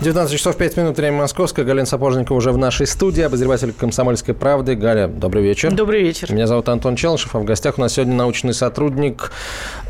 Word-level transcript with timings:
19 0.00 0.38
часов 0.38 0.56
5 0.56 0.76
минут, 0.76 0.96
время 0.96 1.16
московское. 1.16 1.64
Галина 1.64 1.84
Сапожникова 1.84 2.36
уже 2.36 2.52
в 2.52 2.56
нашей 2.56 2.86
студии, 2.86 3.22
обозреватель 3.22 3.72
«Комсомольской 3.72 4.32
правды». 4.32 4.76
Галя, 4.76 5.08
добрый 5.08 5.42
вечер. 5.42 5.72
Добрый 5.72 6.02
вечер. 6.02 6.32
Меня 6.32 6.46
зовут 6.46 6.68
Антон 6.68 6.94
Челышев, 6.94 7.34
а 7.34 7.40
в 7.40 7.44
гостях 7.44 7.78
у 7.78 7.80
нас 7.80 7.94
сегодня 7.94 8.14
научный 8.14 8.54
сотрудник, 8.54 9.32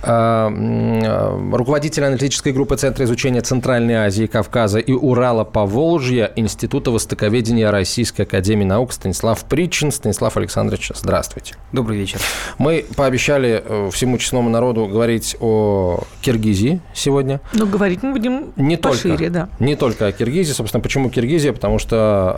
э, 0.03 1.51
руководитель 1.53 2.05
аналитической 2.05 2.55
группы 2.55 2.77
Центра 2.77 3.05
изучения 3.05 3.43
Центральной 3.43 3.97
Азии, 3.97 4.25
Кавказа 4.25 4.79
и 4.79 4.93
Урала 4.93 5.45
по 5.45 5.67
Волжье 5.67 6.33
Института 6.37 6.91
востоковедения 6.91 7.71
Российской 7.71 8.23
Академии 8.23 8.65
Наук 8.65 8.95
Станислав 8.95 9.45
Причин. 9.45 9.93
Станислав 9.93 10.39
Александрович, 10.39 10.91
здравствуйте. 10.95 11.57
Добрый 11.73 11.99
вечер. 11.99 12.19
Мы 12.57 12.87
пообещали 12.97 13.63
э, 13.63 13.91
всему 13.93 14.17
честному 14.17 14.49
народу 14.49 14.87
говорить 14.87 15.37
о 15.39 16.01
Киргизии 16.23 16.81
сегодня. 16.95 17.43
Но 17.53 17.67
говорить 17.67 18.03
мы 18.03 18.13
будем 18.13 18.55
не 18.57 18.79
пошире, 18.79 19.17
только, 19.19 19.31
да. 19.31 19.49
Не 19.59 19.77
только 19.77 19.98
о 20.07 20.13
Киргизии. 20.13 20.53
Собственно, 20.53 20.83
почему 20.83 21.11
Киргизия? 21.11 21.53
Потому 21.53 21.79
что 21.79 22.35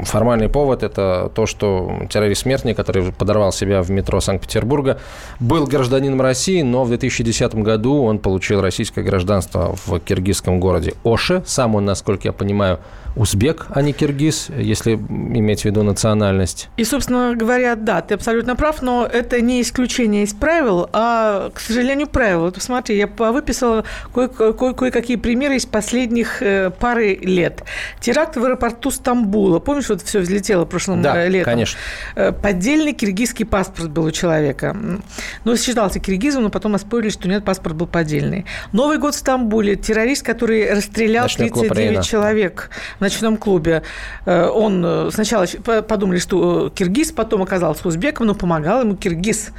э, 0.00 0.04
формальный 0.04 0.48
повод– 0.48 0.82
это 0.84 1.30
то, 1.34 1.46
что 1.46 2.06
террорист-смертник, 2.10 2.76
который 2.76 3.12
подорвал 3.12 3.52
себя 3.52 3.82
в 3.82 3.90
метро 3.90 4.20
Санкт-Петербурга, 4.20 4.98
был 5.40 5.66
гражданином 5.66 6.20
России, 6.20 6.62
но 6.62 6.84
в 6.84 6.88
2010 6.88 7.54
году 7.56 8.02
он 8.02 8.18
получил 8.18 8.60
российское 8.60 9.02
гражданство 9.02 9.74
в 9.86 9.98
киргизском 10.00 10.60
городе 10.60 10.94
Оше. 11.04 11.42
Сам 11.46 11.74
он, 11.74 11.84
насколько 11.84 12.28
я 12.28 12.32
понимаю, 12.32 12.78
узбек, 13.18 13.66
а 13.70 13.82
не 13.82 13.92
киргиз, 13.92 14.48
если 14.56 14.94
иметь 14.94 15.62
в 15.62 15.64
виду 15.64 15.82
национальность. 15.82 16.68
И, 16.76 16.84
собственно 16.84 17.34
говоря, 17.34 17.74
да, 17.74 18.00
ты 18.00 18.14
абсолютно 18.14 18.56
прав, 18.56 18.80
но 18.82 19.04
это 19.06 19.40
не 19.40 19.60
исключение 19.60 20.22
из 20.24 20.32
правил, 20.34 20.88
а, 20.92 21.50
к 21.52 21.60
сожалению, 21.60 22.06
правило. 22.06 22.42
Вот 22.42 22.54
посмотри, 22.54 22.96
я 22.96 23.06
выписала 23.06 23.84
кое- 24.14 24.28
кое- 24.28 24.72
кое-какие 24.74 25.16
примеры 25.16 25.56
из 25.56 25.66
последних 25.66 26.42
э, 26.42 26.70
пары 26.70 27.14
лет. 27.16 27.64
Теракт 28.00 28.36
в 28.36 28.44
аэропорту 28.44 28.90
Стамбула. 28.90 29.58
Помнишь, 29.58 29.88
вот 29.88 30.02
все 30.02 30.20
взлетело 30.20 30.64
прошлым 30.64 31.02
Да, 31.02 31.24
э, 31.24 31.28
летом? 31.28 31.52
конечно. 31.52 31.78
Э, 32.14 32.32
Поддельный 32.32 32.92
киргизский 32.92 33.44
паспорт 33.44 33.90
был 33.90 34.04
у 34.04 34.10
человека. 34.10 34.76
Ну, 35.44 35.56
считался 35.56 35.98
киргизом, 35.98 36.44
но 36.44 36.50
потом 36.50 36.74
оспорили, 36.76 37.10
что 37.10 37.28
нет, 37.28 37.44
паспорт 37.44 37.74
был 37.74 37.86
поддельный. 37.86 38.44
Новый 38.72 38.98
год 38.98 39.14
в 39.14 39.18
Стамбуле. 39.18 39.74
Террорист, 39.76 40.24
который 40.24 40.72
расстрелял 40.72 41.24
Ночной 41.24 41.48
клуб 41.48 41.64
39 41.68 41.90
«Рейна». 41.90 42.02
человек 42.04 42.70
в 42.98 43.02
ночном 43.08 43.36
клубе. 43.36 43.82
Э, 44.26 44.46
Он 44.46 44.84
э, 44.84 45.10
сначала 45.12 45.46
подумали, 45.82 46.18
что 46.18 46.66
э, 46.66 46.70
киргиз, 46.70 47.12
потом 47.12 47.42
оказался 47.42 47.88
узбеком, 47.88 48.26
но 48.26 48.34
помогал 48.34 48.82
ему 48.82 48.96
киргиз. 48.96 49.50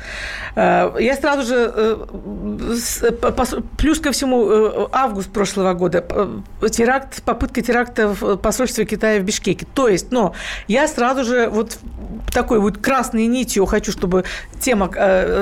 Я 0.55 1.17
сразу 1.19 1.43
же, 1.43 1.97
плюс 3.77 3.99
ко 3.99 4.11
всему, 4.11 4.89
август 4.91 5.31
прошлого 5.31 5.73
года, 5.73 6.05
теракт, 6.69 7.23
попытка 7.23 7.61
теракта 7.61 8.09
в 8.09 8.37
посольстве 8.37 8.85
Китая 8.85 9.19
в 9.19 9.23
Бишкеке. 9.23 9.65
То 9.73 9.87
есть, 9.87 10.11
но 10.11 10.33
я 10.67 10.87
сразу 10.87 11.23
же 11.23 11.47
вот 11.49 11.77
такой 12.33 12.59
вот 12.59 12.77
красной 12.77 13.27
нитью 13.27 13.65
хочу, 13.65 13.91
чтобы 13.91 14.25
тема, 14.59 14.89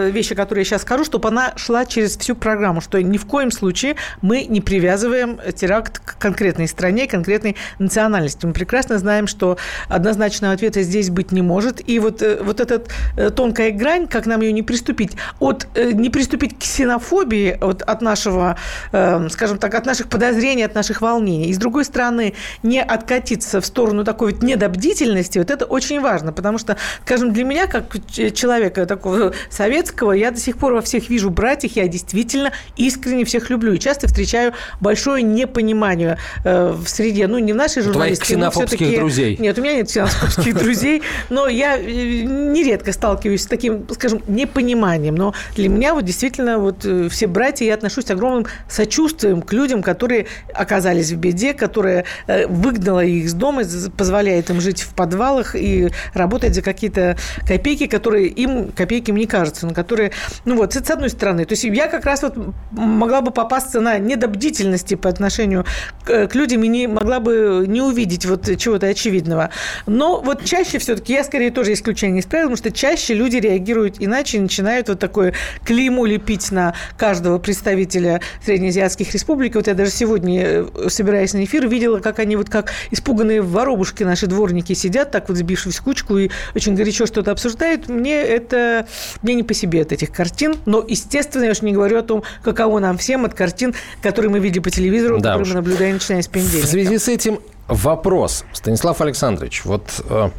вещи, 0.10 0.36
которые 0.36 0.62
я 0.62 0.66
сейчас 0.66 0.84
скажу, 0.84 1.04
чтобы 1.04 1.30
она 1.30 1.54
шла 1.56 1.86
через 1.86 2.18
всю 2.18 2.36
программу, 2.36 2.82
что 2.82 3.02
ни 3.02 3.18
в 3.18 3.26
коем 3.26 3.52
случае 3.52 3.96
мы 4.22 4.46
не 4.46 4.62
привязываем 4.62 5.40
теракт 5.56 6.00
к 6.00 6.18
конкретной 6.18 6.68
стране, 6.68 7.08
конкретной 7.08 7.56
национальности. 7.80 7.97
Мы 7.98 8.54
прекрасно 8.54 8.98
знаем, 8.98 9.28
что 9.28 9.58
однозначного 9.90 10.54
ответа 10.54 10.84
здесь 10.84 11.10
быть 11.10 11.32
не 11.32 11.42
может. 11.42 11.82
И 11.90 12.00
вот, 12.00 12.22
э, 12.22 12.42
вот 12.44 12.60
эта 12.60 12.84
э, 13.16 13.30
тонкая 13.30 13.72
грань, 13.72 14.08
как 14.08 14.26
нам 14.26 14.42
ее 14.42 14.52
не 14.52 14.64
приступить, 14.64 15.14
от, 15.40 15.68
э, 15.76 15.92
не 15.92 16.10
приступить 16.10 16.56
к 16.56 16.60
ксенофобии 16.60 17.58
вот, 17.60 17.82
от 17.82 18.02
нашего, 18.02 18.58
э, 18.92 19.28
скажем 19.30 19.58
так, 19.58 19.74
от 19.74 19.86
наших 19.86 20.10
подозрений, 20.10 20.64
от 20.64 20.76
наших 20.76 21.02
волнений. 21.02 21.50
И 21.50 21.54
с 21.54 21.58
другой 21.58 21.86
стороны, 21.86 22.34
не 22.64 22.82
откатиться 22.82 23.62
в 23.62 23.66
сторону 23.66 24.04
такой 24.04 24.34
вот 24.34 24.44
недобдительности, 24.44 25.40
вот 25.40 25.52
это 25.52 25.66
очень 25.66 26.00
важно, 26.00 26.32
потому 26.32 26.58
что, 26.58 26.78
скажем, 27.04 27.34
для 27.34 27.44
меня, 27.44 27.68
как 27.68 27.86
человека 28.34 28.86
такого 28.86 29.34
советского, 29.50 30.12
я 30.12 30.32
до 30.32 30.40
сих 30.40 30.58
пор 30.58 30.74
во 30.74 30.82
всех 30.82 31.10
вижу 31.10 31.30
братьев, 31.30 31.76
я 31.76 31.88
действительно 31.88 32.52
искренне 32.76 33.26
всех 33.26 33.50
люблю. 33.50 33.74
И 33.74 33.80
часто 33.80 34.08
встречаю 34.08 34.54
большое 34.82 35.24
непонимание 35.24 36.18
в 36.44 36.86
среде, 36.88 37.28
ну, 37.28 37.40
не 37.40 37.54
в 37.54 37.56
нашей 37.56 37.77
Твоих 37.84 38.18
журналистике, 38.18 38.38
но 38.38 38.50
ксенофобских 38.50 39.00
друзей. 39.00 39.38
Нет, 39.40 39.58
у 39.58 39.62
меня 39.62 39.76
нет 39.76 39.88
ксенофобских 39.88 40.56
друзей, 40.60 41.02
но 41.30 41.48
я 41.48 41.78
э, 41.78 41.82
нередко 41.82 42.92
сталкиваюсь 42.94 43.44
с 43.44 43.48
таким, 43.48 43.88
скажем, 43.94 44.22
непониманием. 44.28 45.16
Но 45.16 45.34
для 45.56 45.70
меня 45.70 45.94
вот 45.94 46.06
действительно 46.06 46.60
вот 46.60 46.86
э, 46.86 47.10
все 47.10 47.28
братья, 47.28 47.66
я 47.66 47.74
отношусь 47.74 48.06
с 48.06 48.12
огромным 48.12 48.46
сочувствием 48.70 49.42
к 49.42 49.54
людям, 49.54 49.84
которые 49.84 50.28
оказались 50.54 51.12
в 51.12 51.18
беде, 51.18 51.54
которая 51.54 52.06
э, 52.28 52.48
выгнала 52.48 53.04
их 53.04 53.26
из 53.26 53.34
дома, 53.34 53.64
позволяет 53.98 54.50
им 54.50 54.62
жить 54.62 54.82
в 54.82 54.94
подвалах 54.94 55.56
и 55.56 55.90
работать 56.14 56.56
за 56.56 56.62
какие-то 56.62 57.18
копейки, 57.48 57.88
которые 57.88 58.28
им, 58.28 58.72
копейки 58.72 59.12
мне 59.12 59.28
кажется, 59.28 59.66
на 59.68 59.74
которые, 59.74 60.12
ну 60.46 60.56
вот, 60.56 60.76
это 60.76 60.86
с 60.86 60.92
одной 60.92 61.10
стороны. 61.10 61.46
То 61.46 61.54
есть 61.54 61.64
я 61.64 61.88
как 61.88 62.06
раз 62.06 62.24
вот 62.24 62.36
могла 62.72 63.22
бы 63.22 63.32
попасться 63.32 63.82
на 63.82 63.98
недобдительности 63.98 64.96
по 64.96 65.10
отношению 65.10 65.66
к 66.06 66.34
людям 66.34 66.64
и 66.64 66.68
не 66.68 66.88
могла 66.88 67.20
бы 67.20 67.66
не 67.68 67.82
увидеть 67.82 68.26
вот 68.26 68.50
чего-то 68.58 68.88
очевидного. 68.88 69.50
Но 69.86 70.22
вот 70.22 70.44
чаще 70.46 70.80
все-таки, 70.80 71.14
я 71.14 71.24
скорее 71.24 71.52
тоже 71.52 71.74
исключение 71.74 72.22
из 72.22 72.26
правил, 72.26 72.48
потому 72.50 72.58
что 72.58 72.72
чаще 72.72 73.14
люди 73.14 73.38
реагируют 73.38 73.98
иначе, 74.00 74.40
начинают 74.40 74.90
вот 74.90 75.00
такое 75.00 75.34
клеймо 75.66 76.06
лепить 76.06 76.52
на 76.52 76.74
каждого 76.98 77.38
представителя 77.40 78.22
среднеазиатских 78.46 79.12
республик. 79.14 79.56
Вот 79.56 79.68
я 79.68 79.74
даже 79.74 79.92
сегодня, 79.92 80.44
э, 80.46 80.90
собираясь 80.90 81.34
на 81.34 81.44
эфир, 81.44 81.68
видела, 81.68 82.00
как 82.00 82.20
они 82.20 82.36
вот 82.36 82.50
как 82.50 82.72
испуганные 82.92 83.42
воробушки 83.42 84.04
наши 84.04 84.28
дворники 84.28 84.74
сидят, 84.74 85.12
так 85.12 85.28
вот 85.30 85.38
сбившись 85.38 85.78
в 85.78 85.84
кучку 85.84 86.18
и 86.18 86.30
очень 86.56 86.76
горячо 86.76 87.06
что-то 87.06 87.32
обсуждают. 87.32 87.90
Мне 87.90 88.16
это, 88.22 88.88
мне 89.22 89.34
не 89.36 89.44
по 89.44 89.54
себе 89.54 89.82
от 89.82 89.92
этих 89.92 90.12
картин, 90.12 90.56
но, 90.66 90.84
естественно, 90.88 91.44
я 91.44 91.52
уж 91.52 91.62
не 91.62 91.74
говорю 91.74 92.00
о 92.00 92.04
том, 92.04 92.24
каково 92.44 92.80
нам 92.80 92.98
всем 92.98 93.26
от 93.26 93.34
картин, 93.34 93.74
которые 94.02 94.32
мы 94.32 94.40
видели 94.40 94.60
по 94.62 94.70
телевизору, 94.70 95.20
Да 95.20 95.32
которые 95.32 95.44
уж. 95.44 95.50
мы 95.50 95.56
наблюдаем, 95.56 95.94
начиная 95.96 96.22
с 96.22 96.28
В 96.28 96.32
понедельника. 96.32 96.68
связи 96.68 96.98
с 96.98 97.08
этим 97.08 97.40
вопрос. 97.68 98.46
Станислав 98.54 99.02
Александрович, 99.02 99.66
вот 99.66 100.02
э, 100.10 100.30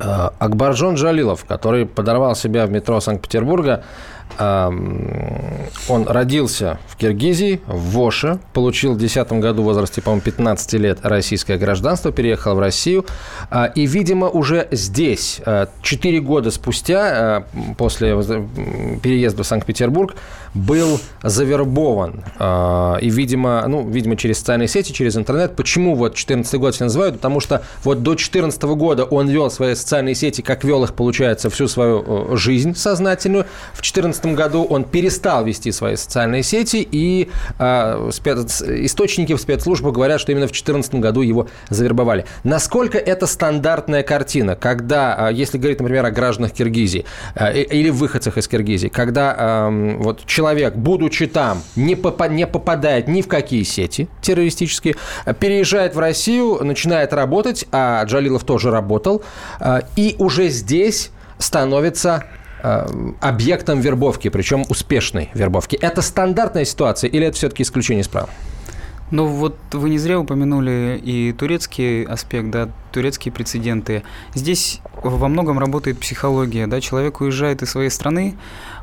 э, 0.00 0.30
Акбаржон 0.38 0.94
Джалилов, 0.94 1.44
который 1.44 1.86
подорвал 1.86 2.34
себя 2.34 2.66
в 2.66 2.70
метро 2.70 3.00
Санкт-Петербурга, 3.00 3.84
эм, 4.38 5.68
он 5.88 6.06
родился 6.08 6.78
в 6.88 6.96
Киргизии, 6.96 7.60
в 7.66 7.78
Воше, 7.90 8.38
получил 8.52 8.94
в 8.94 8.98
2010 8.98 9.32
году 9.40 9.62
в 9.62 9.66
возрасте, 9.66 10.02
по-моему, 10.02 10.22
15 10.22 10.72
лет 10.74 10.98
российское 11.02 11.58
гражданство, 11.58 12.12
переехал 12.12 12.56
в 12.56 12.58
Россию. 12.60 13.06
а, 13.50 13.66
И, 13.66 13.86
видимо, 13.86 14.28
уже 14.28 14.68
здесь, 14.72 15.40
4 15.82 16.20
года 16.20 16.50
спустя, 16.50 17.44
э, 17.54 17.74
после 17.76 18.16
переезда 19.02 19.44
в 19.44 19.46
Санкт-Петербург, 19.46 20.16
был 20.56 20.98
завербован. 21.22 22.24
а, 22.38 22.96
И, 23.00 23.10
видимо, 23.10 23.64
ну, 23.68 23.88
видимо, 23.88 24.16
через 24.16 24.38
социальные 24.38 24.68
сети, 24.68 24.92
через 24.92 25.16
интернет. 25.16 25.54
Почему 25.56 25.94
вот 25.94 26.14
14 26.14 26.54
год 26.58 26.74
все 26.74 26.84
называют? 26.84 27.16
Потому 27.16 27.40
что 27.40 27.62
вот 27.84 28.02
до 28.02 28.14
14 28.14 28.62
года 28.74 29.04
он 29.04 29.28
вел 29.28 29.50
свои 29.50 29.74
социальные 29.74 30.14
сети, 30.14 30.40
как 30.42 30.64
вел 30.64 30.84
их, 30.84 30.94
получается, 30.94 31.50
всю 31.50 31.68
свою 31.68 32.32
э, 32.32 32.36
жизнь 32.36 32.74
сознательную. 32.74 33.44
В 33.72 33.82
2014 33.82 34.26
году 34.34 34.64
он 34.64 34.84
перестал 34.84 35.44
вести 35.44 35.72
свои 35.72 35.96
социальные 35.96 36.42
сети, 36.42 36.86
и 36.90 37.28
а, 37.58 38.08
источники 38.10 39.34
в 39.34 39.40
спецслужбах 39.40 39.92
говорят, 39.94 40.20
что 40.20 40.32
именно 40.32 40.46
в 40.46 40.50
2014 40.52 40.94
году 40.96 41.20
его 41.22 41.48
завербовали. 41.68 42.24
Насколько 42.44 42.98
это 42.98 43.26
стандартная 43.26 44.02
картина, 44.02 44.56
когда, 44.56 45.14
а, 45.14 45.30
если 45.30 45.58
говорить, 45.58 45.80
например, 45.80 46.04
о 46.06 46.10
гражданах 46.10 46.52
Киргизии 46.52 47.04
и- 47.54 47.60
или 47.62 47.90
выходцах 47.90 48.38
из 48.38 48.48
Киргизии, 48.48 48.88
когда 48.88 49.68
вот 49.98 50.24
человек, 50.26 50.45
будучи 50.76 51.26
там, 51.26 51.62
не, 51.74 51.94
попа- 51.94 52.28
не 52.28 52.46
попадает 52.46 53.08
ни 53.08 53.22
в 53.22 53.28
какие 53.28 53.62
сети 53.62 54.08
террористические, 54.20 54.96
переезжает 55.40 55.94
в 55.94 55.98
Россию, 55.98 56.58
начинает 56.62 57.12
работать, 57.12 57.66
а 57.72 58.02
Джалилов 58.04 58.44
тоже 58.44 58.70
работал, 58.70 59.22
а, 59.60 59.82
и 59.96 60.16
уже 60.18 60.48
здесь 60.48 61.10
становится 61.38 62.24
а, 62.62 62.88
объектом 63.20 63.80
вербовки, 63.80 64.28
причем 64.28 64.64
успешной 64.68 65.30
вербовки. 65.34 65.76
Это 65.76 66.02
стандартная 66.02 66.64
ситуация 66.64 67.08
или 67.10 67.26
это 67.26 67.36
все-таки 67.36 67.62
исключение 67.62 68.02
из 68.02 68.08
правил? 68.08 68.28
Ну 69.12 69.26
вот 69.26 69.56
вы 69.72 69.90
не 69.90 69.98
зря 69.98 70.18
упомянули 70.18 71.00
и 71.02 71.32
турецкий 71.32 72.02
аспект, 72.02 72.50
да, 72.50 72.68
турецкие 72.90 73.30
прецеденты. 73.30 74.02
Здесь 74.34 74.80
во 75.00 75.28
многом 75.28 75.60
работает 75.60 75.98
психология. 76.00 76.66
Да? 76.66 76.80
Человек 76.80 77.20
уезжает 77.20 77.62
из 77.62 77.70
своей 77.70 77.90
страны, 77.90 78.36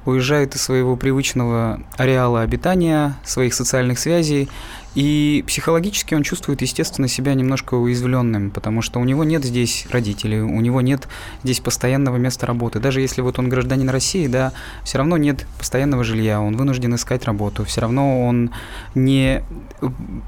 уезжает 0.06 0.56
из 0.56 0.62
своего 0.62 0.96
привычного 0.96 1.80
ареала 1.98 2.42
обитания, 2.42 3.16
своих 3.24 3.54
социальных 3.54 4.00
связей, 4.00 4.50
и 4.95 5.44
психологически 5.48 6.13
он 6.13 6.24
чувствует, 6.24 6.62
естественно, 6.62 7.07
себя 7.07 7.34
немножко 7.34 7.74
уязвленным, 7.75 8.51
потому 8.51 8.81
что 8.81 9.00
у 9.00 9.04
него 9.04 9.24
нет 9.24 9.44
здесь 9.44 9.88
родителей, 9.90 10.42
у 10.42 10.62
него 10.62 10.81
нет 10.81 11.07
здесь 11.44 11.60
постоянного 11.60 12.18
места 12.18 12.45
работы. 12.45 12.80
Даже 12.80 13.01
если 13.01 13.22
вот 13.22 13.40
он 13.40 13.50
гражданин 13.50 13.90
России, 13.90 14.28
да, 14.28 14.54
все 14.84 15.00
равно 15.00 15.18
нет 15.18 15.48
постоянного 15.57 16.04
жилья, 16.04 16.40
он 16.42 16.57
вынужден 16.57 16.94
искать 16.94 17.25
работу, 17.25 17.66
все 17.66 17.81
равно 17.81 18.25
он 18.28 18.51
не, 18.94 19.44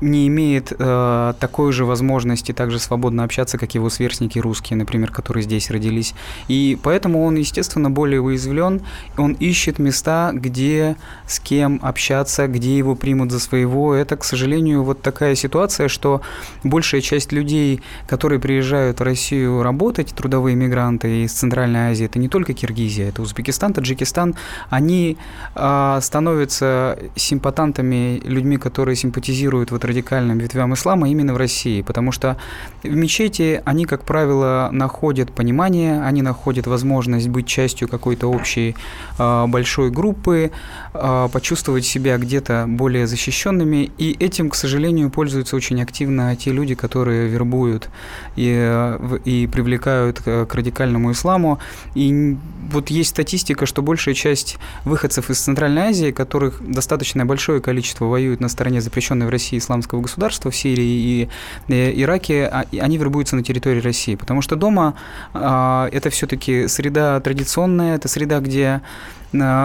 не 0.01 0.27
имеет 0.27 0.73
э, 0.77 1.33
такой 1.39 1.71
же 1.71 1.85
возможности 1.85 2.51
также 2.51 2.79
свободно 2.79 3.23
общаться, 3.23 3.57
как 3.57 3.75
его 3.75 3.89
сверстники 3.89 4.39
русские, 4.39 4.77
например, 4.77 5.11
которые 5.11 5.43
здесь 5.43 5.69
родились. 5.69 6.15
И 6.47 6.77
поэтому 6.81 7.23
он, 7.23 7.35
естественно, 7.35 7.91
более 7.91 8.21
уязвлен, 8.21 8.81
он 9.17 9.33
ищет 9.33 9.77
места, 9.77 10.31
где 10.33 10.97
с 11.27 11.39
кем 11.39 11.79
общаться, 11.83 12.47
где 12.47 12.77
его 12.77 12.95
примут 12.95 13.31
за 13.31 13.39
своего. 13.39 13.93
Это, 13.93 14.17
к 14.17 14.23
сожалению, 14.23 14.54
сожалению, 14.55 14.83
вот 14.83 15.01
такая 15.01 15.35
ситуация, 15.35 15.89
что 15.89 16.21
большая 16.63 17.01
часть 17.01 17.33
людей, 17.33 17.81
которые 18.07 18.39
приезжают 18.39 18.99
в 18.99 19.03
Россию 19.03 19.63
работать, 19.63 20.13
трудовые 20.15 20.55
мигранты 20.55 21.23
из 21.25 21.33
Центральной 21.33 21.91
Азии, 21.91 22.05
это 22.05 22.19
не 22.19 22.29
только 22.29 22.53
Киргизия, 22.53 23.09
это 23.09 23.21
Узбекистан, 23.21 23.73
Таджикистан, 23.73 24.35
они 24.69 25.17
а, 25.55 25.99
становятся 25.99 26.97
симпатантами, 27.17 28.21
людьми, 28.23 28.57
которые 28.57 28.95
симпатизируют 28.95 29.71
вот 29.71 29.83
радикальным 29.83 30.37
ветвям 30.37 30.73
ислама 30.73 31.09
именно 31.09 31.33
в 31.33 31.37
России, 31.37 31.81
потому 31.81 32.13
что 32.13 32.37
в 32.83 32.95
мечети 32.95 33.61
они, 33.65 33.85
как 33.85 34.05
правило, 34.05 34.69
находят 34.71 35.31
понимание, 35.31 36.01
они 36.01 36.21
находят 36.21 36.65
возможность 36.67 37.27
быть 37.27 37.45
частью 37.45 37.89
какой-то 37.89 38.27
общей 38.31 38.75
а, 39.17 39.47
большой 39.47 39.91
группы, 39.91 40.51
а, 40.93 41.27
почувствовать 41.27 41.85
себя 41.85 42.17
где-то 42.17 42.65
более 42.67 43.05
защищенными, 43.05 43.91
и 43.97 44.15
этим 44.25 44.44
этим, 44.45 44.49
к 44.49 44.55
сожалению, 44.55 45.09
пользуются 45.09 45.55
очень 45.55 45.81
активно 45.81 46.35
те 46.35 46.51
люди, 46.51 46.75
которые 46.75 47.27
вербуют 47.27 47.89
и, 48.35 48.97
и 49.25 49.47
привлекают 49.47 50.21
к 50.21 50.47
радикальному 50.53 51.11
исламу. 51.11 51.59
И 51.95 52.37
вот 52.71 52.89
есть 52.89 53.09
статистика, 53.09 53.65
что 53.65 53.81
большая 53.81 54.15
часть 54.15 54.57
выходцев 54.85 55.29
из 55.29 55.39
Центральной 55.39 55.89
Азии, 55.89 56.11
которых 56.11 56.61
достаточно 56.61 57.25
большое 57.25 57.59
количество 57.59 58.05
воюют 58.05 58.39
на 58.39 58.49
стороне 58.49 58.81
запрещенной 58.81 59.25
в 59.25 59.29
России 59.29 59.57
исламского 59.57 60.01
государства, 60.01 60.51
в 60.51 60.55
Сирии 60.55 61.29
и 61.67 62.03
Ираке, 62.03 62.45
а, 62.45 62.65
они 62.79 62.97
вербуются 62.97 63.35
на 63.35 63.43
территории 63.43 63.81
России. 63.81 64.15
Потому 64.15 64.41
что 64.41 64.55
дома 64.55 64.93
а, 65.33 65.89
это 65.91 66.09
все-таки 66.09 66.67
среда 66.67 67.19
традиционная, 67.19 67.95
это 67.95 68.07
среда, 68.07 68.39
где 68.39 68.81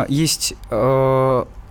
есть 0.08 0.54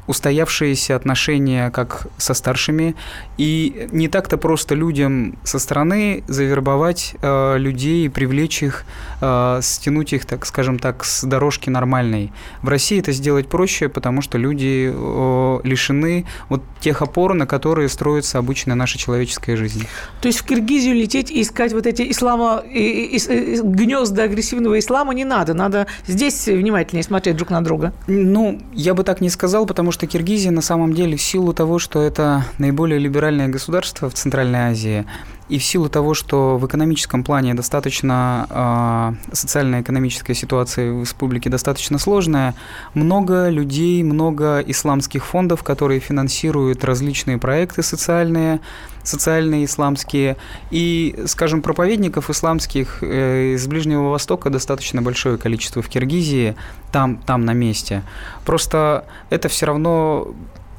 устоявшиеся 0.10 0.96
отношения 0.96 1.70
как 1.70 2.08
со 2.18 2.34
старшими, 2.34 2.96
и 3.38 3.88
не 3.92 4.08
так-то 4.08 4.38
просто 4.38 4.74
людям 4.74 5.38
со 5.44 5.60
стороны 5.60 6.24
завербовать 6.28 7.14
э, 7.22 7.58
людей, 7.60 8.10
привлечь 8.10 8.64
их, 8.64 8.86
э, 9.22 9.60
стянуть 9.62 10.14
их, 10.14 10.26
так 10.26 10.48
скажем 10.48 10.80
так, 10.80 11.06
с 11.06 11.24
дорожки 11.24 11.70
нормальной. 11.70 12.32
В 12.64 12.70
России 12.70 13.00
это 13.00 13.12
сделать 13.12 13.50
проще, 13.50 13.88
потому 13.88 14.24
что 14.24 14.40
люди 14.40 14.92
э, 14.92 15.60
лишены 15.64 16.26
вот 16.50 16.64
тех 16.80 17.04
опор, 17.04 17.36
на 17.36 17.46
которые 17.46 17.88
строится 17.88 18.40
обычная 18.40 18.74
наша 18.74 18.98
человеческая 18.98 19.58
жизнь. 19.58 19.86
То 20.22 20.28
есть 20.28 20.40
в 20.40 20.44
Киргизию 20.44 20.96
лететь 20.96 21.30
и 21.30 21.44
искать 21.44 21.72
вот 21.72 21.86
эти 21.86 22.10
ислама, 22.10 22.64
и, 22.68 23.16
и, 23.16 23.18
и, 23.18 23.62
гнезда 23.62 24.24
агрессивного 24.24 24.80
ислама 24.80 25.14
не 25.14 25.24
надо, 25.24 25.54
надо 25.54 25.86
здесь 26.08 26.48
внимательнее 26.48 27.04
смотреть 27.04 27.36
друг 27.36 27.52
на 27.52 27.64
друга. 27.64 27.94
Ну, 28.08 28.60
я 28.74 28.96
бы 28.96 29.04
так 29.04 29.22
не 29.22 29.30
сказал, 29.30 29.68
потому 29.68 29.92
что 29.92 29.99
что 30.00 30.08
Киргизия 30.08 30.52
на 30.52 30.62
самом 30.62 30.94
деле 30.94 31.18
в 31.18 31.22
силу 31.22 31.54
того, 31.54 31.78
что 31.78 32.02
это 32.02 32.46
наиболее 32.58 33.00
либеральное 33.00 33.50
государство 33.50 34.10
в 34.10 34.14
Центральной 34.14 34.60
Азии, 34.72 35.06
и 35.50 35.58
в 35.58 35.64
силу 35.64 35.90
того, 35.90 36.14
что 36.14 36.58
в 36.58 36.66
экономическом 36.68 37.24
плане 37.24 37.56
достаточно 37.56 39.16
э, 39.32 39.36
социально-экономическая 39.36 40.36
ситуация 40.36 40.94
в 40.94 41.02
республике 41.02 41.50
достаточно 41.50 41.98
сложная, 41.98 42.54
много 42.94 43.50
людей, 43.50 44.04
много 44.04 44.60
исламских 44.60 45.26
фондов, 45.26 45.64
которые 45.64 46.00
финансируют 46.00 46.84
различные 46.84 47.40
проекты 47.40 47.82
социальные, 47.82 48.62
социальные 49.04 49.66
исламские, 49.66 50.38
и, 50.70 51.24
скажем, 51.26 51.64
проповедников 51.64 52.30
исламских 52.30 53.00
э, 53.02 53.56
из 53.56 53.68
Ближнего 53.68 54.10
Востока 54.10 54.52
достаточно 54.52 55.02
большое 55.02 55.40
количество 55.40 55.82
в 55.82 55.90
Киргизии, 55.90 56.56
там, 56.92 57.18
там 57.18 57.44
на 57.46 57.54
месте. 57.54 58.04
Просто 58.46 59.06
это 59.32 59.50
все 59.50 59.66
равно 59.66 60.28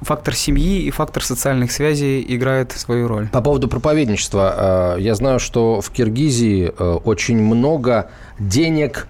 фактор 0.03 0.35
семьи 0.35 0.83
и 0.83 0.91
фактор 0.91 1.23
социальных 1.25 1.73
связей 1.73 2.25
играет 2.29 2.73
свою 2.73 3.09
роль. 3.09 3.29
По 3.29 3.41
поводу 3.41 3.69
проповедничества. 3.69 4.97
Э, 4.97 5.01
я 5.01 5.15
знаю, 5.15 5.39
что 5.39 5.81
в 5.81 5.91
Киргизии 5.91 6.73
э, 6.77 6.85
очень 7.05 7.43
много 7.43 8.11
денег 8.39 9.07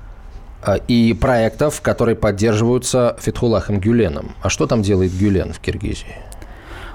э, 0.62 0.78
и 0.88 1.14
проектов, 1.14 1.81
которые 1.81 2.16
поддерживаются 2.16 3.16
Фетхулахом 3.20 3.81
Гюленом. 3.81 4.32
А 4.42 4.50
что 4.50 4.66
там 4.66 4.82
делает 4.82 5.12
Гюлен 5.12 5.52
в 5.52 5.60
Киргизии? 5.60 6.16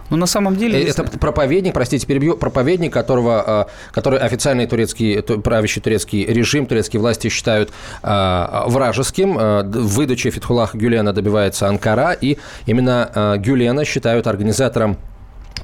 Ну, 0.10 0.18
на 0.18 0.26
самом 0.28 0.56
деле... 0.56 0.84
Это 0.84 1.04
если... 1.04 1.18
проповедник, 1.18 1.74
простите, 1.74 2.06
перебью, 2.06 2.38
проповедник, 2.38 2.94
которого, 2.94 3.68
который 3.92 4.20
официальный 4.20 4.68
турецкий, 4.68 5.22
правящий 5.22 5.82
турецкий 5.82 6.26
режим, 6.26 6.68
турецкие 6.68 7.00
власти 7.00 7.30
считают 7.30 7.72
вражеским. 8.02 9.38
Выдачи 9.72 10.30
Фетхулаха 10.30 10.78
Гюлена 10.78 11.14
добивается 11.14 11.68
Анкара, 11.68 12.12
и 12.14 12.38
именно 12.66 13.38
Гюлена 13.40 13.86
считают 13.86 14.28
организатором 14.28 14.98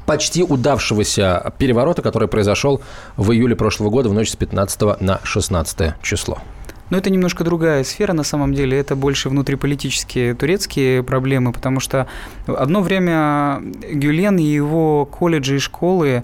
почти 0.06 0.44
удавшегося 0.44 1.54
переворота, 1.58 2.02
который 2.02 2.28
произошел 2.28 2.82
в 3.18 3.32
июле 3.32 3.56
прошлого 3.56 3.90
года 3.90 4.10
в 4.10 4.14
ночь 4.14 4.32
с 4.32 4.36
15 4.36 5.02
на 5.02 5.20
16 5.24 5.94
число. 6.02 6.40
Но 6.92 6.98
это 6.98 7.10
немножко 7.10 7.44
другая 7.44 7.84
сфера 7.84 8.14
на 8.14 8.24
самом 8.24 8.54
деле. 8.54 8.78
Это 8.78 8.96
больше 8.96 9.30
внутриполитические 9.30 10.36
турецкие 10.36 11.02
проблемы, 11.02 11.54
потому 11.54 11.80
что 11.80 12.06
одно 12.46 12.82
время 12.82 13.62
Гюлен 13.92 14.38
и 14.38 14.44
его 14.44 15.06
колледжи 15.06 15.56
и 15.56 15.60
школы 15.60 16.24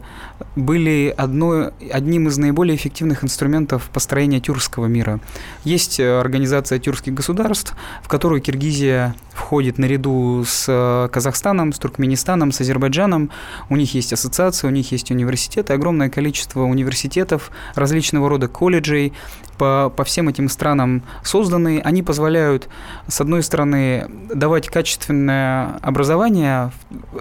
были 0.56 1.13
одной, 1.16 1.72
одним 1.92 2.28
из 2.28 2.38
наиболее 2.38 2.75
эффективных 2.75 3.24
инструментов 3.24 3.89
построения 3.94 4.39
тюркского 4.39 4.86
мира. 4.86 5.19
Есть 5.63 6.00
организация 6.00 6.80
тюркских 6.80 7.13
государств, 7.13 7.75
в 8.04 8.07
которую 8.07 8.42
Киргизия 8.42 9.16
входит 9.38 9.78
наряду 9.78 10.44
с 10.45 10.66
э, 10.68 11.10
Казахстаном, 11.12 11.72
с 11.72 11.80
Туркменистаном, 11.80 12.51
с 12.51 12.60
Азербайджаном. 12.60 13.30
У 13.69 13.75
них 13.75 13.94
есть 13.94 14.12
ассоциации, 14.12 14.68
у 14.68 14.72
них 14.72 14.92
есть 14.92 15.12
университеты, 15.12 15.74
огромное 15.74 16.10
количество 16.10 16.62
университетов, 16.62 17.51
различного 17.75 18.27
рода 18.29 18.48
колледжей 18.48 19.13
по, 19.58 19.91
по 19.96 20.03
всем 20.03 20.27
этим 20.27 20.50
странам 20.50 21.03
созданы. 21.24 21.82
Они 21.84 22.03
позволяют, 22.03 22.67
с 23.08 23.22
одной 23.22 23.44
стороны, 23.44 24.10
давать 24.34 24.67
качественное 24.67 25.77
образование. 25.82 26.72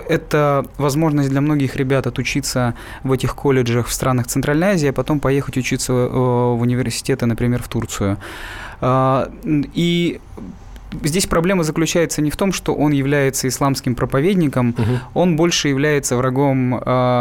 Это 0.09 0.67
возможность 0.79 1.29
для 1.29 1.41
многих 1.41 1.77
ребят 1.77 2.07
отучиться 2.07 2.75
в 3.07 3.13
этих 3.13 3.35
колледжах 3.35 3.87
в 3.87 3.93
странах 3.93 4.27
Центральной 4.27 4.69
Азии, 4.69 4.89
а 4.89 4.93
потом 4.93 5.21
поехать 5.21 5.57
учиться 5.57 5.93
э, 5.93 6.09
в 6.09 6.61
университеты, 6.61 7.27
например, 7.27 7.63
в 7.63 7.69
Турцию. 7.69 8.19
А, 8.81 9.31
и 9.45 10.21
здесь 11.03 11.27
проблема 11.27 11.63
заключается 11.63 12.23
не 12.23 12.31
в 12.31 12.37
том, 12.37 12.53
что 12.53 12.75
он 12.75 12.93
является 12.93 13.49
исламским 13.49 13.95
проповедником, 13.95 14.71
угу. 14.71 14.99
он 15.15 15.37
больше 15.37 15.69
является 15.69 16.17
врагом 16.17 16.75
э, 16.75 16.81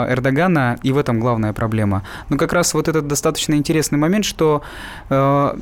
Эрдогана, 0.10 0.78
и 0.84 0.92
в 0.92 0.98
этом 0.98 1.20
главная 1.20 1.54
проблема. 1.54 2.04
Но 2.30 2.38
как 2.38 2.54
раз 2.54 2.74
вот 2.74 2.88
этот 2.88 3.08
достаточно 3.08 3.56
интересный 3.56 3.98
момент, 3.98 4.26
что 4.26 4.62
э, 5.10 5.58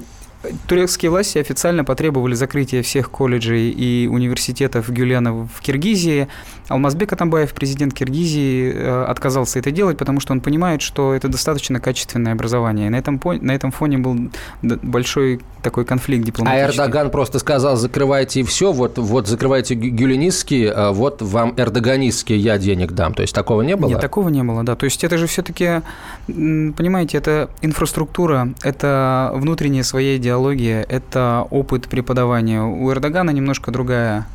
Турецкие 0.68 1.10
власти 1.10 1.38
официально 1.38 1.84
потребовали 1.84 2.34
закрытия 2.34 2.84
всех 2.84 3.10
колледжей 3.10 3.70
и 3.70 4.08
университетов 4.08 4.90
Гюлена 4.90 5.34
в 5.34 5.62
Киргизии. 5.62 6.28
Алмазбек 6.68 7.14
Атамбаев, 7.14 7.54
президент 7.54 7.94
Киргизии, 7.94 8.74
э, 8.74 9.06
отказался 9.06 9.60
это 9.60 9.72
делать, 9.72 9.98
потому 9.98 10.20
что 10.20 10.34
он 10.34 10.42
понимает, 10.42 10.82
что 10.82 11.14
это 11.14 11.28
достаточно 11.28 11.80
качественное 11.80 12.34
образование. 12.34 12.88
И 12.88 12.90
на 12.90 12.98
этом, 12.98 13.20
на 13.42 13.52
этом 13.52 13.72
фоне 13.72 13.98
был 13.98 14.32
большой 14.62 15.42
такой 15.62 15.86
конфликт 15.86 16.26
дипломатический. 16.26 16.80
А 16.80 16.84
Эрдоган 16.84 17.10
просто 17.10 17.40
сказал, 17.40 17.78
закрывайте 17.78 18.44
все, 18.44 18.72
вот, 18.72 18.98
вот 18.98 19.28
закрывайте 19.28 19.76
гюленистские, 19.76 20.72
а 20.72 20.92
вот 20.92 21.22
вам 21.22 21.54
эрдоганистские 21.58 22.38
я 22.38 22.58
денег 22.58 22.92
дам. 22.92 23.14
То 23.14 23.22
есть 23.22 23.34
такого 23.34 23.62
не 23.62 23.76
было? 23.76 23.90
Нет, 23.90 24.02
такого 24.02 24.30
не 24.30 24.44
было, 24.44 24.64
да. 24.64 24.76
То 24.76 24.86
есть 24.86 25.04
это 25.04 25.18
же 25.18 25.28
все-таки, 25.28 25.82
понимаете, 26.28 27.18
это 27.18 27.50
инфраструктура, 27.62 28.50
это 28.62 29.32
внутренняя 29.36 29.84
своя 29.84 30.18
идеология, 30.34 30.84
это 30.90 31.46
опыт 31.52 31.88
преподавания. 31.88 32.62
У 32.62 32.92
Эрдогана 32.92 33.30
немножко 33.30 33.72
другая 33.72 34.26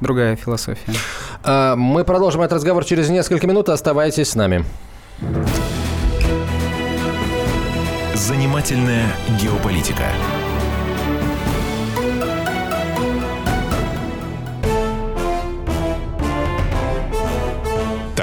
другая 0.00 0.36
философия. 0.36 0.92
А, 1.42 1.76
мы 1.76 2.04
продолжим 2.04 2.40
этот 2.40 2.54
разговор 2.54 2.84
через 2.84 3.10
несколько 3.10 3.46
минут. 3.46 3.68
Оставайтесь 3.68 4.30
с 4.30 4.34
нами. 4.34 4.64
Занимательная 8.14 9.06
геополитика. 9.40 10.04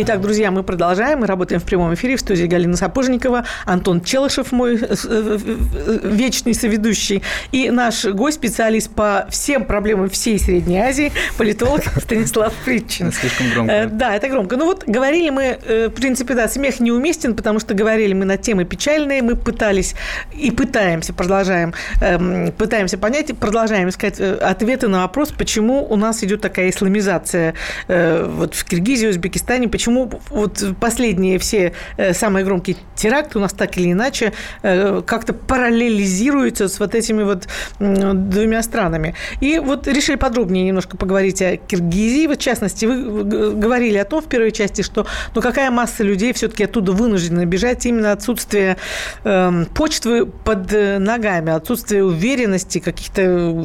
Итак, 0.00 0.20
друзья, 0.20 0.52
мы 0.52 0.62
продолжаем. 0.62 1.18
Мы 1.18 1.26
работаем 1.26 1.60
в 1.60 1.64
прямом 1.64 1.92
эфире 1.94 2.14
в 2.14 2.20
студии 2.20 2.44
Галина 2.44 2.76
Сапожникова, 2.76 3.44
Антон 3.64 4.00
Челышев, 4.00 4.52
мой 4.52 4.76
э, 4.76 4.78
э, 4.80 5.38
э, 5.44 5.98
вечный 6.04 6.54
соведущий, 6.54 7.24
и 7.50 7.68
наш 7.70 8.04
гость, 8.04 8.36
специалист 8.36 8.94
по 8.94 9.26
всем 9.28 9.64
проблемам 9.64 10.08
всей 10.08 10.38
Средней 10.38 10.78
Азии, 10.78 11.10
политолог 11.36 11.82
Станислав 12.00 12.54
Фридчин. 12.62 13.10
Слишком 13.10 13.50
громко. 13.50 13.88
Да, 13.90 14.14
это 14.14 14.28
громко. 14.28 14.56
Ну 14.56 14.66
вот 14.66 14.84
говорили 14.86 15.30
мы, 15.30 15.58
в 15.66 15.90
принципе, 15.90 16.34
да, 16.34 16.46
смех 16.46 16.78
неуместен, 16.78 17.34
потому 17.34 17.58
что 17.58 17.74
говорили 17.74 18.12
мы 18.12 18.24
на 18.24 18.36
темы 18.36 18.64
печальные, 18.64 19.20
мы 19.22 19.34
пытались 19.34 19.96
и 20.32 20.52
пытаемся, 20.52 21.12
продолжаем, 21.12 21.74
эм, 22.00 22.52
пытаемся 22.52 22.98
понять, 22.98 23.36
продолжаем 23.36 23.88
искать 23.88 24.20
ответы 24.20 24.86
на 24.86 25.02
вопрос, 25.02 25.32
почему 25.32 25.84
у 25.90 25.96
нас 25.96 26.22
идет 26.22 26.40
такая 26.40 26.70
исламизация 26.70 27.54
вот 27.88 28.54
в 28.54 28.64
Киргизии, 28.64 29.08
Узбекистане, 29.08 29.66
почему 29.66 29.87
почему 29.88 30.10
вот 30.30 30.62
последние 30.80 31.38
все 31.38 31.72
э, 31.96 32.12
самые 32.12 32.44
громкие 32.44 32.76
теракты 32.94 33.38
у 33.38 33.40
нас 33.40 33.52
так 33.52 33.78
или 33.78 33.92
иначе 33.92 34.32
э, 34.62 35.02
как-то 35.06 35.32
параллелизируются 35.32 36.68
с 36.68 36.78
вот 36.78 36.94
этими 36.94 37.22
вот 37.22 37.48
двумя 37.78 38.62
странами. 38.62 39.14
И 39.40 39.58
вот 39.58 39.86
решили 39.86 40.16
подробнее 40.16 40.64
немножко 40.64 40.96
поговорить 40.96 41.40
о 41.42 41.56
Киргизии. 41.56 42.26
В 42.26 42.36
частности, 42.36 42.84
вы 42.84 43.24
говорили 43.24 43.96
о 43.98 44.04
том 44.04 44.22
в 44.22 44.26
первой 44.26 44.52
части, 44.52 44.82
что 44.82 45.06
ну 45.34 45.40
какая 45.40 45.70
масса 45.70 46.04
людей 46.04 46.32
все-таки 46.32 46.64
оттуда 46.64 46.92
вынуждена 46.92 47.46
бежать 47.46 47.86
именно 47.86 48.12
отсутствие 48.12 48.76
э, 49.24 49.64
почвы 49.74 50.26
под 50.26 50.72
э, 50.72 50.98
ногами, 50.98 51.52
отсутствие 51.52 52.04
уверенности, 52.04 52.78
каких-то 52.78 53.64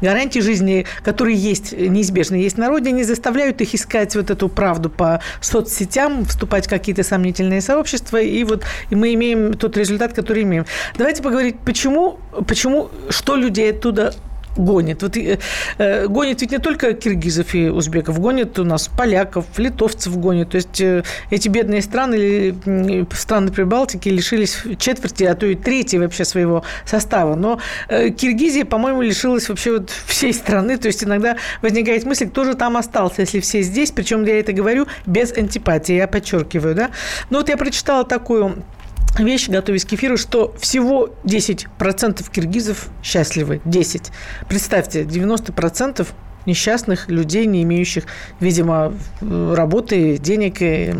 гарантий 0.00 0.40
жизни, 0.40 0.86
которые 1.04 1.36
есть 1.36 1.72
неизбежно. 1.72 2.36
Есть 2.36 2.58
на 2.58 2.68
родине, 2.68 2.92
не 2.92 3.04
заставляют 3.04 3.60
их 3.60 3.74
искать 3.74 4.16
вот 4.16 4.30
эту 4.30 4.48
правду 4.48 4.90
по 4.90 5.20
соцсетям, 5.52 6.24
вступать 6.24 6.66
в 6.66 6.70
какие-то 6.70 7.02
сомнительные 7.02 7.60
сообщества, 7.60 8.20
и 8.20 8.42
вот 8.44 8.64
и 8.90 8.94
мы 8.94 9.12
имеем 9.14 9.52
тот 9.54 9.76
результат, 9.76 10.14
который 10.14 10.42
имеем. 10.42 10.64
Давайте 10.96 11.22
поговорить, 11.22 11.56
почему, 11.64 12.18
почему 12.48 12.90
что 13.10 13.36
людей 13.36 13.70
оттуда 13.70 14.14
гонит. 14.56 15.02
Вот, 15.02 15.16
э, 15.16 15.38
э, 15.78 16.06
гонит 16.06 16.40
ведь 16.40 16.50
не 16.50 16.58
только 16.58 16.92
киргизов 16.94 17.54
и 17.54 17.68
узбеков, 17.68 18.18
гонит 18.20 18.58
у 18.58 18.64
нас 18.64 18.88
поляков, 18.88 19.46
литовцев 19.56 20.16
гонит. 20.18 20.50
То 20.50 20.56
есть 20.56 20.80
э, 20.80 21.02
эти 21.30 21.48
бедные 21.48 21.82
страны, 21.82 22.14
или 22.14 23.06
страны 23.14 23.50
Прибалтики 23.50 24.08
лишились 24.08 24.58
четверти, 24.78 25.24
а 25.24 25.34
то 25.34 25.46
и 25.46 25.54
трети 25.54 25.96
вообще 25.96 26.24
своего 26.24 26.64
состава. 26.84 27.34
Но 27.34 27.60
э, 27.88 28.10
Киргизия, 28.10 28.64
по-моему, 28.64 29.02
лишилась 29.02 29.48
вообще 29.48 29.78
вот 29.78 29.90
всей 30.06 30.32
страны. 30.32 30.76
То 30.76 30.88
есть 30.88 31.04
иногда 31.04 31.36
возникает 31.62 32.04
мысль, 32.04 32.28
кто 32.28 32.44
же 32.44 32.54
там 32.54 32.76
остался, 32.76 33.22
если 33.22 33.40
все 33.40 33.62
здесь. 33.62 33.90
Причем 33.90 34.24
я 34.24 34.38
это 34.38 34.52
говорю 34.52 34.86
без 35.06 35.32
антипатии, 35.32 35.94
я 35.94 36.08
подчеркиваю. 36.08 36.74
Да? 36.74 36.90
Но 37.30 37.38
вот 37.38 37.48
я 37.48 37.56
прочитала 37.56 38.04
такую 38.04 38.62
вещь, 39.18 39.48
готовясь 39.48 39.84
к 39.84 39.92
эфиру, 39.92 40.16
что 40.16 40.54
всего 40.58 41.10
10% 41.24 42.30
киргизов 42.30 42.88
счастливы. 43.02 43.60
10. 43.64 44.10
Представьте, 44.48 45.02
90% 45.02 46.06
несчастных 46.46 47.08
людей, 47.08 47.46
не 47.46 47.62
имеющих, 47.62 48.04
видимо, 48.40 48.92
работы, 49.20 50.18
денег 50.18 50.60
и, 50.60 50.94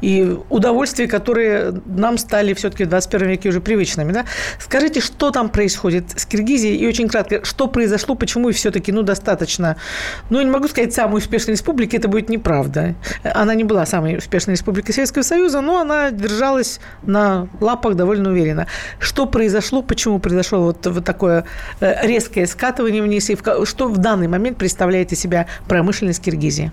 и 0.00 0.36
удовольствий, 0.50 1.06
которые 1.06 1.80
нам 1.86 2.18
стали 2.18 2.54
все-таки 2.54 2.84
в 2.84 2.88
21 2.88 3.28
веке 3.28 3.48
уже 3.48 3.60
привычными. 3.60 4.12
Да? 4.12 4.24
Скажите, 4.58 5.00
что 5.00 5.30
там 5.30 5.48
происходит 5.48 6.04
с 6.16 6.26
Киргизией 6.26 6.76
и 6.76 6.86
очень 6.86 7.08
кратко, 7.08 7.44
что 7.44 7.68
произошло, 7.68 8.14
почему 8.14 8.48
и 8.48 8.52
все-таки 8.52 8.92
ну, 8.92 9.02
достаточно, 9.02 9.76
ну, 10.30 10.40
не 10.40 10.50
могу 10.50 10.68
сказать, 10.68 10.92
самой 10.92 11.18
успешной 11.18 11.54
республики, 11.54 11.96
это 11.96 12.08
будет 12.08 12.28
неправда. 12.28 12.94
Она 13.22 13.54
не 13.54 13.64
была 13.64 13.86
самой 13.86 14.16
успешной 14.16 14.54
республикой 14.54 14.92
Советского 14.92 15.22
Союза, 15.22 15.60
но 15.60 15.80
она 15.80 16.10
держалась 16.10 16.80
на 17.02 17.48
лапах 17.60 17.94
довольно 17.94 18.30
уверенно. 18.30 18.66
Что 18.98 19.26
произошло, 19.26 19.82
почему 19.82 20.18
произошло 20.18 20.62
вот, 20.62 20.86
вот 20.86 21.04
такое 21.04 21.44
э, 21.80 22.06
резкое 22.06 22.46
скатывание 22.46 23.02
вниз, 23.02 23.30
и 23.30 23.36
что 23.64 23.88
в 23.88 23.98
данный 23.98 24.28
момент 24.28 24.58
происходит 24.58 24.71
представляет 24.72 25.12
из 25.12 25.20
себя 25.20 25.46
промышленность 25.68 26.22
Киргизии? 26.22 26.72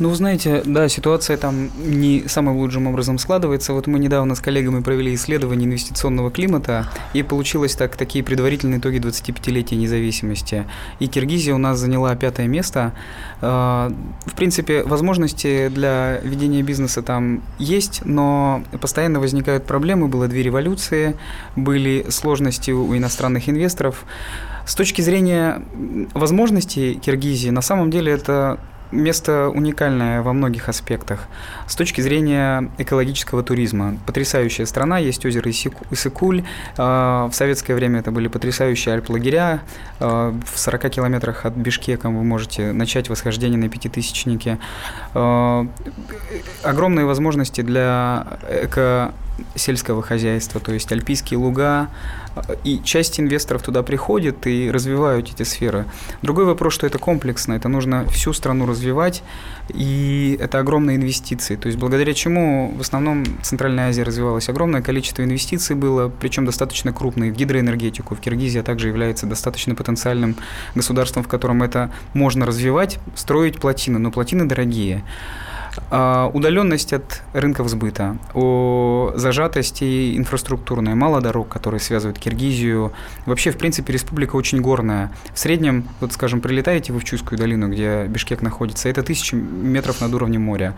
Ну, 0.00 0.14
знаете, 0.14 0.62
да, 0.64 0.88
ситуация 0.88 1.36
там 1.36 1.68
не 1.76 2.24
самым 2.26 2.56
лучшим 2.56 2.86
образом 2.86 3.18
складывается. 3.18 3.74
Вот 3.74 3.86
мы 3.86 3.98
недавно 3.98 4.34
с 4.34 4.40
коллегами 4.40 4.80
провели 4.80 5.14
исследование 5.14 5.68
инвестиционного 5.68 6.30
климата, 6.30 6.88
и 7.12 7.22
получилось 7.22 7.74
так, 7.74 7.96
такие 7.96 8.24
предварительные 8.24 8.80
итоги 8.80 8.96
25-летия 8.96 9.76
независимости. 9.76 10.64
И 11.00 11.06
Киргизия 11.06 11.54
у 11.54 11.58
нас 11.58 11.78
заняла 11.78 12.16
пятое 12.16 12.46
место. 12.46 12.94
А, 13.42 13.92
в 14.24 14.34
принципе, 14.36 14.84
возможности 14.84 15.68
для 15.68 16.18
ведения 16.22 16.62
бизнеса 16.62 17.02
там 17.02 17.42
есть, 17.58 18.00
но 18.06 18.64
постоянно 18.80 19.20
возникают 19.20 19.66
проблемы. 19.66 20.08
Было 20.08 20.28
две 20.28 20.42
революции, 20.42 21.14
были 21.56 22.06
сложности 22.08 22.70
у 22.70 22.96
иностранных 22.96 23.50
инвесторов. 23.50 24.06
С 24.64 24.74
точки 24.74 25.02
зрения 25.02 25.60
возможностей 26.14 26.94
Киргизии, 26.94 27.50
на 27.50 27.60
самом 27.60 27.90
деле 27.90 28.12
это 28.12 28.58
место 28.92 29.48
уникальное 29.48 30.22
во 30.22 30.32
многих 30.32 30.68
аспектах. 30.68 31.26
С 31.66 31.76
точки 31.76 32.00
зрения 32.00 32.70
экологического 32.78 33.42
туризма. 33.42 33.96
Потрясающая 34.06 34.66
страна, 34.66 34.98
есть 34.98 35.24
озеро 35.24 35.50
Исыкуль. 35.50 36.44
А, 36.76 37.28
в 37.28 37.34
советское 37.34 37.74
время 37.74 38.00
это 38.00 38.10
были 38.10 38.28
потрясающие 38.28 38.94
альп-лагеря. 38.94 39.62
А, 39.98 40.34
в 40.44 40.58
40 40.58 40.90
километрах 40.90 41.46
от 41.46 41.54
Бишкека 41.54 42.08
вы 42.08 42.24
можете 42.24 42.72
начать 42.72 43.08
восхождение 43.08 43.58
на 43.58 43.68
пятитысячнике. 43.68 44.58
А, 45.14 45.66
огромные 46.62 47.06
возможности 47.06 47.60
для 47.60 48.26
эко 48.50 49.12
сельского 49.54 50.02
хозяйства, 50.02 50.60
то 50.60 50.72
есть 50.72 50.90
альпийские 50.92 51.38
луга, 51.38 51.88
и 52.64 52.80
часть 52.84 53.20
инвесторов 53.20 53.62
туда 53.62 53.82
приходит 53.82 54.46
и 54.46 54.70
развивают 54.70 55.30
эти 55.32 55.42
сферы. 55.42 55.86
Другой 56.22 56.44
вопрос, 56.44 56.74
что 56.74 56.86
это 56.86 56.98
комплексно, 56.98 57.54
это 57.54 57.68
нужно 57.68 58.06
всю 58.08 58.32
страну 58.32 58.66
развивать, 58.66 59.22
и 59.68 60.38
это 60.40 60.58
огромные 60.58 60.96
инвестиции. 60.96 61.56
То 61.56 61.66
есть 61.66 61.78
благодаря 61.78 62.14
чему 62.14 62.74
в 62.76 62.80
основном 62.80 63.24
Центральная 63.42 63.88
Азия 63.88 64.02
развивалась. 64.02 64.48
Огромное 64.48 64.82
количество 64.82 65.22
инвестиций 65.22 65.76
было, 65.76 66.08
причем 66.08 66.46
достаточно 66.46 66.92
крупные, 66.92 67.32
в 67.32 67.36
гидроэнергетику. 67.36 68.14
В 68.14 68.20
Киргизии 68.20 68.60
также 68.60 68.88
является 68.88 69.26
достаточно 69.26 69.74
потенциальным 69.74 70.36
государством, 70.74 71.22
в 71.22 71.28
котором 71.28 71.62
это 71.62 71.90
можно 72.14 72.46
развивать, 72.46 72.98
строить 73.14 73.60
плотины, 73.60 73.98
но 73.98 74.10
плотины 74.10 74.44
дорогие. 74.46 75.02
А, 75.90 76.30
удаленность 76.32 76.92
от 76.92 77.22
рынков 77.32 77.68
сбыта, 77.68 78.16
о 78.34 79.12
зажатости 79.16 80.16
инфраструктурной, 80.16 80.94
мало 80.94 81.20
дорог, 81.20 81.48
которые 81.48 81.80
связывают 81.80 82.18
Киргизию. 82.18 82.92
Вообще, 83.26 83.50
в 83.50 83.58
принципе, 83.58 83.92
республика 83.92 84.36
очень 84.36 84.60
горная. 84.60 85.10
В 85.32 85.38
среднем, 85.38 85.88
вот, 86.00 86.12
скажем, 86.12 86.40
прилетаете 86.40 86.92
вы 86.92 87.00
в 87.00 87.04
Чуйскую 87.04 87.38
долину, 87.38 87.68
где 87.68 88.04
Бишкек 88.06 88.42
находится, 88.42 88.88
это 88.88 89.02
тысячи 89.02 89.34
метров 89.34 90.00
над 90.00 90.12
уровнем 90.14 90.42
моря. 90.42 90.74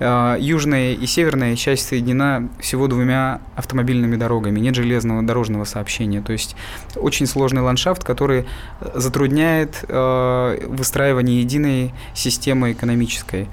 А, 0.00 0.36
южная 0.38 0.92
и 0.92 1.06
северная 1.06 1.56
часть 1.56 1.88
соединена 1.88 2.48
всего 2.60 2.88
двумя 2.88 3.40
автомобильными 3.56 4.16
дорогами, 4.16 4.60
нет 4.60 4.74
железного 4.74 5.22
дорожного 5.22 5.64
сообщения. 5.64 6.20
То 6.20 6.32
есть 6.32 6.56
очень 6.96 7.26
сложный 7.26 7.62
ландшафт, 7.62 8.04
который 8.04 8.46
затрудняет 8.94 9.84
а, 9.88 10.58
выстраивание 10.66 11.40
единой 11.40 11.94
системы 12.14 12.72
экономической. 12.72 13.48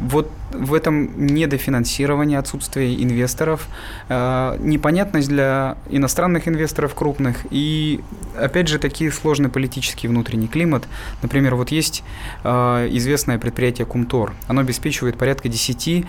Вот 0.00 0.30
в 0.52 0.74
этом 0.74 1.26
недофинансирование, 1.26 2.38
отсутствие 2.38 3.02
инвесторов, 3.02 3.68
э, 4.08 4.56
непонятность 4.60 5.28
для 5.28 5.76
иностранных 5.88 6.48
инвесторов 6.48 6.94
крупных 6.94 7.46
и, 7.50 8.00
опять 8.38 8.68
же, 8.68 8.78
такие 8.78 9.12
сложный 9.12 9.48
политический 9.48 10.08
внутренний 10.08 10.48
климат. 10.48 10.88
Например, 11.22 11.54
вот 11.54 11.70
есть 11.70 12.02
э, 12.44 12.88
известное 12.92 13.38
предприятие 13.38 13.86
Кумтор. 13.86 14.32
Оно 14.48 14.60
обеспечивает 14.60 15.16
порядка 15.16 15.48
10% 15.48 16.04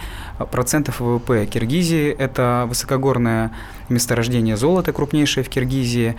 ВВП 0.99 1.45
Киргизии. 1.45 2.09
Это 2.09 2.65
высокогорное 2.67 3.51
месторождение 3.89 4.57
золота, 4.57 4.93
крупнейшее 4.93 5.43
в 5.43 5.49
Киргизии. 5.49 6.15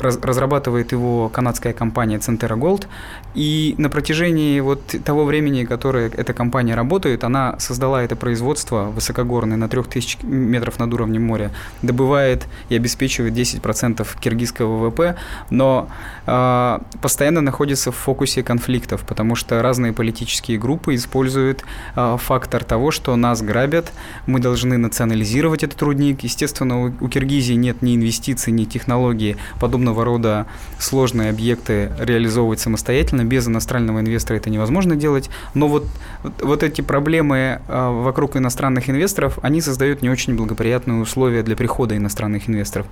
разрабатывает 0.00 0.92
его 0.92 1.28
канадская 1.28 1.72
компания 1.72 2.18
Centera 2.18 2.56
Gold. 2.56 2.86
И 3.34 3.74
на 3.78 3.90
протяжении 3.90 4.60
вот 4.60 4.94
того 5.04 5.24
времени, 5.24 5.64
которое 5.64 6.08
эта 6.08 6.32
компания 6.32 6.74
работает, 6.74 7.24
она 7.24 7.56
создала 7.66 8.02
это 8.02 8.16
производство 8.16 8.84
высокогорное 8.94 9.56
на 9.56 9.68
3000 9.68 10.24
метров 10.24 10.78
над 10.78 10.94
уровнем 10.94 11.22
моря, 11.22 11.50
добывает 11.82 12.46
и 12.68 12.76
обеспечивает 12.76 13.34
10% 13.34 14.06
киргизского 14.20 14.76
ВВП, 14.76 15.16
но 15.50 15.88
э, 16.26 16.78
постоянно 17.00 17.40
находится 17.40 17.90
в 17.90 17.96
фокусе 17.96 18.42
конфликтов, 18.42 19.04
потому 19.06 19.34
что 19.34 19.60
разные 19.62 19.92
политические 19.92 20.58
группы 20.58 20.94
используют 20.94 21.64
э, 21.96 22.16
фактор 22.18 22.64
того, 22.64 22.90
что 22.90 23.16
нас 23.16 23.42
грабят, 23.42 23.92
мы 24.26 24.40
должны 24.40 24.78
национализировать 24.78 25.64
этот 25.64 25.82
рудник. 25.82 26.22
Естественно, 26.22 26.84
у, 26.84 26.92
у 27.00 27.08
Киргизии 27.08 27.54
нет 27.54 27.82
ни 27.82 27.96
инвестиций, 27.96 28.52
ни 28.52 28.64
технологий. 28.64 29.36
Подобного 29.60 30.04
рода 30.04 30.46
сложные 30.78 31.30
объекты 31.30 31.90
реализовывать 31.98 32.60
самостоятельно, 32.60 33.24
без 33.24 33.48
иностранного 33.48 34.00
инвестора 34.00 34.36
это 34.36 34.50
невозможно 34.50 34.96
делать, 34.96 35.30
но 35.54 35.68
вот, 35.68 35.86
вот 36.22 36.62
эти 36.62 36.80
проблемы 36.80 37.55
а, 37.68 37.90
вокруг 37.90 38.36
иностранных 38.36 38.90
инвесторов, 38.90 39.38
они 39.42 39.60
создают 39.60 40.02
не 40.02 40.10
очень 40.10 40.36
благоприятные 40.36 41.00
условия 41.00 41.42
для 41.42 41.56
прихода 41.56 41.96
иностранных 41.96 42.48
инвесторов. 42.48 42.86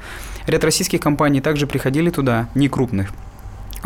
Ряд 0.47 0.65
российских 0.65 1.01
компаний 1.01 1.41
также 1.41 1.67
приходили 1.67 2.11
туда, 2.11 2.49
не 2.55 2.69
крупных, 2.69 3.13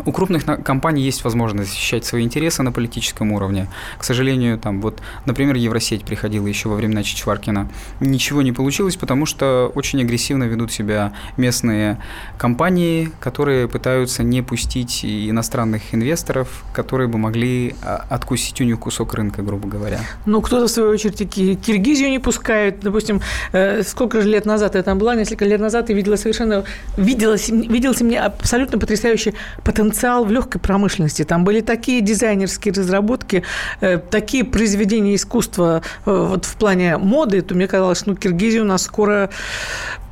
у 0.05 0.13
крупных 0.13 0.45
компаний 0.65 1.03
есть 1.03 1.25
возможность 1.25 1.71
защищать 1.71 2.05
свои 2.05 2.23
интересы 2.23 2.63
на 2.63 2.73
политическом 2.73 3.33
уровне. 3.33 3.69
К 3.99 4.05
сожалению, 4.05 4.59
там 4.59 4.81
вот, 4.81 5.01
например, 5.27 5.57
Евросеть 5.57 6.05
приходила 6.05 6.47
еще 6.47 6.69
во 6.69 6.77
времена 6.77 7.03
Чичваркина. 7.03 7.69
Ничего 8.01 8.43
не 8.43 8.53
получилось, 8.53 8.97
потому 8.97 9.27
что 9.27 9.71
очень 9.75 10.01
агрессивно 10.01 10.45
ведут 10.45 10.73
себя 10.73 11.13
местные 11.37 11.99
компании, 12.39 13.11
которые 13.21 13.69
пытаются 13.69 14.23
не 14.23 14.43
пустить 14.43 15.05
иностранных 15.05 15.95
инвесторов, 15.95 16.65
которые 16.73 17.09
бы 17.09 17.19
могли 17.19 17.75
а, 17.83 18.05
откусить 18.09 18.61
у 18.61 18.65
них 18.65 18.79
кусок 18.79 19.15
рынка, 19.15 19.43
грубо 19.43 19.69
говоря. 19.69 20.01
Ну, 20.27 20.41
кто-то, 20.41 20.67
в 20.67 20.71
свою 20.71 20.91
очередь, 20.91 21.21
и 21.21 21.57
Киргизию 21.57 22.11
не 22.11 22.19
пускает. 22.19 22.81
Допустим, 22.81 23.21
э, 23.53 23.83
сколько 23.83 24.23
же 24.23 24.29
лет 24.29 24.47
назад 24.47 24.75
я 24.75 24.83
там 24.83 24.99
была, 24.99 25.15
несколько 25.15 25.45
лет 25.45 25.61
назад, 25.61 25.91
и 25.91 25.95
видела 25.95 26.17
совершенно, 26.17 26.65
виделось, 26.97 27.49
виделся 27.49 28.05
мне 28.05 28.21
абсолютно 28.21 28.79
потрясающий 28.79 29.35
потенциал 29.65 29.88
потенциал 29.89 30.25
в 30.25 30.31
легкой 30.31 30.61
промышленности. 30.61 31.25
Там 31.25 31.45
были 31.45 31.61
такие 31.61 32.01
дизайнерские 32.01 32.75
разработки, 32.75 33.43
э, 33.81 33.99
такие 33.99 34.45
произведения 34.45 35.15
искусства 35.15 35.83
э, 36.05 36.27
вот 36.29 36.45
в 36.45 36.57
плане 36.57 36.99
моды, 36.99 37.41
то 37.41 37.55
мне 37.55 37.67
казалось, 37.67 38.07
ну, 38.07 38.15
Киргизия 38.15 38.63
у 38.63 38.67
нас 38.67 38.83
скоро 38.83 39.31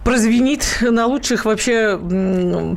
прозвенит 0.06 0.78
на 0.82 1.06
лучших 1.06 1.44
вообще 1.44 1.98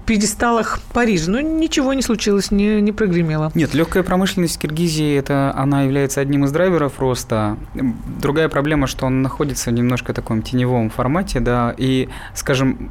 пьедесталах 0.06 0.80
Парижа. 0.94 1.32
Но 1.32 1.40
ничего 1.40 1.94
не 1.94 2.02
случилось, 2.02 2.50
не, 2.50 2.82
не 2.82 2.92
прогремело. 2.92 3.52
Нет, 3.54 3.76
легкая 3.76 4.02
промышленность 4.02 4.60
Киргизии, 4.60 5.16
это, 5.16 5.54
она 5.56 5.84
является 5.84 6.22
одним 6.22 6.46
из 6.46 6.52
драйверов 6.52 7.00
роста. 7.00 7.58
Другая 8.20 8.50
проблема, 8.50 8.88
что 8.88 9.06
он 9.06 9.22
находится 9.22 9.70
в 9.70 9.74
немножко 9.74 10.12
таком 10.14 10.42
теневом 10.42 10.90
формате, 10.90 11.40
да, 11.40 11.76
и, 11.78 12.10
скажем, 12.34 12.90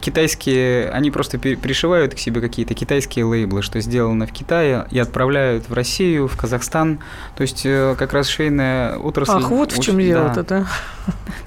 китайские, 0.00 0.90
они 0.90 1.12
просто 1.12 1.38
пришивают 1.38 2.14
к 2.16 2.18
себе 2.18 2.40
какие-то 2.40 2.74
китайские 2.74 3.26
лейблы, 3.26 3.62
что 3.62 3.80
сделано 3.80 4.26
в 4.26 4.32
Китае, 4.32 4.88
и 4.90 4.98
отправляют 4.98 5.68
в 5.68 5.72
Россию, 5.72 6.26
в 6.26 6.36
Казахстан. 6.36 6.98
То 7.36 7.42
есть 7.42 7.62
э, 7.64 7.94
как 7.96 8.12
раз 8.12 8.28
швейная 8.28 8.96
отрасль... 8.96 9.32
Ах, 9.36 9.50
вот 9.50 9.70
в 9.70 9.80
чем 9.80 10.00
дело 10.00 10.32
да. 10.34 10.40
это. 10.40 10.66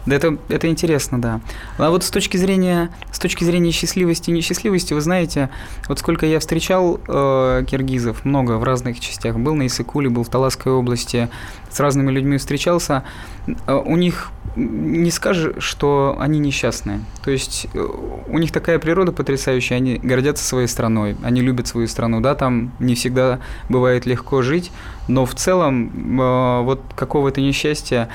Да, 0.05 0.15
это, 0.15 0.37
это 0.49 0.67
интересно, 0.67 1.21
да. 1.21 1.41
А 1.77 1.89
вот 1.91 2.03
с 2.03 2.09
точки 2.09 2.20
зрения, 2.37 2.89
с 3.11 3.19
точки 3.19 3.43
зрения 3.43 3.71
счастливости 3.71 4.29
и 4.29 4.33
несчастливости, 4.33 4.93
вы 4.93 5.01
знаете, 5.01 5.49
вот 5.87 5.99
сколько 5.99 6.25
я 6.25 6.39
встречал 6.39 6.99
э, 7.07 7.65
киргизов, 7.69 8.25
много 8.25 8.53
в 8.53 8.63
разных 8.63 8.99
частях, 8.99 9.37
был 9.37 9.55
на 9.55 9.67
Исыкуле, 9.67 10.09
был 10.09 10.23
в 10.23 10.29
Таласской 10.29 10.71
области, 10.71 11.29
с 11.69 11.79
разными 11.79 12.11
людьми 12.11 12.37
встречался, 12.37 13.03
э, 13.47 13.73
у 13.73 13.95
них 13.95 14.31
не 14.55 15.11
скажешь, 15.11 15.63
что 15.63 16.17
они 16.19 16.39
несчастные. 16.39 16.99
То 17.23 17.31
есть 17.31 17.67
э, 17.73 17.79
у 17.79 18.37
них 18.37 18.51
такая 18.51 18.79
природа 18.79 19.11
потрясающая, 19.11 19.77
они 19.77 19.97
гордятся 19.97 20.43
своей 20.43 20.67
страной, 20.67 21.15
они 21.23 21.41
любят 21.41 21.67
свою 21.67 21.87
страну. 21.87 22.19
Да, 22.19 22.35
там 22.35 22.71
не 22.79 22.95
всегда 22.95 23.39
бывает 23.69 24.05
легко 24.05 24.41
жить, 24.41 24.71
но 25.07 25.25
в 25.25 25.35
целом 25.35 26.19
э, 26.19 26.61
вот 26.63 26.81
какого-то 26.95 27.41
несчастья 27.41 28.09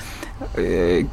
э, 0.54 1.04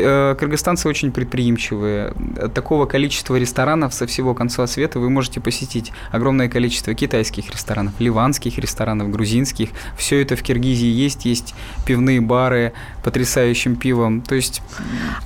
Э, 0.00 0.34
кыргызстанцы 0.38 0.88
очень 0.88 1.12
предприимчивые. 1.12 2.12
Такого 2.54 2.86
количества 2.86 3.36
ресторанов 3.36 3.94
со 3.94 4.06
всего 4.06 4.34
конца 4.34 4.66
света 4.66 4.98
вы 4.98 5.10
можете 5.10 5.40
посетить. 5.40 5.92
Огромное 6.10 6.48
количество 6.48 6.94
китайских 6.94 7.50
ресторанов, 7.50 7.94
ливанских 7.98 8.58
ресторанов, 8.58 9.10
грузинских. 9.10 9.70
Все 9.96 10.20
это 10.22 10.36
в 10.36 10.42
Киргизии 10.42 10.88
есть. 10.88 11.24
Есть 11.24 11.54
пивные 11.86 12.20
бары 12.20 12.72
потрясающим 13.04 13.76
пивом. 13.76 14.22
То 14.22 14.34
есть... 14.34 14.62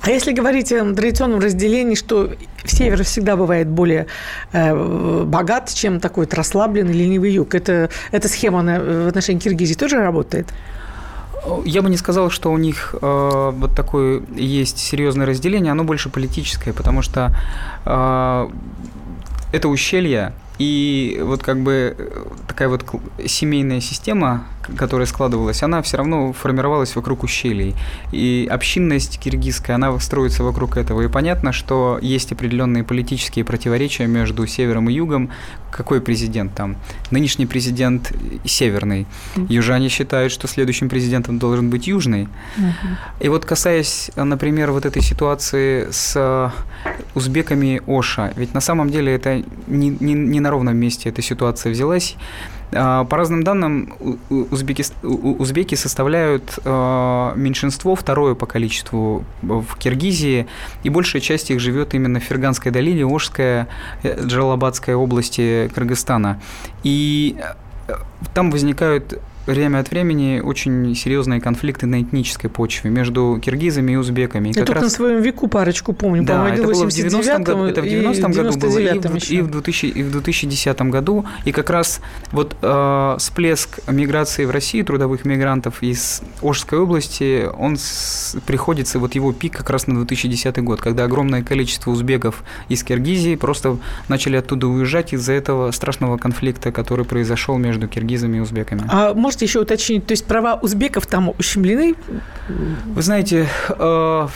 А 0.01 0.09
если 0.09 0.31
говорить 0.31 0.71
о 0.71 0.93
традиционном 0.93 1.39
разделении, 1.39 1.95
что 1.95 2.31
в 2.63 2.71
север 2.71 3.03
всегда 3.03 3.35
бывает 3.35 3.67
более 3.67 4.07
э, 4.51 5.23
богат, 5.23 5.73
чем 5.73 5.99
такой 5.99 6.25
вот 6.25 6.33
расслабленный, 6.33 6.93
ленивый 6.93 7.31
юг. 7.31 7.55
Это, 7.55 7.89
эта 8.11 8.27
схема 8.27 8.61
на, 8.61 8.79
в 8.79 9.07
отношении 9.07 9.39
Киргизии 9.39 9.75
тоже 9.75 9.97
работает? 9.97 10.47
Я 11.65 11.81
бы 11.81 11.89
не 11.89 11.97
сказал, 11.97 12.29
что 12.29 12.51
у 12.51 12.57
них 12.57 12.95
э, 13.01 13.51
вот 13.55 13.75
такое 13.75 14.21
есть 14.35 14.77
серьезное 14.77 15.25
разделение, 15.25 15.71
оно 15.71 15.83
больше 15.83 16.09
политическое, 16.09 16.73
потому 16.73 17.01
что 17.01 17.35
э, 17.85 18.49
это 19.51 19.67
ущелье, 19.69 20.33
и 20.59 21.19
вот 21.23 21.43
как 21.43 21.61
бы 21.61 21.95
такая 22.47 22.67
вот 22.69 22.83
семейная 23.25 23.81
система, 23.81 24.45
которая 24.75 25.07
складывалась, 25.07 25.63
она 25.63 25.81
все 25.81 25.97
равно 25.97 26.33
формировалась 26.33 26.95
вокруг 26.95 27.23
ущелий. 27.23 27.75
И 28.11 28.47
общинность 28.49 29.19
киргизская, 29.19 29.75
она 29.75 29.97
строится 29.99 30.43
вокруг 30.43 30.77
этого. 30.77 31.01
И 31.01 31.07
понятно, 31.07 31.51
что 31.51 31.99
есть 32.01 32.31
определенные 32.31 32.83
политические 32.83 33.45
противоречия 33.45 34.07
между 34.07 34.45
севером 34.47 34.89
и 34.89 34.93
югом. 34.93 35.29
Какой 35.71 36.01
президент 36.01 36.55
там? 36.55 36.77
Нынешний 37.11 37.45
президент 37.45 38.11
северный. 38.45 39.05
Южане 39.49 39.89
считают, 39.89 40.31
что 40.31 40.47
следующим 40.47 40.89
президентом 40.89 41.39
должен 41.39 41.69
быть 41.69 41.87
южный. 41.87 42.27
И 43.19 43.29
вот 43.29 43.45
касаясь, 43.45 44.11
например, 44.15 44.71
вот 44.71 44.85
этой 44.85 45.01
ситуации 45.01 45.87
с 45.91 46.51
узбеками 47.15 47.81
Оша, 47.87 48.33
ведь 48.35 48.53
на 48.53 48.61
самом 48.61 48.89
деле 48.89 49.13
это 49.13 49.43
не, 49.67 49.89
не, 49.99 50.13
не 50.13 50.39
на 50.39 50.49
ровном 50.49 50.77
месте 50.77 51.09
эта 51.09 51.21
ситуация 51.21 51.71
взялась. 51.71 52.15
А, 52.73 53.05
по 53.05 53.17
разным 53.17 53.43
данным, 53.43 53.93
узбеки, 54.29 54.83
узбеки 55.03 55.75
составляют 55.75 56.59
а, 56.65 57.33
меньшинство, 57.35 57.95
второе 57.95 58.35
по 58.35 58.45
количеству 58.45 59.23
в 59.41 59.77
Киргизии, 59.77 60.47
и 60.83 60.89
большая 60.89 61.21
часть 61.21 61.49
их 61.49 61.59
живет 61.59 61.93
именно 61.93 62.19
в 62.19 62.23
Ферганской 62.23 62.71
долине, 62.71 63.05
Ошская, 63.05 63.67
э, 64.03 64.21
Джалабадской 64.21 64.95
области 64.95 65.71
Кыргызстана. 65.73 66.41
И 66.83 67.37
э, 67.87 67.93
там 68.33 68.51
возникают 68.51 69.19
время 69.53 69.79
от 69.79 69.89
времени 69.91 70.39
очень 70.39 70.95
серьезные 70.95 71.41
конфликты 71.41 71.85
на 71.85 72.01
этнической 72.01 72.49
почве 72.49 72.89
между 72.89 73.39
киргизами 73.43 73.93
и 73.93 73.95
узбеками. 73.95 74.49
И 74.49 74.53
Я 74.53 74.65
только 74.65 74.81
раз... 74.81 74.83
на 74.83 74.89
своем 74.89 75.21
веку 75.21 75.47
парочку 75.47 75.93
помню, 75.93 76.23
да, 76.23 76.49
это 76.49 76.63
было 76.63 76.85
в 76.85 76.87
90-м 76.87 77.43
году, 77.43 77.63
это 77.63 77.81
в 77.81 77.85
90 77.85 78.27
году 78.29 78.59
было, 78.59 78.77
и 78.77 78.99
в, 78.99 79.31
и, 79.31 79.41
в 79.41 79.51
2000, 79.51 79.85
и 79.85 80.03
в 80.03 80.11
2010 80.11 80.81
году, 80.83 81.25
и 81.45 81.51
как 81.51 81.69
раз 81.69 82.01
вот 82.31 82.55
э, 82.61 83.15
всплеск 83.19 83.79
миграции 83.87 84.45
в 84.45 84.51
Россию 84.51 84.85
трудовых 84.85 85.25
мигрантов 85.25 85.81
из 85.81 86.21
Ожской 86.41 86.79
области, 86.79 87.47
он 87.57 87.77
с, 87.77 88.35
приходится, 88.45 88.99
вот 88.99 89.15
его 89.15 89.33
пик 89.33 89.57
как 89.57 89.69
раз 89.69 89.87
на 89.87 89.95
2010 89.95 90.57
год, 90.63 90.81
когда 90.81 91.05
огромное 91.05 91.43
количество 91.43 91.91
узбеков 91.91 92.43
из 92.69 92.83
Киргизии 92.83 93.35
просто 93.35 93.77
начали 94.07 94.37
оттуда 94.37 94.67
уезжать 94.67 95.13
из-за 95.13 95.33
этого 95.33 95.71
страшного 95.71 96.17
конфликта, 96.17 96.71
который 96.71 97.05
произошел 97.05 97.57
между 97.57 97.87
киргизами 97.87 98.37
и 98.37 98.39
узбеками. 98.39 98.83
А 98.89 99.13
может 99.13 99.36
можете 99.37 99.45
еще 99.45 99.59
уточнить, 99.59 100.05
то 100.07 100.13
есть 100.13 100.25
права 100.25 100.55
узбеков 100.55 101.05
там 101.05 101.33
ущемлены? 101.37 101.95
Вы 102.49 103.01
знаете, 103.01 103.47
э, 103.69 104.27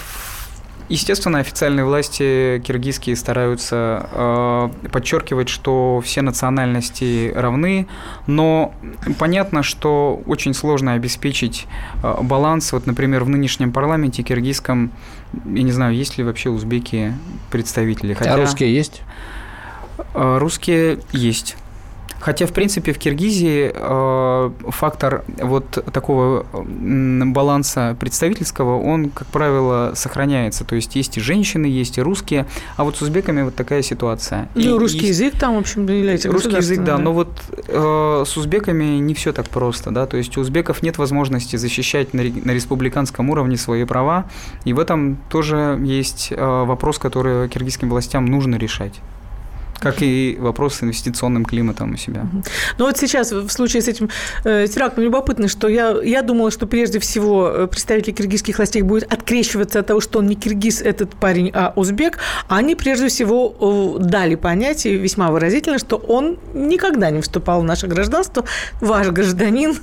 Естественно, 0.90 1.40
официальные 1.40 1.86
власти 1.86 2.62
киргизские 2.68 3.16
стараются 3.16 4.10
э, 4.12 4.90
подчеркивать, 4.90 5.48
что 5.48 6.02
все 6.04 6.22
национальности 6.22 7.32
равны, 7.34 7.88
но 8.28 8.74
понятно, 9.18 9.64
что 9.64 10.22
очень 10.26 10.54
сложно 10.54 10.92
обеспечить 10.92 11.66
э, 12.04 12.16
баланс. 12.22 12.74
Вот, 12.74 12.88
например, 12.88 13.24
в 13.24 13.30
нынешнем 13.30 13.72
парламенте 13.72 14.22
киргизском, 14.22 14.92
я 15.46 15.64
не 15.64 15.72
знаю, 15.72 15.96
есть 15.96 16.18
ли 16.18 16.26
вообще 16.26 16.50
узбеки 16.50 17.14
представители. 17.52 18.14
Хотя... 18.14 18.34
А 18.34 18.38
русские 18.38 18.76
есть? 18.76 19.02
Русские 20.14 21.00
есть. 21.14 21.56
Хотя, 22.22 22.46
в 22.46 22.54
принципе, 22.54 22.94
в 22.94 23.00
Киргизии 23.00 23.72
э, 23.74 24.52
фактор 24.70 25.24
вот 25.38 25.84
такого 25.92 26.46
баланса 26.54 27.98
представительского, 28.00 28.80
он, 28.80 29.10
как 29.10 29.28
правило, 29.28 29.94
сохраняется. 29.96 30.64
То 30.64 30.76
есть 30.76 30.96
есть 30.96 31.18
и 31.18 31.22
женщины, 31.22 31.66
есть 31.66 31.98
и 31.98 32.02
русские, 32.02 32.46
а 32.78 32.84
вот 32.84 32.96
с 32.96 33.02
узбеками 33.02 33.42
вот 33.42 33.56
такая 33.56 33.82
ситуация. 33.82 34.48
Ну, 34.56 34.62
и 34.62 34.80
русский 34.80 35.08
есть... 35.08 35.20
язык 35.20 35.40
там, 35.40 35.56
в 35.56 35.60
общем, 35.60 35.88
является 35.88 36.32
Русский 36.32 36.56
язык, 36.56 36.80
да, 36.80 36.98
да, 36.98 36.98
но 36.98 37.14
вот 37.14 37.30
э, 37.68 38.24
с 38.26 38.38
узбеками 38.38 39.00
не 39.00 39.14
все 39.14 39.34
так 39.34 39.50
просто, 39.50 39.92
да, 39.92 40.06
то 40.06 40.18
есть 40.18 40.38
у 40.38 40.42
узбеков 40.42 40.84
нет 40.84 40.98
возможности 40.98 41.56
защищать 41.56 42.14
на, 42.14 42.24
на 42.24 42.52
республиканском 42.52 43.30
уровне 43.30 43.58
свои 43.58 43.86
права, 43.86 44.26
и 44.66 44.74
в 44.74 44.80
этом 44.80 45.18
тоже 45.30 45.80
есть 45.84 46.30
э, 46.32 46.64
вопрос, 46.66 47.00
который 47.00 47.50
киргизским 47.50 47.90
властям 47.90 48.26
нужно 48.26 48.56
решать 48.56 49.02
как 49.82 50.02
и 50.02 50.38
вопрос 50.40 50.76
с 50.76 50.84
инвестиционным 50.84 51.44
климатом 51.44 51.94
у 51.94 51.98
себя. 51.98 52.26
Ну 52.78 52.86
вот 52.86 52.98
сейчас 52.98 53.32
в 53.32 53.50
случае 53.50 53.82
с 53.82 53.88
этим 53.88 54.10
э, 54.44 54.68
терактом 54.68 55.04
любопытно, 55.04 55.48
что 55.48 55.68
я, 55.68 55.98
я 56.04 56.22
думала, 56.22 56.52
что 56.52 56.68
прежде 56.68 57.00
всего 57.00 57.50
э, 57.50 57.68
представители 57.68 58.12
киргизских 58.12 58.58
властей 58.60 58.84
будут 58.84 59.12
открещиваться 59.12 59.80
от 59.80 59.88
того, 59.88 60.00
что 60.00 60.20
он 60.20 60.28
не 60.28 60.36
киргиз, 60.36 60.82
этот 60.82 61.16
парень, 61.16 61.52
а 61.54 61.74
узбек, 61.76 62.20
а 62.48 62.58
они 62.58 62.76
прежде 62.76 63.08
всего 63.08 63.98
э, 64.00 64.04
дали 64.04 64.36
понять, 64.36 64.86
и 64.86 64.96
весьма 64.96 65.32
выразительно, 65.32 65.80
что 65.80 65.98
он 65.98 66.38
никогда 66.54 67.10
не 67.10 67.22
вступал 67.22 67.62
в 67.62 67.64
наше 67.64 67.88
гражданство, 67.88 68.46
ваш 68.82 69.08
гражданин, 69.08 69.76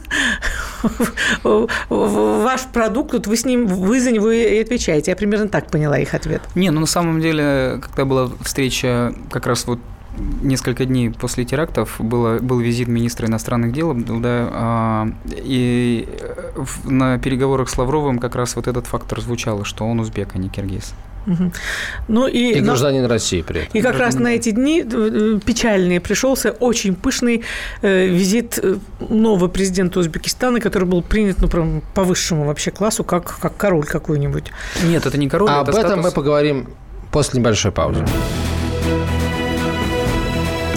ваш 1.88 2.62
продукт, 2.72 3.12
вот 3.12 3.26
вы 3.26 3.36
с 3.36 3.44
ним, 3.44 3.66
вы 3.66 4.00
за 4.00 4.10
него 4.10 4.30
и 4.30 4.60
отвечаете. 4.60 5.10
Я 5.10 5.16
примерно 5.16 5.48
так 5.48 5.70
поняла 5.70 5.98
их 5.98 6.14
ответ. 6.14 6.42
Не, 6.54 6.70
ну 6.70 6.80
на 6.80 6.86
самом 6.86 7.20
деле, 7.20 7.80
когда 7.82 8.04
была 8.04 8.30
встреча 8.42 9.14
как 9.30 9.46
раз 9.46 9.66
вот 9.66 9.78
несколько 10.42 10.84
дней 10.84 11.10
после 11.10 11.44
терактов 11.44 11.96
было, 11.98 12.38
был 12.38 12.60
визит 12.60 12.88
министра 12.88 13.26
иностранных 13.26 13.72
дел, 13.72 13.94
да, 13.94 14.48
а, 14.52 15.08
и 15.28 16.08
на 16.84 17.18
переговорах 17.18 17.68
с 17.68 17.78
Лавровым 17.78 18.18
как 18.18 18.34
раз 18.34 18.56
вот 18.56 18.66
этот 18.66 18.86
фактор 18.86 19.20
звучал, 19.20 19.64
что 19.64 19.84
он 19.84 20.00
узбек, 20.00 20.30
а 20.34 20.38
не 20.38 20.48
киргиз. 20.48 20.94
Ну 22.08 22.26
и, 22.26 22.52
и 22.52 22.60
гражданин 22.60 23.02
на... 23.02 23.08
России 23.08 23.42
при 23.42 23.62
этом. 23.62 23.78
И 23.78 23.82
как 23.82 23.98
раз 23.98 24.14
на 24.14 24.28
эти 24.28 24.50
дни 24.50 24.82
э, 24.82 25.38
печальные 25.44 26.00
пришелся 26.00 26.52
очень 26.52 26.94
пышный 26.94 27.44
э, 27.82 28.06
визит 28.06 28.58
э, 28.62 28.76
нового 29.08 29.48
президента 29.48 30.00
Узбекистана, 30.00 30.60
который 30.60 30.84
был 30.84 31.02
принят 31.02 31.38
ну, 31.40 31.48
прям 31.48 31.82
по 31.94 32.04
высшему 32.04 32.44
вообще 32.44 32.70
классу, 32.70 33.04
как, 33.04 33.38
как 33.40 33.56
король 33.56 33.84
какой-нибудь. 33.84 34.52
Нет, 34.84 35.06
это 35.06 35.18
не 35.18 35.28
король, 35.28 35.50
а 35.50 35.62
это 35.62 35.70
Об 35.70 35.72
статус... 35.72 35.90
этом 35.90 36.00
мы 36.02 36.10
поговорим 36.12 36.68
после 37.10 37.40
небольшой 37.40 37.72
паузы. 37.72 38.04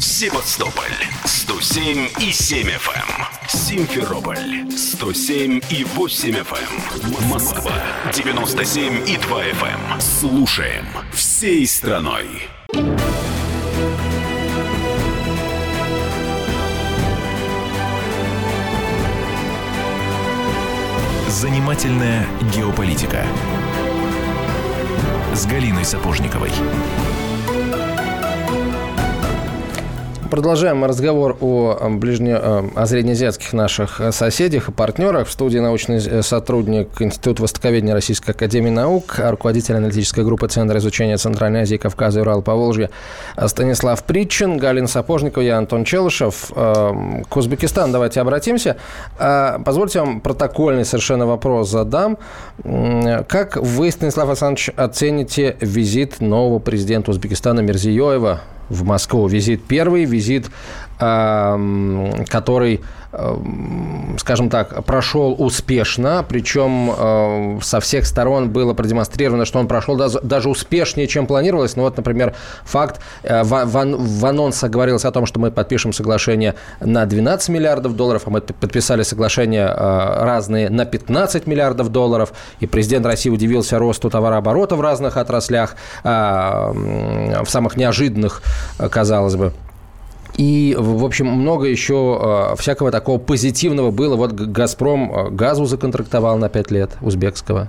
Севастополь 0.00 0.96
107 1.26 2.08
и 2.20 2.32
7 2.32 2.68
FM. 2.68 3.48
Симферополь 3.48 4.70
107 4.74 5.60
и 5.68 5.84
8 5.84 6.36
FM. 6.36 7.28
Москва 7.28 7.74
97 8.14 9.06
и 9.06 9.18
2 9.18 9.44
FM. 9.44 10.00
Слушаем 10.00 10.86
всей 11.12 11.66
страной. 11.66 12.48
Занимательная 21.28 22.26
геополитика 22.54 23.26
с 25.34 25.44
Галиной 25.44 25.84
Сапожниковой. 25.84 26.52
Продолжаем 30.30 30.84
разговор 30.84 31.36
о, 31.40 31.88
ближне... 31.90 32.36
о 32.36 32.86
среднеазиатских 32.86 33.52
наших 33.52 34.00
соседях 34.12 34.68
и 34.68 34.72
партнерах. 34.72 35.26
В 35.26 35.32
студии 35.32 35.58
научный 35.58 35.96
э, 35.96 36.22
сотрудник 36.22 37.02
Института 37.02 37.42
Востоковедения 37.42 37.94
Российской 37.94 38.30
Академии 38.30 38.70
Наук, 38.70 39.16
руководитель 39.18 39.74
аналитической 39.74 40.22
группы 40.22 40.46
Центра 40.46 40.78
изучения 40.78 41.16
Центральной 41.16 41.62
Азии, 41.62 41.76
Кавказа 41.76 42.20
и 42.20 42.22
Урала 42.22 42.42
Поволжья 42.42 42.90
Станислав 43.44 44.04
Причин, 44.04 44.56
Галина 44.56 44.86
Сапожникова, 44.86 45.42
я 45.42 45.58
Антон 45.58 45.84
Челышев. 45.84 46.52
К 46.54 47.36
Узбекистану 47.36 47.92
давайте 47.92 48.20
обратимся. 48.20 48.76
А, 49.18 49.58
позвольте 49.64 49.98
вам 49.98 50.20
протокольный 50.20 50.84
совершенно 50.84 51.26
вопрос 51.26 51.70
задам. 51.70 52.18
Как 52.62 53.56
вы, 53.56 53.90
Станислав 53.90 54.28
Александрович, 54.28 54.70
оцените 54.76 55.56
визит 55.60 56.20
нового 56.20 56.60
президента 56.60 57.10
Узбекистана 57.10 57.60
Мирзиёева 57.60 58.40
в 58.70 58.84
Москву. 58.84 59.26
Визит 59.28 59.62
первый, 59.64 60.06
визит, 60.06 60.50
который 60.98 62.80
скажем 64.18 64.50
так, 64.50 64.84
прошел 64.84 65.34
успешно, 65.36 66.24
причем 66.28 66.92
э, 66.96 67.58
со 67.60 67.80
всех 67.80 68.06
сторон 68.06 68.50
было 68.50 68.72
продемонстрировано, 68.72 69.44
что 69.44 69.58
он 69.58 69.66
прошел 69.66 69.96
даже 69.96 70.48
успешнее, 70.48 71.08
чем 71.08 71.26
планировалось. 71.26 71.74
Ну 71.74 71.82
вот, 71.82 71.96
например, 71.96 72.34
факт, 72.62 73.00
э, 73.24 73.42
в, 73.42 73.64
в 73.64 74.26
анонсах 74.26 74.70
говорилось 74.70 75.04
о 75.04 75.10
том, 75.10 75.26
что 75.26 75.40
мы 75.40 75.50
подпишем 75.50 75.92
соглашение 75.92 76.54
на 76.78 77.04
12 77.04 77.48
миллиардов 77.48 77.96
долларов, 77.96 78.22
а 78.26 78.30
мы 78.30 78.40
подписали 78.40 79.02
соглашения 79.02 79.66
э, 79.66 80.24
разные 80.24 80.70
на 80.70 80.84
15 80.84 81.48
миллиардов 81.48 81.88
долларов, 81.88 82.32
и 82.60 82.66
президент 82.66 83.06
России 83.06 83.30
удивился 83.30 83.78
росту 83.78 84.08
товарооборота 84.08 84.76
в 84.76 84.80
разных 84.80 85.16
отраслях, 85.16 85.74
в 86.04 87.46
самых 87.46 87.76
неожиданных, 87.76 88.42
казалось 88.90 89.36
бы. 89.36 89.52
И, 90.40 90.74
в 90.78 91.04
общем, 91.04 91.26
много 91.26 91.66
еще 91.66 92.18
э, 92.18 92.56
всякого 92.56 92.90
такого 92.90 93.18
позитивного 93.18 93.90
было. 93.90 94.16
Вот 94.16 94.32
«Газпром» 94.32 95.12
э, 95.12 95.30
газу 95.30 95.66
законтрактовал 95.66 96.38
на 96.38 96.48
5 96.48 96.70
лет 96.70 96.96
узбекского. 97.02 97.68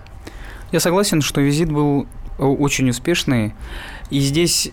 Я 0.71 0.79
согласен, 0.79 1.21
что 1.21 1.41
визит 1.41 1.69
был 1.69 2.07
э, 2.39 2.43
очень 2.45 2.89
успешный. 2.89 3.53
И 4.09 4.21
здесь 4.21 4.71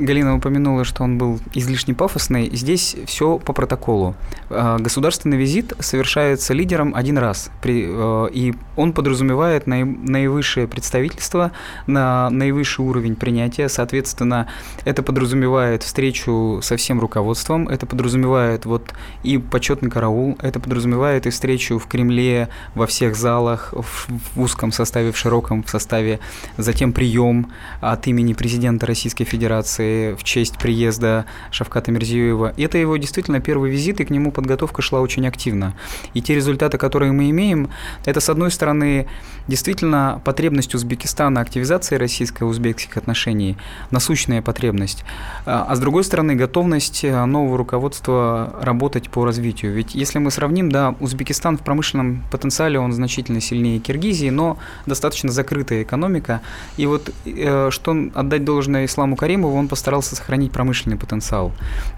Галина 0.00 0.36
упомянула, 0.36 0.84
что 0.84 1.04
он 1.04 1.18
был 1.18 1.38
излишне 1.54 1.94
пафосный. 1.94 2.50
Здесь 2.52 2.96
все 3.06 3.38
по 3.38 3.52
протоколу. 3.52 4.14
А, 4.48 4.78
государственный 4.78 5.36
визит 5.36 5.74
совершается 5.78 6.54
лидером 6.54 6.94
один 6.94 7.18
раз, 7.18 7.50
э, 7.62 8.28
и 8.32 8.54
он 8.76 8.92
подразумевает 8.94 9.66
наивысшее 9.66 10.66
представительство 10.66 11.52
на 11.86 12.30
наивысший 12.30 12.84
уровень 12.84 13.14
принятия. 13.14 13.68
Соответственно, 13.68 14.48
это 14.84 15.02
подразумевает 15.02 15.82
встречу 15.82 16.60
со 16.62 16.76
всем 16.76 16.98
руководством, 16.98 17.68
это 17.68 17.84
подразумевает 17.84 18.64
вот 18.64 18.94
и 19.22 19.36
почетный 19.36 19.90
караул, 19.90 20.38
это 20.40 20.60
подразумевает 20.60 21.26
и 21.26 21.30
встречу 21.30 21.78
в 21.78 21.86
Кремле, 21.86 22.48
во 22.74 22.86
всех 22.86 23.16
залах, 23.16 23.74
в 23.74 24.40
узком 24.40 24.72
составе, 24.72 25.12
в 25.12 25.18
широком 25.18 25.66
составе, 25.66 26.20
затем 26.56 26.92
прием 26.92 27.52
от 27.80 28.06
имени 28.06 28.32
президента 28.32 28.86
Российской 28.86 29.24
Федерации, 29.24 29.89
в 30.18 30.24
честь 30.24 30.58
приезда 30.58 31.24
Шавката 31.50 31.92
Мирзиёева. 31.92 32.54
Это 32.56 32.78
его 32.78 32.96
действительно 32.96 33.40
первый 33.40 33.70
визит, 33.70 34.00
и 34.00 34.04
к 34.04 34.10
нему 34.10 34.32
подготовка 34.32 34.82
шла 34.82 35.00
очень 35.00 35.26
активно. 35.26 35.74
И 36.14 36.22
те 36.22 36.34
результаты, 36.34 36.78
которые 36.78 37.12
мы 37.12 37.30
имеем, 37.30 37.70
это, 38.04 38.20
с 38.20 38.28
одной 38.28 38.50
стороны, 38.50 39.06
действительно 39.48 40.20
потребность 40.24 40.74
Узбекистана 40.74 41.40
активизации 41.40 41.96
российско-узбекских 41.96 42.96
отношений, 42.96 43.56
насущная 43.90 44.42
потребность, 44.42 45.04
а, 45.46 45.66
а 45.68 45.76
с 45.76 45.80
другой 45.80 46.04
стороны, 46.04 46.34
готовность 46.34 47.04
э, 47.04 47.24
нового 47.24 47.58
руководства 47.58 48.54
работать 48.60 49.10
по 49.10 49.24
развитию. 49.24 49.72
Ведь 49.72 49.94
если 49.94 50.18
мы 50.18 50.30
сравним, 50.30 50.70
да, 50.70 50.94
Узбекистан 51.00 51.58
в 51.58 51.62
промышленном 51.62 52.22
потенциале, 52.30 52.78
он 52.78 52.92
значительно 52.92 53.40
сильнее 53.40 53.78
Киргизии, 53.78 54.30
но 54.30 54.58
достаточно 54.86 55.30
закрытая 55.30 55.82
экономика. 55.82 56.40
И 56.76 56.86
вот 56.86 57.10
э, 57.24 57.70
что 57.70 57.96
отдать 58.14 58.44
должное 58.44 58.84
Исламу 58.84 59.16
Каримову, 59.16 59.56
он 59.56 59.68
по 59.68 59.76
постарался 59.80 60.14
сохранить 60.14 60.52
промышленный 60.52 60.98
потенциал. 60.98 61.52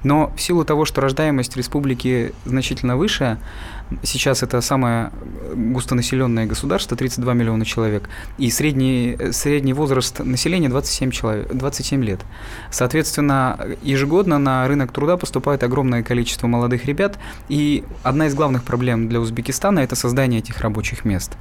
Но 0.05 0.33
в 0.37 0.41
силу 0.41 0.65
того, 0.65 0.85
что 0.85 1.01
рождаемость 1.01 1.57
республики 1.57 2.33
значительно 2.45 2.97
выше, 2.97 3.39
сейчас 4.05 4.45
это 4.45 4.61
самое 4.61 5.11
густонаселенное 5.53 6.47
государство, 6.47 6.97
32 6.97 7.35
миллиона 7.35 7.65
человек, 7.65 8.09
и 8.39 8.51
средний, 8.53 9.19
средний 9.33 9.73
возраст 9.73 10.21
населения 10.21 10.69
27, 10.69 11.11
человек, 11.11 11.53
27 11.53 12.05
лет. 12.05 12.21
Соответственно, 12.71 13.59
ежегодно 13.83 14.39
на 14.39 14.69
рынок 14.69 14.93
труда 14.93 15.17
поступает 15.17 15.65
огромное 15.65 16.05
количество 16.05 16.47
молодых 16.47 16.85
ребят, 16.85 17.19
и 17.49 17.83
одна 18.05 18.29
из 18.29 18.35
главных 18.37 18.63
проблем 18.63 19.09
для 19.09 19.19
Узбекистана– 19.19 19.81
это 19.81 19.97
создание 19.97 20.39
этих 20.39 20.61
рабочих 20.61 21.05
мест. 21.05 21.33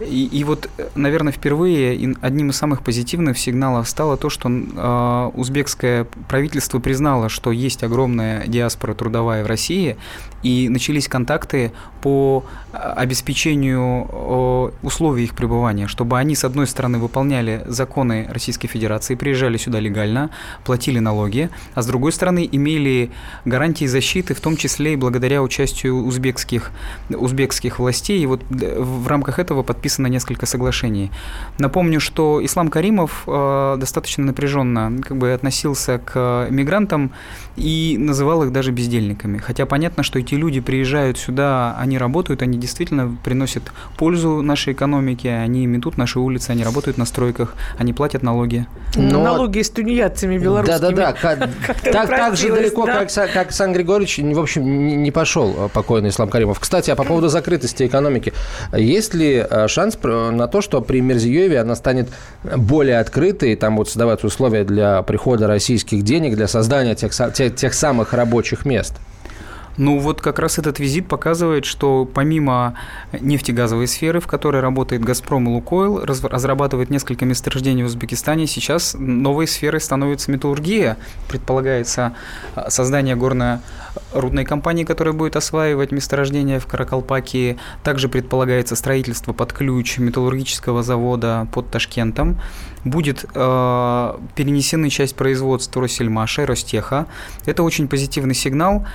И, 0.00 0.26
и 0.26 0.44
вот, 0.44 0.70
наверное, 0.94 1.32
впервые 1.32 2.16
одним 2.20 2.50
из 2.50 2.56
самых 2.56 2.82
позитивных 2.82 3.38
сигналов 3.38 3.88
стало 3.88 4.16
то, 4.16 4.30
что 4.30 4.48
э, 4.48 5.30
узбекское 5.34 6.06
правительство 6.28 6.78
признало, 6.78 7.28
что 7.28 7.52
есть 7.52 7.82
огромная 7.82 8.46
диаспора 8.46 8.94
трудовая 8.94 9.44
в 9.44 9.46
России, 9.46 9.96
и 10.42 10.68
начались 10.68 11.06
контакты 11.06 11.72
по 12.00 12.44
а, 12.72 12.94
обеспечению 12.94 14.08
э, 14.10 14.70
условий 14.82 15.24
их 15.24 15.34
пребывания, 15.34 15.86
чтобы 15.86 16.18
они, 16.18 16.34
с 16.34 16.44
одной 16.44 16.66
стороны, 16.66 16.98
выполняли 16.98 17.62
законы 17.66 18.26
Российской 18.30 18.68
Федерации, 18.68 19.16
приезжали 19.16 19.58
сюда 19.58 19.80
легально, 19.80 20.30
платили 20.64 20.98
налоги, 20.98 21.50
а 21.74 21.82
с 21.82 21.86
другой 21.86 22.12
стороны, 22.12 22.48
имели 22.50 23.10
гарантии 23.44 23.84
защиты, 23.84 24.34
в 24.34 24.40
том 24.40 24.56
числе 24.56 24.94
и 24.94 24.96
благодаря 24.96 25.42
участию 25.42 26.02
узбекских, 26.04 26.70
узбекских 27.10 27.78
властей. 27.78 28.22
И 28.22 28.26
вот 28.26 28.42
в 28.48 29.06
рамках 29.08 29.38
этого 29.38 29.62
подписано 29.90 30.06
несколько 30.06 30.46
соглашений. 30.46 31.10
Напомню, 31.58 32.00
что 32.00 32.40
Ислам 32.44 32.68
Каримов 32.68 33.24
э, 33.26 33.76
достаточно 33.78 34.24
напряженно 34.24 34.92
как 35.02 35.16
бы 35.16 35.32
относился 35.32 35.98
к 35.98 36.46
мигрантам 36.50 37.10
и 37.56 37.96
называл 37.98 38.44
их 38.44 38.52
даже 38.52 38.70
бездельниками. 38.70 39.38
Хотя 39.38 39.66
понятно, 39.66 40.02
что 40.02 40.18
эти 40.18 40.36
люди 40.36 40.60
приезжают 40.60 41.18
сюда, 41.18 41.76
они 41.78 41.98
работают, 41.98 42.42
они 42.42 42.56
действительно 42.58 43.16
приносят 43.24 43.64
пользу 43.96 44.42
нашей 44.42 44.72
экономике, 44.72 45.30
они 45.30 45.66
метут 45.66 45.98
наши 45.98 46.20
улицы, 46.20 46.50
они 46.50 46.62
работают 46.64 46.96
на 46.98 47.04
стройках, 47.04 47.54
они 47.78 47.92
платят 47.92 48.22
налоги. 48.22 48.66
Но... 48.94 49.22
Налоги 49.22 49.62
с 49.62 49.70
тунеядцами 49.70 50.38
белорусскими. 50.38 50.78
Да-да-да, 50.78 51.12
так, 51.92 52.08
так 52.08 52.36
же 52.36 52.48
далеко, 52.48 52.86
да? 52.86 53.04
как, 53.06 53.32
как 53.32 53.52
Сан 53.52 53.72
Григорьевич, 53.72 54.18
в 54.18 54.40
общем, 54.40 55.02
не 55.02 55.10
пошел 55.10 55.54
э, 55.56 55.68
покойный 55.68 56.10
Ислам 56.10 56.28
Каримов. 56.28 56.60
Кстати, 56.60 56.90
а 56.90 56.96
по 56.96 57.04
поводу 57.04 57.28
закрытости 57.28 57.86
экономики, 57.86 58.32
есть 58.72 59.14
ли 59.14 59.46
э, 59.50 59.68
шанс 59.80 59.98
на 60.02 60.46
то, 60.46 60.60
что 60.60 60.80
при 60.80 61.00
Мерзиеве 61.00 61.60
она 61.60 61.74
станет 61.74 62.08
более 62.44 62.98
открытой, 62.98 63.56
там 63.56 63.76
вот 63.76 63.88
создавать 63.88 64.24
условия 64.24 64.64
для 64.64 65.02
прихода 65.02 65.46
российских 65.46 66.02
денег, 66.02 66.36
для 66.36 66.48
создания 66.48 66.94
тех, 66.94 67.12
тех, 67.34 67.54
тех 67.54 67.74
самых 67.74 68.12
рабочих 68.12 68.64
мест? 68.64 68.94
Ну 69.76 69.98
вот 69.98 70.20
как 70.20 70.38
раз 70.38 70.58
этот 70.58 70.78
визит 70.78 71.08
показывает, 71.08 71.64
что 71.64 72.04
помимо 72.04 72.74
нефтегазовой 73.12 73.86
сферы, 73.86 74.20
в 74.20 74.26
которой 74.26 74.60
работает 74.60 75.02
«Газпром» 75.02 75.48
и 75.48 75.52
«Лукойл», 75.52 76.04
разрабатывает 76.04 76.90
несколько 76.90 77.24
месторождений 77.24 77.82
в 77.82 77.86
Узбекистане, 77.86 78.46
сейчас 78.46 78.94
новой 78.98 79.46
сферой 79.46 79.80
становится 79.80 80.30
металлургия. 80.30 80.96
Предполагается 81.28 82.14
а, 82.54 82.70
создание 82.70 83.16
горно-рудной 83.16 84.44
компании, 84.44 84.84
которая 84.84 85.14
будет 85.14 85.36
осваивать 85.36 85.92
месторождения 85.92 86.58
в 86.58 86.66
Каракалпакии. 86.66 87.58
Также 87.84 88.08
предполагается 88.08 88.76
строительство 88.76 89.32
под 89.32 89.52
ключ 89.52 89.98
металлургического 89.98 90.82
завода 90.82 91.46
под 91.52 91.70
Ташкентом. 91.70 92.40
Будет 92.84 93.24
э, 93.34 94.18
перенесены 94.34 94.88
часть 94.88 95.14
производства 95.14 95.82
Россельмаша 95.82 96.46
Ростеха. 96.46 97.06
Это 97.44 97.62
очень 97.62 97.88
позитивный 97.88 98.34
сигнал. 98.34 98.86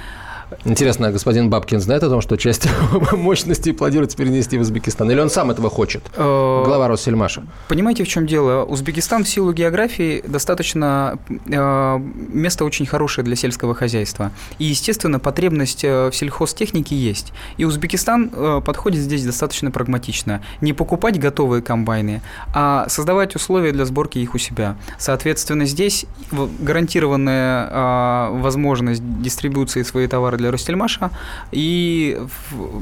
Интересно, 0.63 1.11
господин 1.11 1.49
Бабкин 1.49 1.79
знает 1.79 2.03
о 2.03 2.09
том, 2.09 2.21
что 2.21 2.37
часть 2.37 2.67
мощности 3.11 3.71
планируется 3.71 4.17
перенести 4.17 4.57
в 4.57 4.61
Узбекистан? 4.61 5.09
Или 5.09 5.19
он 5.19 5.29
сам 5.29 5.51
этого 5.51 5.69
хочет? 5.69 6.03
Э, 6.15 6.63
Глава 6.65 6.87
Россельмаша. 6.87 7.43
Понимаете, 7.67 8.03
в 8.03 8.07
чем 8.07 8.27
дело? 8.27 8.63
Узбекистан 8.63 9.23
в 9.23 9.29
силу 9.29 9.53
географии 9.53 10.23
достаточно 10.25 11.17
э, 11.29 11.99
место 12.29 12.65
очень 12.65 12.85
хорошее 12.85 13.25
для 13.25 13.35
сельского 13.35 13.73
хозяйства. 13.73 14.31
И, 14.59 14.65
естественно, 14.65 15.19
потребность 15.19 15.83
э, 15.83 16.09
в 16.09 16.15
сельхозтехнике 16.15 16.95
есть. 16.95 17.33
И 17.57 17.65
Узбекистан 17.65 18.61
подходит 18.61 19.01
здесь 19.01 19.25
достаточно 19.25 19.71
прагматично. 19.71 20.41
Не 20.61 20.73
покупать 20.73 21.19
готовые 21.19 21.61
комбайны, 21.61 22.21
а 22.53 22.87
создавать 22.89 23.35
условия 23.35 23.71
для 23.71 23.85
сборки 23.85 24.19
их 24.19 24.35
у 24.35 24.37
себя. 24.37 24.77
Соответственно, 24.99 25.65
здесь 25.65 26.05
гарантированная 26.31 28.29
возможность 28.31 29.01
дистрибуции 29.21 29.83
своих 29.83 30.09
товаров 30.09 30.34
товары 30.35 30.37
для 30.37 30.51
Ростельмаша 30.51 31.11
и 31.51 32.19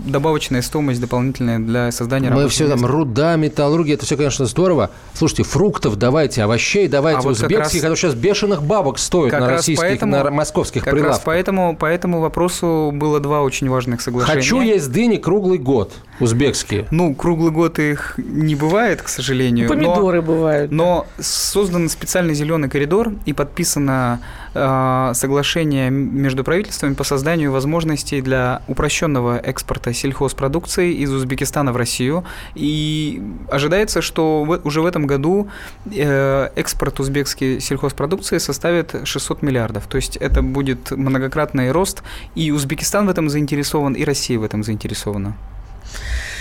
добавочная 0.06 0.62
стоимость 0.62 1.02
дополнительная 1.02 1.60
для 1.60 1.92
создания 1.92 2.30
Мы 2.30 2.48
все 2.50 2.68
там, 2.68 2.86
руда, 2.86 3.36
металлургия, 3.36 3.96
это 3.96 4.06
все, 4.06 4.18
конечно, 4.18 4.46
здорово. 4.46 4.92
Слушайте, 5.14 5.44
фруктов 5.44 5.96
давайте, 5.96 6.44
овощей 6.44 6.88
давайте, 6.88 7.28
а 7.28 7.32
узбекских, 7.32 7.58
вот 7.58 7.64
раз, 7.64 7.74
которые 7.74 7.98
сейчас 7.98 8.16
бешеных 8.16 8.64
бабок 8.64 9.00
стоят 9.00 9.40
на 9.40 9.48
российских, 9.48 9.86
поэтому, 9.86 10.12
на 10.12 10.32
московских 10.32 10.84
как 10.84 10.94
прилавках. 10.94 11.18
Раз 11.18 11.24
поэтому, 11.26 11.76
по 11.76 11.86
этому 11.86 12.20
вопросу 12.20 12.92
было 12.94 13.20
два 13.20 13.42
очень 13.42 13.70
важных 13.70 14.02
соглашения. 14.02 14.36
Хочу 14.36 14.62
есть 14.62 14.92
дыни 14.92 15.18
круглый 15.18 15.58
год, 15.58 15.94
узбекские. 16.20 16.88
Ну, 16.92 17.16
круглый 17.16 17.52
год 17.52 17.80
их 17.80 18.16
не 18.18 18.56
бывает, 18.56 19.02
к 19.02 19.08
сожалению. 19.08 19.70
Помидоры 19.70 20.22
но, 20.22 20.28
бывают. 20.28 20.72
Но 20.72 21.08
создан 21.20 21.90
специальный 21.90 22.34
зеленый 22.34 22.70
коридор 22.70 23.12
и 23.26 23.34
подписано 23.34 24.20
соглашение 24.54 25.90
между 25.90 26.44
правительствами 26.44 26.94
по 26.94 27.04
созданию 27.04 27.24
созданию 27.24 27.52
возможностей 27.52 28.22
для 28.22 28.62
упрощенного 28.68 29.38
экспорта 29.38 29.94
сельхозпродукции 29.94 30.94
из 31.04 31.12
Узбекистана 31.12 31.72
в 31.72 31.78
Россию. 31.78 32.24
И 32.56 33.22
ожидается, 33.52 34.02
что 34.02 34.42
уже 34.64 34.82
в 34.82 34.86
этом 34.86 35.08
году 35.08 35.48
э, 35.86 36.50
экспорт 36.56 37.00
узбекской 37.00 37.60
сельхозпродукции 37.60 38.40
составит 38.40 38.96
600 39.04 39.42
миллиардов. 39.42 39.88
То 39.88 39.98
есть 39.98 40.18
это 40.18 40.42
будет 40.42 40.92
многократный 40.92 41.72
рост, 41.72 42.04
и 42.36 42.52
Узбекистан 42.52 43.08
в 43.08 43.10
этом 43.10 43.30
заинтересован, 43.30 43.94
и 43.94 44.04
Россия 44.04 44.38
в 44.38 44.44
этом 44.44 44.64
заинтересована. 44.64 45.34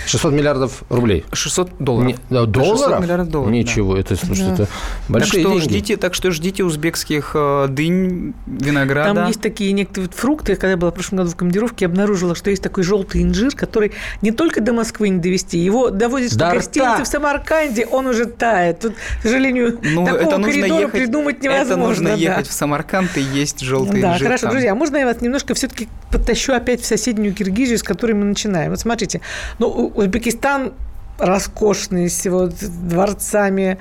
600 0.05 0.33
миллиардов 0.33 0.83
рублей. 0.89 1.25
600 1.31 1.71
долларов. 1.79 2.07
Не, 2.07 2.15
да, 2.29 2.45
долларов? 2.45 2.79
600 2.79 2.99
миллиардов 2.99 3.29
долларов. 3.29 3.53
Ничего, 3.53 3.93
да. 3.93 3.99
это, 4.01 4.15
слушайте, 4.15 4.55
да. 4.57 4.63
это 4.63 4.67
большие 5.09 5.43
так 5.43 5.51
что 5.51 5.59
деньги. 5.59 5.73
Ждите, 5.73 5.97
так 5.97 6.13
что 6.13 6.31
ждите 6.31 6.63
узбекских 6.63 7.31
э, 7.35 7.67
дынь, 7.69 8.33
винограда. 8.45 9.13
Там 9.13 9.27
есть 9.27 9.41
такие 9.41 9.71
некоторые 9.71 10.09
фрукты. 10.09 10.55
Когда 10.55 10.71
я 10.71 10.77
была 10.77 10.91
в 10.91 10.93
прошлом 10.93 11.19
году 11.19 11.31
в 11.31 11.35
командировке, 11.35 11.85
я 11.85 11.89
обнаружила, 11.89 12.35
что 12.35 12.49
есть 12.49 12.63
такой 12.63 12.83
желтый 12.83 13.21
инжир, 13.21 13.55
который 13.55 13.93
не 14.21 14.31
только 14.31 14.61
до 14.61 14.73
Москвы 14.73 15.09
не 15.09 15.19
довести, 15.19 15.57
его 15.57 15.89
доводят 15.89 16.35
до 16.35 16.51
гостиницы 16.51 17.03
в 17.03 17.07
Самарканде, 17.07 17.85
он 17.85 18.07
уже 18.07 18.25
тает. 18.25 18.79
Тут, 18.79 18.93
к 19.19 19.23
сожалению, 19.23 19.79
ну, 19.81 20.05
такого 20.05 20.21
это 20.21 20.37
нужно 20.37 20.61
коридора 20.61 20.81
ехать, 20.81 20.93
придумать 20.93 21.41
невозможно. 21.41 21.73
Это 21.73 21.81
нужно 21.81 22.09
да. 22.09 22.15
ехать 22.15 22.47
в 22.47 22.53
Самарканд 22.53 23.17
и 23.17 23.21
есть 23.21 23.61
желтый 23.61 24.01
да, 24.01 24.13
инжир. 24.13 24.19
Да, 24.19 24.25
хорошо, 24.25 24.41
там. 24.43 24.51
друзья, 24.51 24.75
можно 24.75 24.97
я 24.97 25.05
вас 25.05 25.21
немножко 25.21 25.53
все-таки 25.53 25.87
подтащу 26.11 26.53
опять 26.53 26.81
в 26.81 26.85
соседнюю 26.85 27.33
Киргизию, 27.33 27.77
с 27.77 27.83
которой 27.83 28.13
мы 28.13 28.25
начинаем? 28.25 28.71
Вот 28.71 28.79
смотрите, 28.79 29.21
ну, 29.59 29.91
Узбекистан 29.93 30.73
роскошные 31.17 32.09
с 32.09 32.25
его 32.25 32.49
дворцами, 32.61 33.77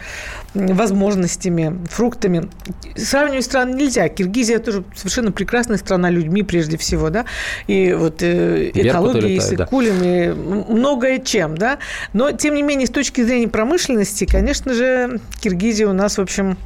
возможностями, 0.55 1.79
фруктами. 1.88 2.48
Сравнивать 2.94 3.44
страны 3.44 3.75
нельзя. 3.75 4.09
Киргизия 4.09 4.59
тоже 4.59 4.85
совершенно 4.94 5.33
прекрасная 5.33 5.79
страна 5.79 6.11
людьми 6.11 6.42
прежде 6.42 6.77
всего, 6.77 7.11
да, 7.11 7.25
и 7.66 7.94
вот 7.94 8.22
э, 8.22 8.70
экологией, 8.75 9.40
с 9.40 9.53
Икулем, 9.53 9.98
да. 10.01 10.72
многое 10.72 11.18
чем, 11.18 11.57
да. 11.57 11.79
Но, 12.12 12.33
тем 12.33 12.55
не 12.55 12.62
менее, 12.62 12.87
с 12.87 12.90
точки 12.90 13.22
зрения 13.22 13.48
промышленности, 13.48 14.27
конечно 14.27 14.75
же, 14.75 15.20
Киргизия 15.40 15.88
у 15.88 15.94
нас, 15.94 16.18
в 16.18 16.20
общем, 16.20 16.59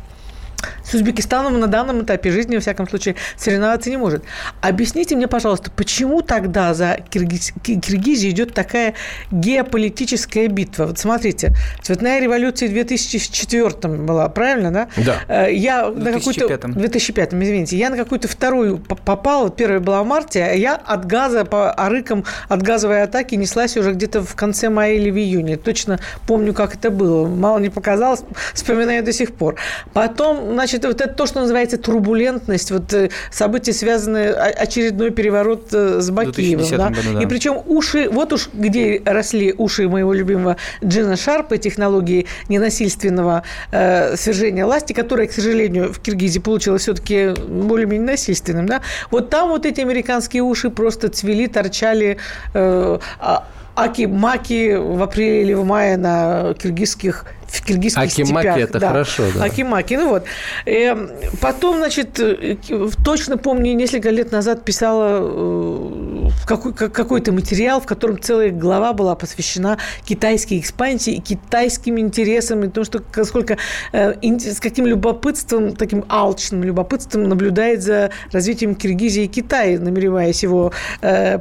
с 0.85 0.95
Узбекистаном 0.95 1.59
на 1.59 1.67
данном 1.67 2.03
этапе 2.05 2.31
жизни, 2.31 2.57
во 2.57 2.61
всяком 2.61 2.89
случае, 2.89 3.17
соревноваться 3.37 3.91
не 3.91 3.97
может. 3.97 4.25
Объясните 4.61 5.17
мне, 5.17 5.29
пожалуйста, 5.29 5.71
почему 5.71 6.23
тогда 6.23 6.75
за 6.75 6.99
Киргиз... 7.11 7.53
Киргизию 7.63 8.33
идет 8.33 8.55
такая 8.55 8.95
геополитическая 9.31 10.49
битва? 10.49 10.87
Вот 10.87 10.99
смотрите, 10.99 11.53
цветная 11.83 12.21
революция 12.21 12.69
в 12.69 12.73
2004 12.73 13.95
была, 13.97 14.29
правильно, 14.29 14.73
да? 14.73 14.89
Да. 14.97 15.17
Э, 15.29 15.53
я 15.53 15.89
на 15.89 16.13
какую-то... 16.13 16.47
В 16.47 16.75
2005, 16.75 17.35
извините. 17.35 17.77
Я 17.77 17.91
на 17.91 17.97
какую-то 17.97 18.29
вторую 18.29 18.79
попала, 18.79 19.51
первая 19.51 19.81
была 19.81 20.03
в 20.03 20.07
марте, 20.07 20.43
а 20.43 20.53
я 20.53 20.75
от 20.75 21.07
газа 21.07 21.45
по 21.45 21.71
арыкам, 21.73 22.25
от 22.49 22.63
газовой 22.63 23.03
атаки 23.03 23.35
неслась 23.35 23.77
уже 23.77 23.93
где-то 23.93 24.23
в 24.23 24.35
конце 24.35 24.69
мая 24.69 24.95
или 24.95 25.11
в 25.11 25.17
июне. 25.17 25.57
Точно 25.57 25.99
помню, 26.27 26.53
как 26.55 26.75
это 26.75 26.91
было. 26.91 27.27
Мало 27.27 27.59
не 27.59 27.71
показалось, 27.71 28.23
вспоминаю 28.55 29.05
до 29.05 29.13
сих 29.13 29.35
пор. 29.35 29.57
Потом, 29.93 30.56
значит, 30.57 30.85
вот 30.85 31.01
это 31.01 31.13
то, 31.13 31.27
что 31.27 31.41
называется 31.41 31.79
турбулентность, 31.79 32.71
вот 32.71 32.93
э, 32.93 33.11
события, 33.31 33.73
связанные, 33.73 34.33
очередной 34.33 35.11
переворот 35.11 35.69
э, 35.73 36.01
с 36.01 36.11
Бакиевым. 36.11 36.67
Да? 36.77 36.89
Году, 36.89 37.01
да. 37.15 37.23
И 37.23 37.27
причем 37.27 37.63
уши, 37.67 38.09
вот 38.11 38.33
уж 38.33 38.49
где 38.53 39.03
росли 39.05 39.55
уши 39.57 39.89
моего 39.89 40.13
любимого 40.13 40.57
Джина 40.85 41.17
Шарпа, 41.17 41.59
технологии 41.59 42.27
ненасильственного 42.49 43.43
э, 43.71 44.17
свержения 44.17 44.65
власти, 44.65 44.93
которая, 44.93 45.27
к 45.27 45.33
сожалению, 45.33 45.93
в 45.93 46.01
Киргизии 46.01 46.41
получилась 46.41 46.83
все-таки 46.83 47.35
более-менее 47.47 48.13
насильственным. 48.13 48.67
Да? 48.67 48.81
Вот 49.11 49.31
там 49.31 49.49
вот 49.49 49.67
эти 49.67 49.81
американские 49.81 50.43
уши 50.43 50.71
просто 50.71 51.09
цвели, 51.09 51.47
торчали, 51.47 52.19
э, 52.55 52.99
а, 53.21 53.47
аки-маки 53.77 54.75
в 54.75 55.03
апреле 55.03 55.43
или 55.43 55.53
в 55.53 55.65
мае 55.65 55.97
на 55.97 56.55
киргизских 56.55 57.27
в 57.49 57.63
киргизских 57.65 58.03
Акимаки 58.03 58.47
степях. 58.47 58.59
это 58.59 58.79
да. 58.79 58.89
хорошо, 58.89 59.25
да. 59.35 59.45
Акимаки, 59.45 59.95
ну 59.95 60.09
вот. 60.09 60.25
И 60.65 60.71
эм, 60.71 61.11
потом, 61.41 61.79
значит, 61.79 62.19
э, 62.19 62.57
точно 63.05 63.39
помню, 63.39 63.75
несколько 63.75 64.11
лет 64.11 64.33
назад 64.33 64.65
писала 64.65 65.21
э, 65.23 66.29
какой, 66.47 66.73
какой-то 66.73 67.33
материал, 67.33 67.81
в 67.81 67.87
котором 67.87 68.21
целая 68.21 68.51
глава 68.51 68.93
была 68.93 69.15
посвящена 69.15 69.79
китайской 70.05 70.59
экспансии 70.59 71.15
и 71.15 71.21
китайским 71.21 71.99
интересам, 71.99 72.65
и 72.65 72.69
тому, 72.69 72.85
что 72.85 73.03
сколько, 73.25 73.59
э, 73.93 74.15
с 74.23 74.61
каким 74.61 74.87
любопытством, 74.87 75.77
таким 75.77 76.05
алчным 76.09 76.65
любопытством 76.65 77.29
наблюдает 77.29 77.83
за 77.83 78.11
развитием 78.33 78.75
Киргизии 78.75 79.25
и 79.25 79.29
Китая, 79.29 79.79
намереваясь 79.79 80.43
его 80.43 80.73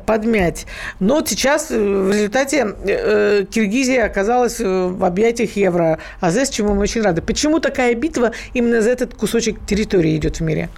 подмять. 0.05 0.65
Но 0.99 1.23
сейчас 1.25 1.69
в 1.69 2.11
результате 2.11 2.75
Киргизия 3.51 4.05
оказалась 4.05 4.59
в 4.59 5.03
объятиях 5.03 5.55
Евро 5.55 5.94
АЗС, 6.19 6.49
чему 6.49 6.75
мы 6.75 6.81
очень 6.81 7.01
рады. 7.01 7.21
Почему 7.21 7.59
такая 7.59 7.95
битва 7.95 8.31
именно 8.53 8.81
за 8.81 8.89
этот 8.89 9.13
кусочек 9.13 9.59
территории 9.65 10.15
идет 10.15 10.37
в 10.37 10.41
мире? 10.41 10.69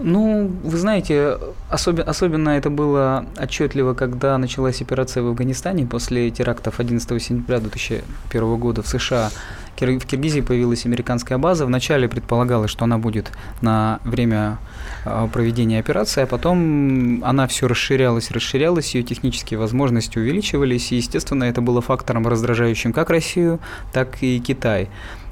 Ну, 0.00 0.50
вы 0.64 0.76
знаете, 0.76 1.38
особенно, 1.70 2.10
особенно 2.10 2.48
это 2.50 2.68
было 2.68 3.26
отчетливо, 3.40 3.94
когда 3.94 4.36
началась 4.38 4.82
операция 4.82 5.22
в 5.22 5.28
Афганистане 5.28 5.86
после 5.86 6.30
терактов 6.32 6.80
11 6.80 7.22
сентября 7.22 7.60
2001 7.60 8.56
года 8.56 8.82
в 8.82 8.88
США. 8.88 9.30
В 9.76 9.76
Киргизии 9.76 10.40
появилась 10.40 10.84
американская 10.84 11.38
база. 11.38 11.64
Вначале 11.64 12.08
предполагалось, 12.08 12.70
что 12.70 12.84
она 12.84 12.98
будет 12.98 13.30
на 13.60 14.00
время 14.04 14.58
проведения 15.32 15.78
операции, 15.78 16.22
а 16.22 16.26
потом 16.26 17.22
она 17.24 17.46
все 17.46 17.68
расширялась, 17.68 18.30
расширялась, 18.30 18.94
ее 18.94 19.02
технические 19.02 19.58
возможности 19.58 20.18
увеличивались, 20.18 20.92
и, 20.92 20.96
естественно, 20.96 21.44
это 21.44 21.60
было 21.60 21.80
фактором 21.80 22.26
раздражающим 22.26 22.92
как 22.92 23.10
Россию, 23.10 23.60
так 23.92 24.22
и 24.22 24.40
Китай. 24.40 24.88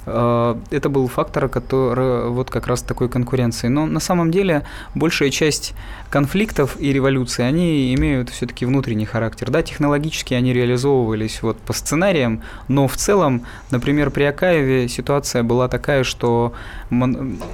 Э, 0.06 0.56
это 0.70 0.88
был 0.88 1.06
фактор, 1.08 1.48
который 1.48 2.28
вот 2.28 2.50
как 2.50 2.66
раз 2.66 2.82
такой 2.82 3.08
конкуренции. 3.08 3.68
Но 3.68 3.86
на 3.86 4.00
самом 4.00 4.30
деле 4.30 4.64
большая 4.94 5.30
часть 5.30 5.74
конфликтов 6.10 6.76
и 6.78 6.92
революций, 6.92 7.46
они 7.46 7.94
имеют 7.94 8.30
все-таки 8.30 8.66
внутренний 8.66 9.06
характер. 9.06 9.50
Да, 9.50 9.62
технологически 9.62 10.34
они 10.34 10.52
реализовывались 10.52 11.42
вот 11.42 11.58
по 11.58 11.72
сценариям, 11.72 12.42
но 12.68 12.88
в 12.88 12.96
целом, 12.96 13.42
например, 13.70 14.10
при 14.10 14.24
Акаеве 14.24 14.88
ситуация 14.88 15.42
была 15.42 15.68
такая, 15.68 16.04
что 16.04 16.52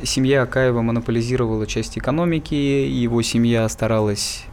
семья 0.02 0.42
Акаева 0.42 0.82
монополизировала 0.82 1.66
часть 1.66 1.98
экономики, 1.98 2.54
его 2.54 3.22
семья 3.22 3.68
старалась 3.68 4.44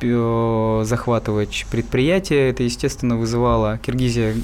э, 0.00 0.82
захватывать 0.84 1.66
предприятия. 1.70 2.50
Это, 2.50 2.62
естественно, 2.62 3.16
вызывало 3.16 3.78
Киргизия 3.78 4.34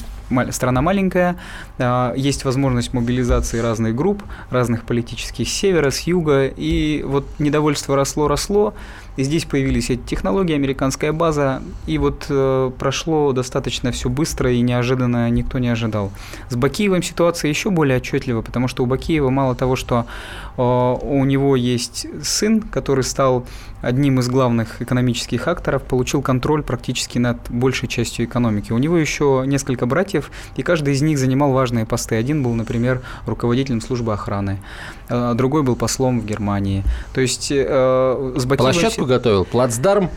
страна 0.51 0.83
маленькая, 0.83 1.37
а, 1.79 2.15
есть 2.15 2.45
возможность 2.45 2.93
мобилизации 2.93 3.59
разных 3.59 3.95
групп, 3.95 4.23
разных 4.51 4.85
политических 4.85 5.49
с 5.49 5.53
севера, 5.53 5.91
с 5.91 6.01
юга, 6.01 6.47
и 6.47 7.03
вот 7.03 7.27
недовольство 7.39 7.97
росло-росло, 7.97 8.75
и 9.17 9.25
здесь 9.25 9.45
появились 9.45 9.91
эти 9.91 10.01
технологии, 10.01 10.55
американская 10.55 11.13
база, 11.13 11.63
и 11.87 11.99
вот 11.99 12.27
э, 12.31 12.71
прошло 12.79 13.33
достаточно 13.33 13.93
все 13.93 14.09
быстро 14.09 14.51
и 14.51 14.61
неожиданно 14.63 15.29
никто 15.29 15.59
не 15.59 15.69
ожидал. 15.69 16.11
С 16.49 16.57
Бакиевым 16.57 17.03
ситуация 17.03 17.51
еще 17.51 17.71
более 17.71 17.99
отчетлива, 17.99 18.41
потому 18.41 18.69
что 18.69 18.83
у 18.83 18.87
Бакиева 18.87 19.29
мало 19.29 19.55
того, 19.55 19.77
что 19.77 20.07
э, 20.57 20.63
у 20.63 21.25
него 21.25 21.57
есть 21.57 22.07
сын, 22.23 22.63
который 22.63 23.05
стал 23.05 23.45
одним 23.83 24.21
из 24.21 24.29
главных 24.29 24.81
экономических 24.81 25.49
акторов, 25.49 25.83
получил 25.83 26.23
контроль 26.23 26.63
практически 26.63 27.19
над 27.19 27.39
большей 27.51 27.89
частью 27.89 28.25
экономики. 28.25 28.73
У 28.73 28.79
него 28.79 28.97
еще 28.97 29.45
несколько 29.47 29.87
братьев, 29.87 30.31
и 30.57 30.63
каждый 30.63 30.95
из 30.95 31.03
них 31.03 31.19
занимал 31.19 31.53
важные 31.53 31.85
посты. 31.85 32.17
Один 32.17 32.43
был, 32.43 32.55
например, 32.55 33.03
руководителем 33.27 33.81
службы 33.81 34.13
охраны, 34.13 34.61
э, 35.09 35.35
другой 35.35 35.63
был 35.63 35.77
послом 35.77 36.21
в 36.21 36.27
Германии. 36.27 36.85
То 37.13 37.21
есть 37.21 37.53
э, 37.53 38.35
с. 38.37 38.47
Площадку 38.47 39.07
готовил, 39.07 39.45
плацдарм 39.45 40.11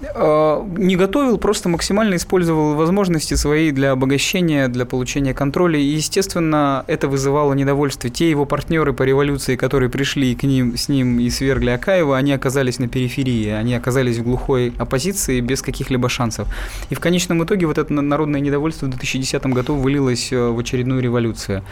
не 0.00 0.96
готовил, 0.96 1.38
просто 1.38 1.68
максимально 1.68 2.16
использовал 2.16 2.74
возможности 2.74 3.34
свои 3.34 3.72
для 3.72 3.92
обогащения, 3.92 4.68
для 4.68 4.86
получения 4.86 5.34
контроля. 5.34 5.78
И, 5.78 5.82
естественно, 5.82 6.84
это 6.86 7.08
вызывало 7.08 7.52
недовольство. 7.52 8.08
Те 8.08 8.30
его 8.30 8.44
партнеры 8.44 8.92
по 8.92 9.02
революции, 9.02 9.56
которые 9.56 9.90
пришли 9.90 10.34
к 10.34 10.44
ним, 10.44 10.76
с 10.76 10.88
ним 10.88 11.18
и 11.18 11.28
свергли 11.30 11.70
Акаева, 11.70 12.16
они 12.16 12.32
оказались 12.32 12.78
на 12.78 12.88
периферии, 12.88 13.48
они 13.48 13.74
оказались 13.74 14.18
в 14.18 14.22
глухой 14.22 14.72
оппозиции 14.78 15.40
без 15.40 15.62
каких-либо 15.62 16.08
шансов. 16.08 16.48
И 16.90 16.94
в 16.94 17.00
конечном 17.00 17.42
итоге 17.44 17.66
вот 17.66 17.78
это 17.78 17.92
народное 17.92 18.40
недовольство 18.40 18.86
в 18.86 18.90
2010 18.90 19.46
году 19.46 19.74
вылилось 19.74 20.32
э, 20.32 20.48
в 20.48 20.58
очередную 20.58 21.02
революцию. 21.02 21.64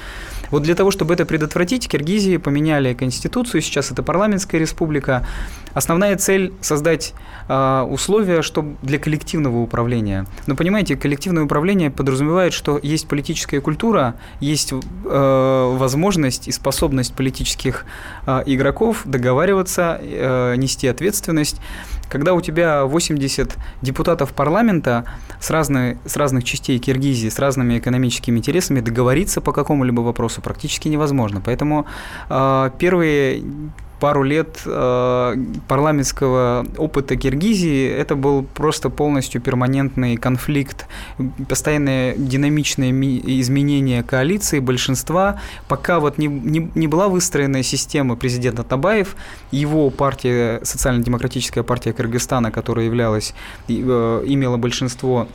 Вот 0.50 0.62
для 0.62 0.74
того, 0.74 0.90
чтобы 0.90 1.14
это 1.14 1.24
предотвратить, 1.24 1.88
Киргизии 1.88 2.36
поменяли 2.36 2.94
конституцию, 2.94 3.62
сейчас 3.62 3.90
это 3.90 4.02
парламентская 4.02 4.60
республика. 4.60 5.26
Основная 5.74 6.16
цель– 6.16 6.52
создать 6.60 7.14
э, 7.48 7.86
условия 7.88 8.42
чтобы 8.42 8.76
для 8.82 8.98
коллективного 8.98 9.58
управления. 9.58 10.26
Но 10.46 10.56
понимаете, 10.56 10.96
коллективное 10.96 11.44
управление 11.44 11.90
подразумевает, 11.90 12.52
что 12.52 12.78
есть 12.82 13.08
политическая 13.08 13.60
культура, 13.60 14.14
есть 14.40 14.72
э, 14.72 15.76
возможность 15.76 16.48
и 16.48 16.52
способность 16.52 17.14
политических 17.14 17.84
э, 18.26 18.42
игроков 18.46 19.02
договариваться, 19.04 20.00
э, 20.00 20.56
нести 20.56 20.86
ответственность. 20.88 21.60
Когда 22.08 22.34
у 22.34 22.40
тебя 22.40 22.84
80 22.84 23.56
депутатов 23.82 24.32
парламента 24.32 25.04
с, 25.40 25.50
разной, 25.50 25.98
с 26.04 26.16
разных 26.16 26.44
частей 26.44 26.78
Киргизии, 26.78 27.28
с 27.28 27.38
разными 27.38 27.78
экономическими 27.78 28.38
интересами, 28.38 28.80
договориться 28.80 29.40
по 29.40 29.52
какому-либо 29.52 30.00
вопросу 30.00 30.40
практически 30.40 30.88
невозможно. 30.88 31.40
Поэтому 31.44 31.86
э, 32.28 32.70
первые 32.78 33.42
пару 34.00 34.22
лет 34.22 34.60
э, 34.64 35.36
парламентского 35.68 36.66
опыта 36.76 37.16
Киргизии. 37.16 37.88
Это 37.88 38.14
был 38.14 38.42
просто 38.42 38.90
полностью 38.90 39.40
перманентный 39.40 40.16
конфликт, 40.16 40.86
постоянное 41.48 42.14
динамичное 42.16 42.90
изменение 42.90 44.02
коалиции 44.02 44.60
большинства, 44.60 45.40
пока 45.68 46.00
вот 46.00 46.18
не, 46.18 46.26
не, 46.26 46.70
не 46.74 46.86
была 46.86 47.08
выстроена 47.08 47.62
система 47.62 48.16
президента 48.16 48.62
Табаев, 48.62 49.16
его 49.50 49.90
партия, 49.90 50.60
социально-демократическая 50.62 51.62
партия 51.62 51.92
Кыргызстана, 51.92 52.50
которая 52.50 52.86
являлась, 52.86 53.34
э, 53.68 53.72
имела 54.26 54.56
большинство 54.56 55.28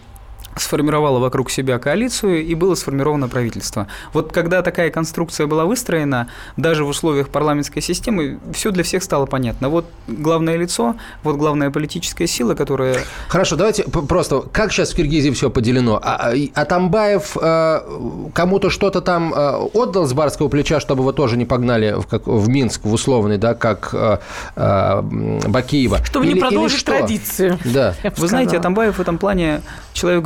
сформировала 0.55 1.19
вокруг 1.19 1.49
себя 1.49 1.79
коалицию 1.79 2.45
и 2.45 2.55
было 2.55 2.75
сформировано 2.75 3.27
правительство. 3.27 3.87
Вот 4.13 4.31
когда 4.31 4.61
такая 4.61 4.89
конструкция 4.89 5.47
была 5.47 5.65
выстроена, 5.65 6.27
даже 6.57 6.83
в 6.83 6.89
условиях 6.89 7.29
парламентской 7.29 7.81
системы, 7.81 8.39
все 8.53 8.71
для 8.71 8.83
всех 8.83 9.03
стало 9.03 9.25
понятно. 9.25 9.69
Вот 9.69 9.85
главное 10.07 10.57
лицо, 10.57 10.95
вот 11.23 11.37
главная 11.37 11.71
политическая 11.71 12.27
сила, 12.27 12.55
которая... 12.55 12.99
Хорошо, 13.27 13.55
давайте 13.55 13.83
просто, 13.83 14.41
как 14.41 14.71
сейчас 14.71 14.91
в 14.91 14.95
Киргизии 14.95 15.31
все 15.31 15.49
поделено? 15.49 15.99
А, 16.03 16.31
а 16.31 16.61
Атамбаев 16.61 17.37
э, 17.41 18.29
кому-то 18.33 18.69
что-то 18.69 19.01
там 19.01 19.33
э, 19.33 19.67
отдал 19.73 20.05
с 20.05 20.13
барского 20.13 20.49
плеча, 20.49 20.79
чтобы 20.79 21.01
его 21.01 21.11
тоже 21.11 21.37
не 21.37 21.45
погнали 21.45 21.95
в, 21.99 22.07
как, 22.07 22.27
в 22.27 22.49
Минск, 22.49 22.83
в 22.83 22.93
условный, 22.93 23.37
да, 23.37 23.53
как 23.53 23.89
э, 23.93 24.17
э, 24.55 25.01
Бакиева? 25.47 26.03
Чтобы 26.03 26.25
или, 26.25 26.33
не 26.33 26.39
продолжить 26.39 26.85
традицию. 26.85 27.57
Да. 27.65 27.95
Вы 28.17 28.27
знаете, 28.27 28.57
Атамбаев 28.57 28.97
в 28.97 29.01
этом 29.01 29.17
плане 29.17 29.61
человек 29.93 30.25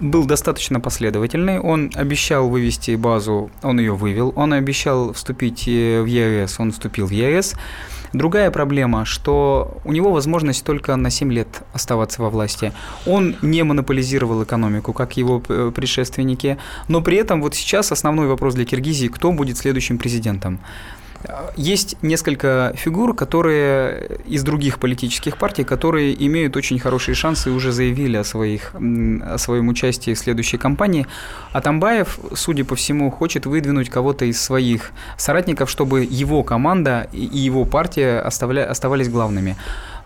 был 0.00 0.24
достаточно 0.24 0.80
последовательный. 0.80 1.58
Он 1.58 1.90
обещал 1.94 2.48
вывести 2.48 2.96
базу, 2.96 3.50
он 3.62 3.80
ее 3.80 3.94
вывел. 3.94 4.32
Он 4.36 4.52
обещал 4.52 5.12
вступить 5.12 5.68
э, 5.68 6.02
в 6.02 6.06
ЕС, 6.06 6.60
он 6.60 6.72
вступил 6.72 7.06
в 7.06 7.10
ЕС. 7.10 7.54
Другая 8.12 8.50
проблема, 8.50 9.04
что 9.04 9.78
у 9.84 9.92
него 9.92 10.12
возможность 10.12 10.64
только 10.64 10.96
на 10.96 11.10
7 11.10 11.32
лет 11.32 11.48
оставаться 11.72 12.22
во 12.22 12.30
власти. 12.30 12.72
Он 13.06 13.36
не 13.42 13.62
монополизировал 13.62 14.42
экономику, 14.44 14.92
как 14.92 15.16
его 15.16 15.42
э, 15.48 15.72
предшественники, 15.74 16.56
но 16.88 17.02
при 17.02 17.16
этом 17.16 17.42
вот 17.42 17.54
сейчас 17.54 17.92
основной 17.92 18.26
вопрос 18.26 18.54
для 18.54 18.64
Киргизии, 18.64 19.08
кто 19.08 19.32
будет 19.32 19.58
следующим 19.58 19.98
президентом. 19.98 20.60
Есть 21.56 21.96
несколько 22.02 22.72
фигур, 22.76 23.14
которые 23.14 24.18
из 24.26 24.42
других 24.42 24.78
политических 24.78 25.38
партий, 25.38 25.64
которые 25.64 26.14
имеют 26.26 26.56
очень 26.56 26.78
хорошие 26.78 27.14
шансы 27.14 27.50
и 27.50 27.52
уже 27.52 27.72
заявили 27.72 28.16
о, 28.16 28.24
своих, 28.24 28.74
о 28.74 29.38
своем 29.38 29.68
участии 29.68 30.14
в 30.14 30.18
следующей 30.18 30.58
кампании. 30.58 31.06
А 31.52 31.60
Тамбаев, 31.60 32.18
судя 32.34 32.64
по 32.64 32.74
всему, 32.76 33.10
хочет 33.10 33.46
выдвинуть 33.46 33.90
кого-то 33.90 34.24
из 34.24 34.40
своих 34.40 34.92
соратников, 35.16 35.70
чтобы 35.70 36.04
его 36.04 36.42
команда 36.42 37.08
и 37.12 37.24
его 37.24 37.64
партия 37.64 38.20
оставля, 38.20 38.70
оставались 38.70 39.08
главными. 39.08 39.56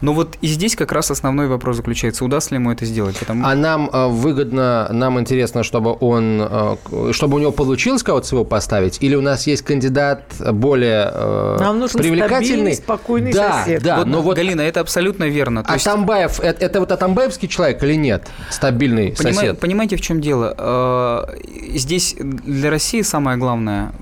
Но 0.00 0.14
вот 0.14 0.36
и 0.40 0.46
здесь 0.46 0.76
как 0.76 0.92
раз 0.92 1.10
основной 1.10 1.46
вопрос 1.46 1.76
заключается, 1.76 2.24
удастся 2.24 2.50
ли 2.50 2.56
ему 2.56 2.72
это 2.72 2.84
сделать. 2.84 3.18
Потому... 3.18 3.46
А 3.46 3.54
нам 3.54 3.90
э, 3.92 4.06
выгодно, 4.08 4.88
нам 4.90 5.20
интересно, 5.20 5.62
чтобы 5.62 5.96
он, 6.00 6.40
э, 6.40 7.12
чтобы 7.12 7.36
у 7.36 7.38
него 7.40 7.52
получилось 7.52 8.02
кого-то 8.02 8.26
своего 8.26 8.44
поставить, 8.44 8.98
или 9.02 9.14
у 9.14 9.20
нас 9.20 9.46
есть 9.46 9.62
кандидат 9.62 10.24
более 10.38 11.10
э, 11.12 11.56
нам 11.60 11.78
нужен 11.78 12.00
привлекательный, 12.00 12.74
спокойный 12.74 13.32
да, 13.32 13.60
сосед. 13.60 13.82
Да, 13.82 13.98
вот, 13.98 14.06
но 14.06 14.22
вот 14.22 14.36
Галина, 14.36 14.62
это 14.62 14.80
абсолютно 14.80 15.24
верно. 15.24 15.62
То 15.64 15.74
Атамбаев, 15.74 16.30
есть... 16.30 16.40
это, 16.40 16.64
это 16.64 16.80
вот 16.80 16.92
Атамбаевский 16.92 17.48
человек 17.48 17.82
или 17.82 17.94
нет? 17.94 18.28
Стабильный 18.50 19.12
Понимаете, 19.12 19.40
сосед. 19.40 19.60
Понимаете, 19.60 19.96
в 19.96 20.00
чем 20.00 20.20
дело? 20.20 21.28
Здесь 21.74 22.16
для 22.18 22.70
России 22.70 23.02
самое 23.02 23.36
главное, 23.36 23.92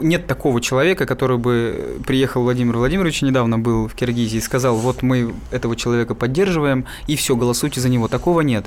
нет 0.00 0.26
такого 0.26 0.60
человека, 0.60 1.06
который 1.06 1.38
бы 1.38 1.98
приехал 2.06 2.42
Владимир 2.42 2.76
Владимирович 2.76 3.22
недавно 3.22 3.58
был 3.58 3.88
в 3.88 3.94
Киргизии 3.94 4.38
и 4.38 4.40
сказал, 4.40 4.76
вот 4.76 5.02
мы 5.02 5.13
мы 5.14 5.34
этого 5.50 5.76
человека 5.76 6.14
поддерживаем, 6.14 6.86
и 7.06 7.16
все, 7.16 7.36
голосуйте 7.36 7.80
за 7.80 7.88
него. 7.88 8.08
Такого 8.08 8.40
нет. 8.40 8.66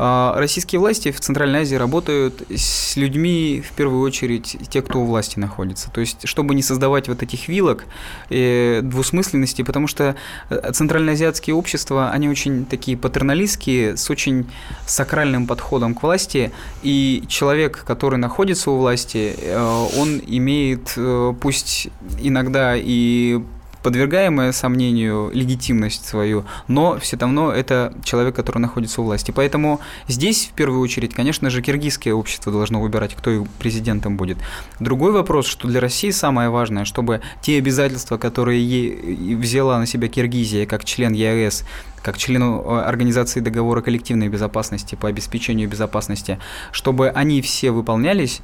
А, 0.00 0.34
российские 0.36 0.78
власти 0.78 1.10
в 1.10 1.20
Центральной 1.20 1.60
Азии 1.60 1.74
работают 1.74 2.42
с 2.54 2.96
людьми, 2.96 3.62
в 3.68 3.72
первую 3.72 4.02
очередь, 4.02 4.56
те, 4.70 4.80
кто 4.80 5.00
у 5.00 5.04
власти 5.04 5.40
находится. 5.40 5.90
То 5.90 6.00
есть, 6.00 6.28
чтобы 6.28 6.54
не 6.54 6.62
создавать 6.62 7.08
вот 7.08 7.22
этих 7.22 7.48
вилок, 7.48 7.84
э, 8.30 8.80
двусмысленности, 8.82 9.62
потому 9.62 9.88
что 9.88 10.14
э, 10.50 10.72
центральноазиатские 10.72 11.56
общества, 11.56 12.10
они 12.10 12.28
очень 12.28 12.64
такие 12.64 12.96
патерналистские, 12.96 13.96
с 13.96 14.08
очень 14.08 14.46
сакральным 14.86 15.48
подходом 15.48 15.96
к 15.96 16.02
власти, 16.04 16.52
и 16.82 17.24
человек, 17.26 17.84
который 17.84 18.18
находится 18.18 18.70
у 18.70 18.78
власти, 18.78 19.34
э, 19.36 19.88
он 19.98 20.20
имеет, 20.24 20.96
пусть 21.40 21.88
иногда 22.20 22.74
и 22.76 23.42
подвергаемая 23.82 24.52
сомнению 24.52 25.30
легитимность 25.32 26.06
свою, 26.06 26.44
но 26.66 26.98
все 26.98 27.16
равно 27.16 27.52
это 27.52 27.94
человек, 28.04 28.34
который 28.34 28.58
находится 28.58 29.00
у 29.00 29.04
власти. 29.04 29.30
Поэтому 29.30 29.80
здесь, 30.08 30.50
в 30.52 30.52
первую 30.54 30.80
очередь, 30.80 31.14
конечно 31.14 31.50
же, 31.50 31.62
киргизское 31.62 32.14
общество 32.14 32.52
должно 32.52 32.80
выбирать, 32.80 33.14
кто 33.14 33.46
президентом 33.58 34.16
будет. 34.16 34.38
Другой 34.80 35.12
вопрос, 35.12 35.46
что 35.46 35.68
для 35.68 35.80
России 35.80 36.10
самое 36.10 36.50
важное, 36.50 36.84
чтобы 36.84 37.20
те 37.42 37.58
обязательства, 37.58 38.18
которые 38.18 39.36
взяла 39.36 39.78
на 39.78 39.86
себя 39.86 40.08
Киргизия 40.08 40.66
как 40.66 40.84
член 40.84 41.12
ЕАЭС, 41.12 41.64
как 42.02 42.18
члену 42.18 42.64
э, 42.64 42.80
Организации 42.80 43.40
договора 43.40 43.80
коллективной 43.82 44.28
безопасности 44.28 44.94
по 44.94 45.08
обеспечению 45.08 45.68
безопасности, 45.68 46.38
чтобы 46.72 47.08
они 47.08 47.42
все 47.42 47.70
выполнялись, 47.70 48.40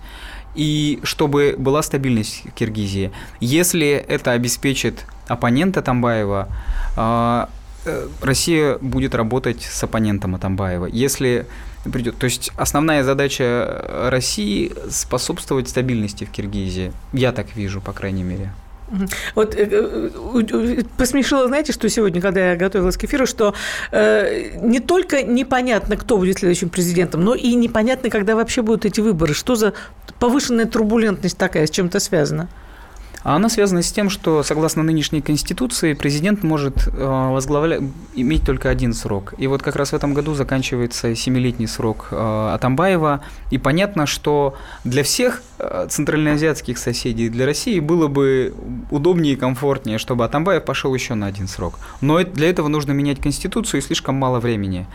и 0.54 1.00
чтобы 1.02 1.54
была 1.58 1.82
стабильность 1.82 2.42
в 2.44 2.52
Киргизии. 2.52 3.10
Если 3.40 3.88
это 3.88 4.32
обеспечит 4.32 5.04
оппонента 5.28 5.82
Тамбаева, 5.82 6.48
а, 6.96 7.48
э, 7.84 8.08
Россия 8.22 8.78
будет 8.78 9.14
работать 9.14 9.62
с 9.62 9.82
оппонентом 9.82 10.34
Атамбаева. 10.34 10.86
Если 10.86 11.46
придет, 11.90 12.16
то 12.16 12.24
есть 12.24 12.50
основная 12.56 13.02
задача 13.04 14.08
России 14.10 14.72
способствовать 14.90 15.68
стабильности 15.68 16.24
в 16.24 16.30
Киргизии. 16.30 16.92
Я 17.12 17.32
так 17.32 17.54
вижу, 17.56 17.80
по 17.80 17.92
крайней 17.92 18.22
мере. 18.22 18.52
Вот 19.34 19.54
э, 19.54 19.68
э, 19.70 20.82
посмешило, 20.96 21.46
знаете, 21.48 21.72
что 21.72 21.88
сегодня, 21.88 22.20
когда 22.20 22.50
я 22.50 22.56
готовилась 22.56 22.96
к 22.96 23.04
эфиру, 23.04 23.26
что 23.26 23.54
э, 23.90 24.56
не 24.60 24.80
только 24.80 25.22
непонятно, 25.22 25.96
кто 25.96 26.18
будет 26.18 26.38
следующим 26.38 26.68
президентом, 26.68 27.24
но 27.24 27.34
и 27.34 27.54
непонятно, 27.54 28.10
когда 28.10 28.34
вообще 28.36 28.62
будут 28.62 28.84
эти 28.84 29.00
выборы. 29.00 29.34
Что 29.34 29.54
за 29.54 29.74
повышенная 30.18 30.66
турбулентность 30.66 31.36
такая, 31.36 31.66
с 31.66 31.70
чем-то 31.70 32.00
связана? 32.00 32.48
А 33.22 33.36
она 33.36 33.48
связана 33.48 33.82
с 33.82 33.90
тем, 33.90 34.10
что, 34.10 34.42
согласно 34.42 34.82
нынешней 34.82 35.22
Конституции, 35.22 35.94
президент 35.94 36.42
может 36.42 36.86
э, 36.88 37.30
возглавлять, 37.32 37.80
иметь 38.14 38.44
только 38.44 38.68
один 38.68 38.92
срок. 38.92 39.32
И 39.38 39.46
вот 39.46 39.62
как 39.62 39.76
раз 39.76 39.90
в 39.90 39.94
этом 39.94 40.12
году 40.12 40.34
заканчивается 40.34 41.14
семилетний 41.14 41.66
срок 41.66 42.08
Атамбаева. 42.10 43.22
И 43.50 43.56
понятно, 43.56 44.04
что 44.04 44.56
для 44.84 45.02
всех 45.02 45.42
центральноазиатских 45.88 46.78
соседей, 46.78 47.28
для 47.28 47.46
России 47.46 47.78
было 47.80 48.08
бы 48.08 48.54
удобнее 48.90 49.34
и 49.34 49.36
комфортнее, 49.36 49.98
чтобы 49.98 50.24
Атамбаев 50.24 50.64
пошел 50.64 50.94
еще 50.94 51.14
на 51.14 51.26
один 51.26 51.46
срок. 51.46 51.78
Но 52.00 52.22
для 52.22 52.50
этого 52.50 52.68
нужно 52.68 52.92
менять 52.92 53.20
Конституцию, 53.20 53.80
и 53.80 53.84
слишком 53.84 54.16
мало 54.16 54.40
времени. 54.40 54.86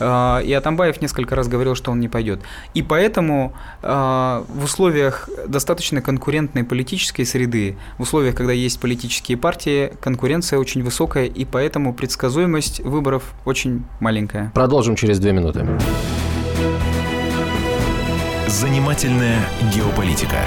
И 0.00 0.56
Атамбаев 0.58 1.00
несколько 1.00 1.34
раз 1.34 1.48
говорил, 1.48 1.74
что 1.74 1.90
он 1.90 2.00
не 2.00 2.08
пойдет. 2.08 2.40
И 2.74 2.82
поэтому 2.82 3.54
в 3.82 4.64
условиях 4.64 5.28
достаточно 5.46 6.00
конкурентной 6.00 6.64
политической 6.64 7.24
среды 7.24 7.76
в 7.98 8.02
условиях, 8.02 8.34
когда 8.34 8.52
есть 8.52 8.80
политические 8.80 9.36
партии, 9.36 9.92
конкуренция 10.00 10.58
очень 10.58 10.82
высокая, 10.82 11.26
и 11.26 11.44
поэтому 11.44 11.94
предсказуемость 11.94 12.80
выборов 12.80 13.34
очень 13.44 13.84
маленькая. 14.00 14.50
Продолжим 14.54 14.96
через 14.96 15.18
две 15.18 15.32
минуты. 15.32 15.66
Занимательная 18.46 19.40
геополитика. 19.74 20.38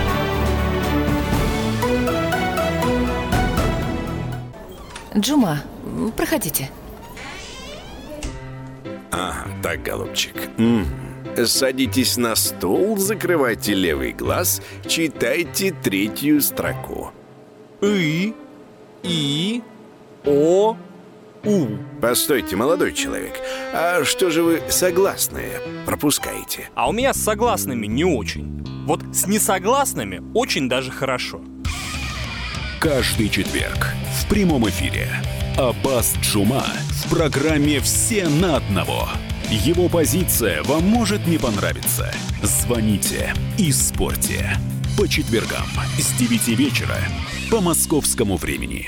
Джума, 5.17 5.61
проходите. 6.15 6.69
Ага, 9.11 9.49
так, 9.61 9.83
голубчик. 9.83 10.35
М 10.57 10.85
Садитесь 11.45 12.17
на 12.17 12.35
стул, 12.35 12.97
закрывайте 12.97 13.73
левый 13.73 14.13
глаз, 14.13 14.61
читайте 14.87 15.71
третью 15.71 16.41
строку. 16.41 17.11
И, 17.81 18.33
И, 19.03 19.61
О, 20.25 20.75
У. 21.43 21.67
Постойте, 22.01 22.55
молодой 22.55 22.93
человек, 22.93 23.33
а 23.73 24.03
что 24.03 24.29
же 24.29 24.43
вы 24.43 24.61
согласные 24.69 25.61
пропускаете? 25.85 26.69
А 26.75 26.89
у 26.89 26.91
меня 26.91 27.13
с 27.13 27.17
согласными 27.17 27.87
не 27.87 28.03
очень. 28.03 28.63
Вот 28.85 29.01
с 29.13 29.27
несогласными 29.27 30.21
очень 30.33 30.67
даже 30.67 30.91
хорошо. 30.91 31.41
Каждый 32.79 33.29
четверг 33.29 33.87
в 34.19 34.29
прямом 34.29 34.67
эфире 34.69 35.09
Аббас 35.57 36.15
Джума 36.21 36.63
в 36.91 37.09
программе 37.09 37.79
«Все 37.79 38.27
на 38.27 38.57
одного». 38.57 39.09
Его 39.49 39.89
позиция 39.89 40.63
вам 40.63 40.83
может 40.83 41.25
не 41.25 41.37
понравиться. 41.37 42.13
Звоните 42.43 43.33
и 43.57 43.71
спорьте. 43.71 44.51
По 44.97 45.07
четвергам 45.07 45.65
с 45.97 46.13
9 46.19 46.49
вечера 46.49 46.97
по 47.49 47.59
московскому 47.59 48.37
времени. 48.37 48.87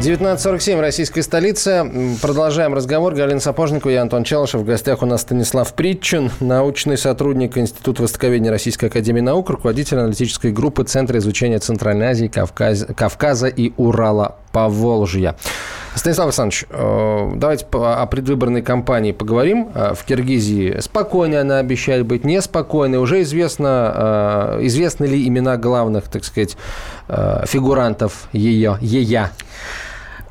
19.47, 0.00 0.80
российская 0.80 1.22
столица. 1.22 1.86
Продолжаем 2.22 2.72
разговор. 2.72 3.14
Галина 3.14 3.38
Сапожникова 3.38 3.90
и 3.90 3.96
Антон 3.96 4.24
Челышев. 4.24 4.62
В 4.62 4.64
гостях 4.64 5.02
у 5.02 5.06
нас 5.06 5.20
Станислав 5.20 5.74
Притчин, 5.74 6.30
научный 6.40 6.96
сотрудник 6.96 7.58
Института 7.58 8.04
Востоковедения 8.04 8.50
Российской 8.50 8.86
Академии 8.86 9.20
Наук, 9.20 9.50
руководитель 9.50 9.98
аналитической 9.98 10.52
группы 10.52 10.84
Центра 10.84 11.18
изучения 11.18 11.58
Центральной 11.58 12.06
Азии, 12.06 12.28
Кавказ... 12.28 12.86
Кавказа 12.96 13.48
и 13.48 13.74
Урала 13.76 14.36
Поволжья. 14.52 15.36
Станислав 15.94 16.28
Александрович, 16.28 16.64
э, 16.70 17.32
давайте 17.34 17.66
о 17.70 18.06
предвыборной 18.06 18.62
кампании 18.62 19.12
поговорим. 19.12 19.68
Э, 19.74 19.92
в 19.94 20.04
Киргизии 20.04 20.80
спокойно 20.80 21.42
она 21.42 21.58
обещает 21.58 22.06
быть, 22.06 22.24
неспокойной. 22.24 22.96
Уже 22.96 23.20
известно, 23.20 24.56
э, 24.56 24.66
известны 24.66 25.04
ли 25.04 25.28
имена 25.28 25.58
главных, 25.58 26.04
так 26.04 26.24
сказать, 26.24 26.56
фигурантов 27.06 28.28
ее, 28.32 28.78
ея? 28.80 29.32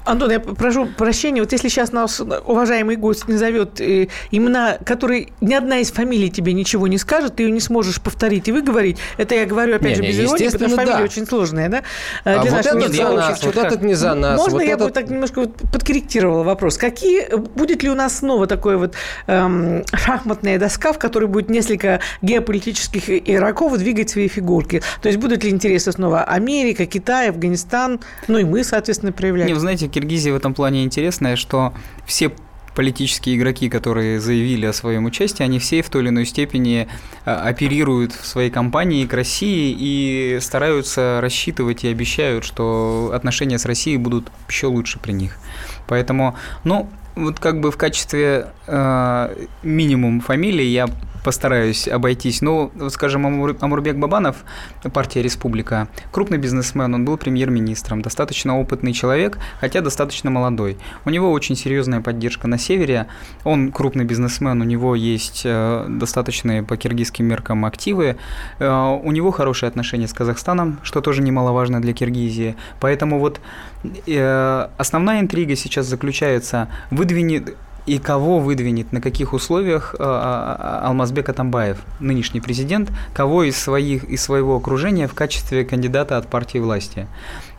Антон, 0.10 0.32
я 0.32 0.40
прошу 0.40 0.88
прощения, 0.88 1.42
вот 1.42 1.52
если 1.52 1.68
сейчас 1.68 1.92
нас 1.92 2.20
уважаемый 2.20 2.96
гость 2.96 3.28
назовет 3.28 3.80
э, 3.80 4.08
имена, 4.32 4.78
которые 4.84 5.30
ни 5.40 5.54
одна 5.54 5.80
из 5.80 5.92
фамилий 5.92 6.32
тебе 6.32 6.54
ничего 6.54 6.88
не 6.88 6.98
скажет, 6.98 7.36
ты 7.36 7.44
ее 7.44 7.52
не 7.52 7.60
сможешь 7.60 8.02
повторить 8.02 8.48
и 8.48 8.52
выговорить, 8.52 8.98
это 9.18 9.36
я 9.36 9.46
говорю, 9.46 9.76
опять 9.76 9.92
Не, 9.92 9.96
же, 9.96 10.02
не, 10.02 10.08
без 10.10 10.20
иронии, 10.20 10.50
потому 10.50 10.70
что 10.70 10.78
фамилия 10.78 10.98
да. 10.98 11.04
очень 11.04 11.28
сложная, 11.28 11.70
да? 11.70 11.84
А 12.24 12.42
для 12.42 12.52
вот 12.52 12.66
этот 12.66 12.92
за 12.92 12.96
сообщества. 12.96 13.16
нас, 13.16 13.56
вот 13.56 13.58
этот 13.58 13.82
не 13.84 13.94
за 13.94 14.16
нас. 14.16 14.40
Можно 14.40 14.58
вот 14.58 14.64
я 14.64 14.74
этот... 14.74 14.88
бы 14.88 14.94
так 14.94 15.10
немножко 15.10 15.42
вот 15.42 15.56
подкорректировала 15.72 16.44
вопрос? 16.44 16.78
Какие, 16.78 17.36
будет 17.36 17.84
ли 17.84 17.90
у 17.92 17.96
нас 17.96 18.18
снова 18.18 18.48
такое 18.48 18.78
вот 18.78 18.96
эм, 19.28 19.84
шахматная 19.94 20.58
доска, 20.58 20.92
в 20.92 20.98
которой 20.98 21.26
будет 21.26 21.50
несколько 21.50 22.00
геополитических 22.24 23.10
игроков 23.10 23.78
двигать 23.78 24.10
свои 24.10 24.28
фигурки? 24.28 24.82
То 25.04 25.10
есть 25.10 25.20
будут 25.20 25.44
ли 25.44 25.52
интересы 25.52 25.92
снова 25.92 26.24
Америка, 26.24 26.88
Китай, 26.88 27.30
Афганистан, 27.30 28.00
ну 28.28 28.40
и 28.40 28.44
мы, 28.44 28.64
соответственно, 28.64 29.12
проявлять? 29.12 29.48
Не, 29.48 29.54
вы 29.54 29.60
знаете, 29.60 29.88
Киргизия 30.00 30.32
в 30.32 30.38
этом 30.38 30.54
плане 30.54 30.86
интересная, 30.86 31.36
что 31.36 31.74
все 32.06 32.32
политические 32.74 33.36
игроки, 33.36 33.68
которые 33.70 34.22
заявили 34.22 34.66
о 34.66 34.72
своем 34.72 35.04
участии, 35.04 35.44
они 35.44 35.60
все 35.60 35.82
в 35.82 35.90
той 35.90 36.04
или 36.04 36.10
иной 36.10 36.26
степени 36.26 36.88
а, 37.26 37.42
оперируют 37.50 38.14
в 38.14 38.26
своей 38.26 38.50
кампании 38.50 39.06
к 39.06 39.14
России 39.14 39.76
и 39.78 40.40
стараются 40.40 41.20
рассчитывать 41.22 41.84
и 41.84 41.90
обещают, 41.90 42.46
что 42.46 43.12
отношения 43.14 43.58
с 43.58 43.66
Россией 43.66 43.98
будут 43.98 44.32
еще 44.48 44.68
лучше 44.68 45.00
при 45.00 45.12
них. 45.12 45.38
Поэтому, 45.88 46.38
ну, 46.64 46.90
вот 47.16 47.42
как 47.42 47.60
бы 47.60 47.70
в 47.70 47.76
качестве 47.76 48.48
э, 48.68 49.48
минимум 49.62 50.22
фамилии 50.22 50.64
я 50.64 50.88
постараюсь 51.30 51.88
обойтись. 51.88 52.42
Ну, 52.42 52.72
вот, 52.74 52.92
скажем, 52.92 53.28
Амур- 53.28 53.56
Амурбек 53.62 53.98
Бабанов, 53.98 54.38
партия 54.92 55.22
«Республика», 55.22 55.88
крупный 56.12 56.40
бизнесмен, 56.40 56.92
он 56.96 57.06
был 57.06 57.18
премьер-министром, 57.18 58.02
достаточно 58.02 58.60
опытный 58.60 58.94
человек, 58.94 59.38
хотя 59.62 59.82
достаточно 59.82 60.32
молодой. 60.32 60.80
У 61.06 61.12
него 61.12 61.32
очень 61.32 61.56
серьезная 61.56 62.02
поддержка 62.02 62.48
на 62.48 62.58
севере, 62.58 63.06
он 63.44 63.72
крупный 63.72 64.06
бизнесмен, 64.06 64.60
у 64.60 64.66
него 64.66 64.96
есть 64.96 65.44
э, 65.46 65.86
достаточные 65.88 66.64
по 66.64 66.78
киргизским 66.78 67.28
меркам 67.28 67.64
активы, 67.64 68.18
э, 68.58 69.00
у 69.04 69.12
него 69.12 69.30
хорошие 69.30 69.68
отношения 69.68 70.08
с 70.08 70.14
Казахстаном, 70.14 70.80
что 70.82 71.00
тоже 71.00 71.22
немаловажно 71.22 71.80
для 71.80 71.94
Киргизии. 71.94 72.56
Поэтому 72.80 73.20
вот 73.20 73.40
э, 74.08 74.68
основная 74.80 75.20
интрига 75.20 75.56
сейчас 75.56 75.86
заключается, 75.86 76.70
выдвинет 76.90 77.56
и 77.86 77.98
кого 77.98 78.40
выдвинет, 78.40 78.92
на 78.92 79.02
каких 79.02 79.34
условиях 79.34 79.96
э, 79.98 79.98
а, 80.00 80.82
Алмазбек 80.86 81.30
Атамбаев, 81.30 81.78
нынешний 82.00 82.42
президент, 82.42 82.92
кого 83.14 83.44
из, 83.44 83.58
своих, 83.58 84.04
из 84.04 84.22
своего 84.22 84.56
окружения 84.56 85.08
в 85.08 85.14
качестве 85.14 85.66
кандидата 85.66 86.18
от 86.18 86.28
партии 86.28 86.60
власти. 86.60 87.08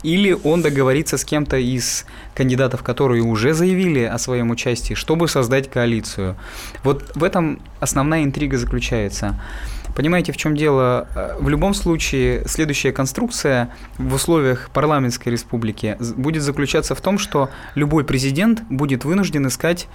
Или 0.03 0.35
он 0.43 0.61
договорится 0.61 1.17
с 1.17 1.25
кем-то 1.25 1.57
из 1.57 2.05
кандидатов, 2.33 2.81
которые 2.83 3.23
уже 3.23 3.53
заявили 3.53 4.03
о 4.03 4.17
своем 4.17 4.51
участии, 4.51 4.93
чтобы 4.93 5.27
создать 5.27 5.69
коалицию. 5.69 6.35
Вот 6.83 7.11
в 7.15 7.23
этом 7.23 7.59
основная 7.79 8.23
интрига 8.23 8.57
заключается. 8.57 9.39
Понимаете, 9.95 10.31
в 10.31 10.37
чем 10.37 10.55
дело? 10.55 11.07
Э, 11.15 11.37
В 11.39 11.49
любом 11.49 11.73
случае, 11.73 12.43
следующая 12.47 12.91
конструкция 12.91 13.69
в 13.97 14.13
условиях 14.13 14.69
парламентской 14.73 15.29
республики 15.29 15.97
будет 16.15 16.41
заключаться 16.41 16.95
в 16.95 17.01
том, 17.01 17.17
что 17.17 17.49
любой 17.75 18.03
президент 18.03 18.63
будет 18.69 19.05
вынужден 19.05 19.47
искать 19.47 19.87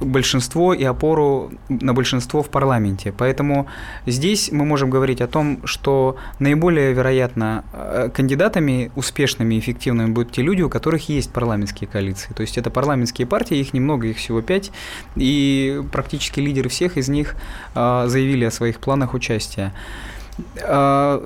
большинство 0.00 0.72
и 0.72 0.84
опору 0.84 1.52
на 1.68 1.94
большинство 1.94 2.42
в 2.42 2.48
парламенте. 2.48 3.12
Поэтому 3.16 3.66
здесь 4.06 4.52
мы 4.52 4.64
можем 4.64 4.90
говорить 4.90 5.20
о 5.20 5.26
том, 5.26 5.66
что 5.66 6.16
наиболее 6.38 6.92
вероятно 6.92 7.64
э, 7.72 8.08
кандидатами 8.14 8.92
успешными 8.94 9.56
и 9.56 9.58
эффективными 9.58 10.10
будут 10.12 10.32
те 10.32 10.42
люди, 10.42 10.62
у 10.62 10.68
которых 10.68 11.08
есть 11.08 11.32
парламентские 11.32 11.88
коалиции. 11.88 12.32
То 12.32 12.42
есть 12.42 12.56
это 12.56 12.70
парламентские 12.70 13.26
партии, 13.26 13.56
их 13.56 13.72
немного, 13.72 14.06
их 14.06 14.18
всего 14.18 14.42
пять, 14.42 14.70
и 15.16 15.82
практически 15.90 16.40
лидеры 16.40 16.68
всех 16.68 16.96
из 16.96 17.08
них 17.08 17.34
э, 17.74 18.04
заявили 18.06 18.44
о 18.44 18.50
своих 18.50 18.78
планах 18.78 19.13
участия. 19.14 19.72
А, 20.62 21.22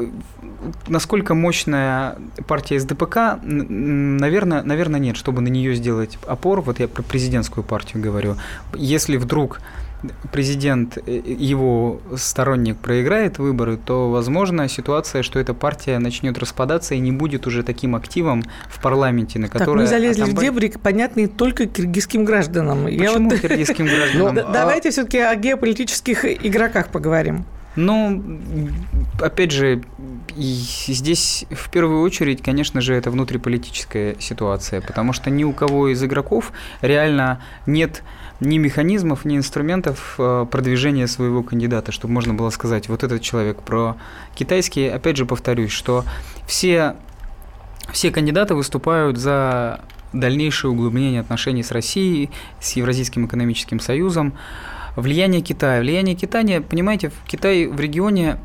Насколько 0.89 1.35
мощная 1.35 2.17
партия 2.47 2.81
СДПК, 2.81 3.39
наверное, 3.43 4.63
наверное, 4.63 5.01
нет, 5.01 5.17
чтобы 5.17 5.41
на 5.41 5.49
нее 5.49 5.75
сделать 5.75 6.19
опор, 6.27 6.61
вот 6.61 6.81
я 6.81 6.89
про 6.89 7.03
президентскую 7.03 7.65
партию 7.65 8.03
говорю, 8.03 8.37
если 8.75 9.17
вдруг 9.17 9.61
президент, 10.33 10.99
э, 11.07 11.23
его 11.27 12.01
сторонник 12.17 12.77
проиграет 12.79 13.39
выборы, 13.39 13.77
то 13.77 14.11
возможно 14.11 14.69
ситуация, 14.69 15.23
что 15.23 15.39
эта 15.39 15.55
партия 15.55 15.99
начнет 15.99 16.39
распадаться 16.39 16.95
и 16.95 16.99
не 16.99 17.13
будет 17.13 17.47
уже 17.47 17.63
таким 17.63 17.95
активом 17.97 18.43
в 18.69 18.81
парламенте, 18.81 19.39
на 19.39 19.49
Так, 19.49 19.59
который... 19.61 19.81
мы 19.83 19.87
залезли 19.87 20.23
в 20.23 20.29
Атамбай- 20.35 20.41
дебри, 20.41 20.73
понятные 20.83 21.29
только 21.29 21.67
киргизским 21.67 22.25
гражданам. 22.25 22.87
Я 22.87 23.11
Почему 23.11 23.31
вот- 23.31 23.41
киргизским 23.41 23.87
гражданам? 23.87 24.35
Да- 24.35 24.49
Давайте 24.53 24.91
все-таки 24.91 25.19
о 25.19 25.35
геополитических 25.35 26.25
игроках 26.25 26.89
поговорим. 26.89 27.45
Ну, 27.81 28.41
опять 29.21 29.53
же, 29.53 29.85
здесь 30.37 31.47
в 31.49 31.71
первую 31.71 32.03
очередь, 32.03 32.43
конечно 32.43 32.81
же, 32.81 32.93
это 32.93 33.13
внутриполитическая 33.13 34.17
ситуация, 34.19 34.81
потому 34.81 35.13
что 35.13 35.31
ни 35.31 35.45
у 35.45 35.53
кого 35.53 35.87
из 35.87 36.03
игроков 36.03 36.51
реально 36.81 37.41
нет 37.67 38.03
ни 38.41 38.59
механизмов, 38.59 39.25
ни 39.25 39.37
инструментов 39.37 40.17
э, 40.19 40.47
продвижения 40.51 41.07
своего 41.07 41.45
кандидата, 41.45 41.93
чтобы 41.93 42.15
можно 42.15 42.35
было 42.35 42.51
сказать, 42.51 42.89
вот 42.89 43.05
этот 43.05 43.23
человек 43.23 43.63
про 43.63 43.97
китайский, 44.35 44.89
опять 44.89 45.17
же 45.17 45.25
повторюсь, 45.25 45.71
что 45.71 46.05
все, 46.49 46.97
все 47.93 48.11
кандидаты 48.11 48.57
выступают 48.57 49.19
за 49.19 49.83
дальнейшее 50.13 50.73
углубление 50.73 51.21
отношений 51.21 51.63
с 51.63 51.71
Россией, 51.71 52.31
с 52.59 52.73
Евразийским 52.73 53.27
экономическим 53.27 53.79
союзом, 53.79 54.35
Влияние 55.01 55.43
Китая. 55.43 55.81
Влияние 55.81 56.17
Китая, 56.17 56.61
понимаете, 56.61 57.11
в 57.11 57.25
Китай 57.27 57.67
в 57.67 57.79
регионе 57.79 58.39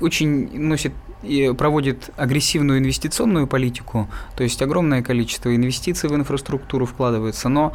очень 0.00 0.56
носит 0.58 0.92
и 1.24 1.52
проводит 1.52 2.10
агрессивную 2.16 2.78
инвестиционную 2.78 3.48
политику, 3.48 4.08
то 4.36 4.44
есть 4.44 4.62
огромное 4.62 5.02
количество 5.02 5.54
инвестиций 5.54 6.08
в 6.08 6.14
инфраструктуру 6.14 6.86
вкладывается, 6.86 7.48
но 7.48 7.72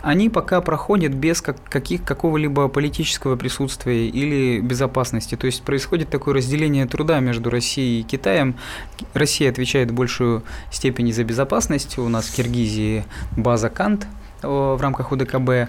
они 0.00 0.30
пока 0.30 0.62
проходят 0.62 1.12
без 1.12 1.42
как, 1.42 1.62
каких, 1.64 2.04
какого-либо 2.04 2.68
политического 2.68 3.36
присутствия 3.36 4.08
или 4.08 4.60
безопасности. 4.60 5.34
То 5.36 5.46
есть 5.46 5.62
происходит 5.62 6.08
такое 6.08 6.34
разделение 6.34 6.86
труда 6.86 7.20
между 7.20 7.50
Россией 7.50 8.00
и 8.00 8.04
Китаем. 8.04 8.56
Россия 9.12 9.50
отвечает 9.50 9.90
в 9.90 9.94
большую 9.94 10.44
степени 10.70 11.10
за 11.10 11.24
безопасность. 11.24 11.98
У 11.98 12.08
нас 12.08 12.26
в 12.26 12.36
Киргизии 12.36 13.04
база 13.36 13.68
Кант 13.68 14.06
в 14.42 14.80
рамках 14.80 15.12
УДКБ. 15.12 15.68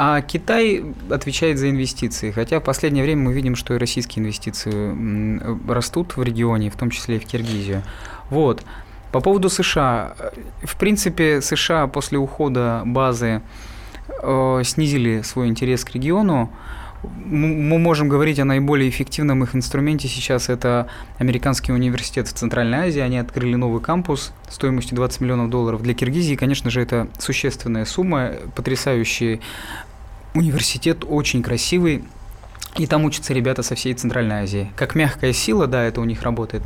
А 0.00 0.20
Китай 0.20 0.84
отвечает 1.10 1.58
за 1.58 1.70
инвестиции. 1.70 2.30
Хотя 2.30 2.60
в 2.60 2.62
последнее 2.62 3.02
время 3.02 3.24
мы 3.24 3.32
видим, 3.32 3.56
что 3.56 3.74
и 3.74 3.78
российские 3.78 4.22
инвестиции 4.22 5.68
растут 5.68 6.16
в 6.16 6.22
регионе, 6.22 6.70
в 6.70 6.76
том 6.76 6.90
числе 6.90 7.16
и 7.16 7.18
в 7.18 7.26
Киргизию. 7.26 7.82
Вот. 8.30 8.62
По 9.10 9.20
поводу 9.20 9.48
США. 9.48 10.14
В 10.62 10.76
принципе, 10.76 11.40
США 11.40 11.88
после 11.88 12.16
ухода 12.16 12.82
базы 12.84 13.42
э, 14.22 14.62
снизили 14.64 15.22
свой 15.22 15.48
интерес 15.48 15.84
к 15.84 15.90
региону. 15.90 16.52
Мы 17.02 17.78
можем 17.78 18.08
говорить 18.08 18.38
о 18.38 18.44
наиболее 18.44 18.90
эффективном 18.90 19.42
их 19.44 19.54
инструменте 19.54 20.06
сейчас. 20.08 20.48
Это 20.48 20.88
Американский 21.18 21.72
университет 21.72 22.28
в 22.28 22.32
Центральной 22.32 22.88
Азии. 22.88 23.00
Они 23.00 23.18
открыли 23.18 23.54
новый 23.54 23.80
кампус 23.80 24.32
стоимостью 24.48 24.96
20 24.96 25.20
миллионов 25.20 25.50
долларов. 25.50 25.82
Для 25.82 25.94
Киргизии, 25.94 26.34
конечно 26.34 26.70
же, 26.70 26.80
это 26.80 27.08
существенная 27.18 27.84
сумма, 27.84 28.32
потрясающий 28.54 29.40
университет, 30.34 31.04
очень 31.08 31.42
красивый. 31.42 32.04
И 32.76 32.86
там 32.86 33.04
учатся 33.04 33.32
ребята 33.32 33.62
со 33.62 33.74
всей 33.74 33.94
Центральной 33.94 34.42
Азии. 34.42 34.70
Как 34.76 34.94
мягкая 34.94 35.32
сила, 35.32 35.66
да, 35.66 35.82
это 35.82 36.00
у 36.00 36.04
них 36.04 36.22
работает. 36.22 36.62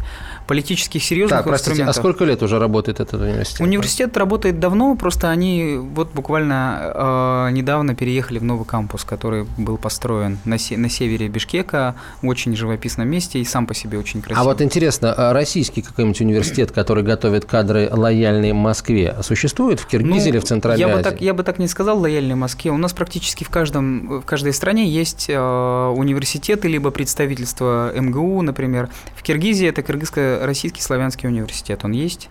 Политических 0.46 1.02
серьезных 1.02 1.38
Так, 1.38 1.46
простите, 1.46 1.84
а 1.84 1.92
сколько 1.92 2.24
лет 2.24 2.42
уже 2.42 2.58
работает 2.58 3.00
этот 3.00 3.20
университет? 3.20 3.60
Университет 3.60 4.16
работает 4.16 4.60
давно, 4.60 4.94
просто 4.96 5.30
они 5.30 5.76
вот 5.80 6.12
буквально 6.12 7.46
э, 7.48 7.50
недавно 7.52 7.94
переехали 7.94 8.38
в 8.38 8.44
новый 8.44 8.66
кампус, 8.66 9.04
который 9.04 9.46
был 9.56 9.78
построен 9.78 10.38
на, 10.44 10.58
се- 10.58 10.76
на 10.76 10.90
севере 10.90 11.28
Бишкека, 11.28 11.94
в 12.20 12.26
очень 12.28 12.54
живописном 12.56 13.08
месте 13.08 13.38
и 13.38 13.44
сам 13.44 13.66
по 13.66 13.74
себе 13.74 13.98
очень 13.98 14.20
красивый. 14.20 14.42
А 14.42 14.44
вот 14.44 14.60
интересно, 14.60 15.14
а 15.16 15.32
российский 15.32 15.80
какой-нибудь 15.82 16.20
университет, 16.20 16.72
который 16.72 17.04
готовит 17.04 17.44
кадры 17.46 17.88
лояльные 17.90 18.52
Москве, 18.52 19.16
существует 19.22 19.80
в 19.80 19.86
Киргизии 19.86 20.28
или 20.28 20.38
в 20.38 20.44
Центральной 20.44 20.82
Ну, 20.82 20.88
я 20.88 20.94
Азии? 20.94 21.04
Бы 21.04 21.10
так, 21.10 21.20
я 21.22 21.34
бы 21.34 21.42
так 21.42 21.58
не 21.58 21.68
сказал 21.68 21.98
лояльной 22.00 22.34
Москве. 22.34 22.70
У 22.70 22.76
нас 22.76 22.92
практически 22.92 23.44
в, 23.44 23.48
каждом, 23.50 24.20
в 24.20 24.24
каждой 24.24 24.52
стране 24.52 24.86
есть 24.88 25.26
э, 25.28 25.88
университеты, 26.02 26.68
либо 26.68 26.90
представительство 26.90 27.92
МГУ, 27.94 28.42
например. 28.42 28.90
В 29.16 29.22
Киргизии 29.22 29.66
это 29.66 29.82
Кыргызско-Российский 29.82 30.82
славянский 30.82 31.28
университет, 31.28 31.84
он 31.84 31.92
есть. 31.92 32.28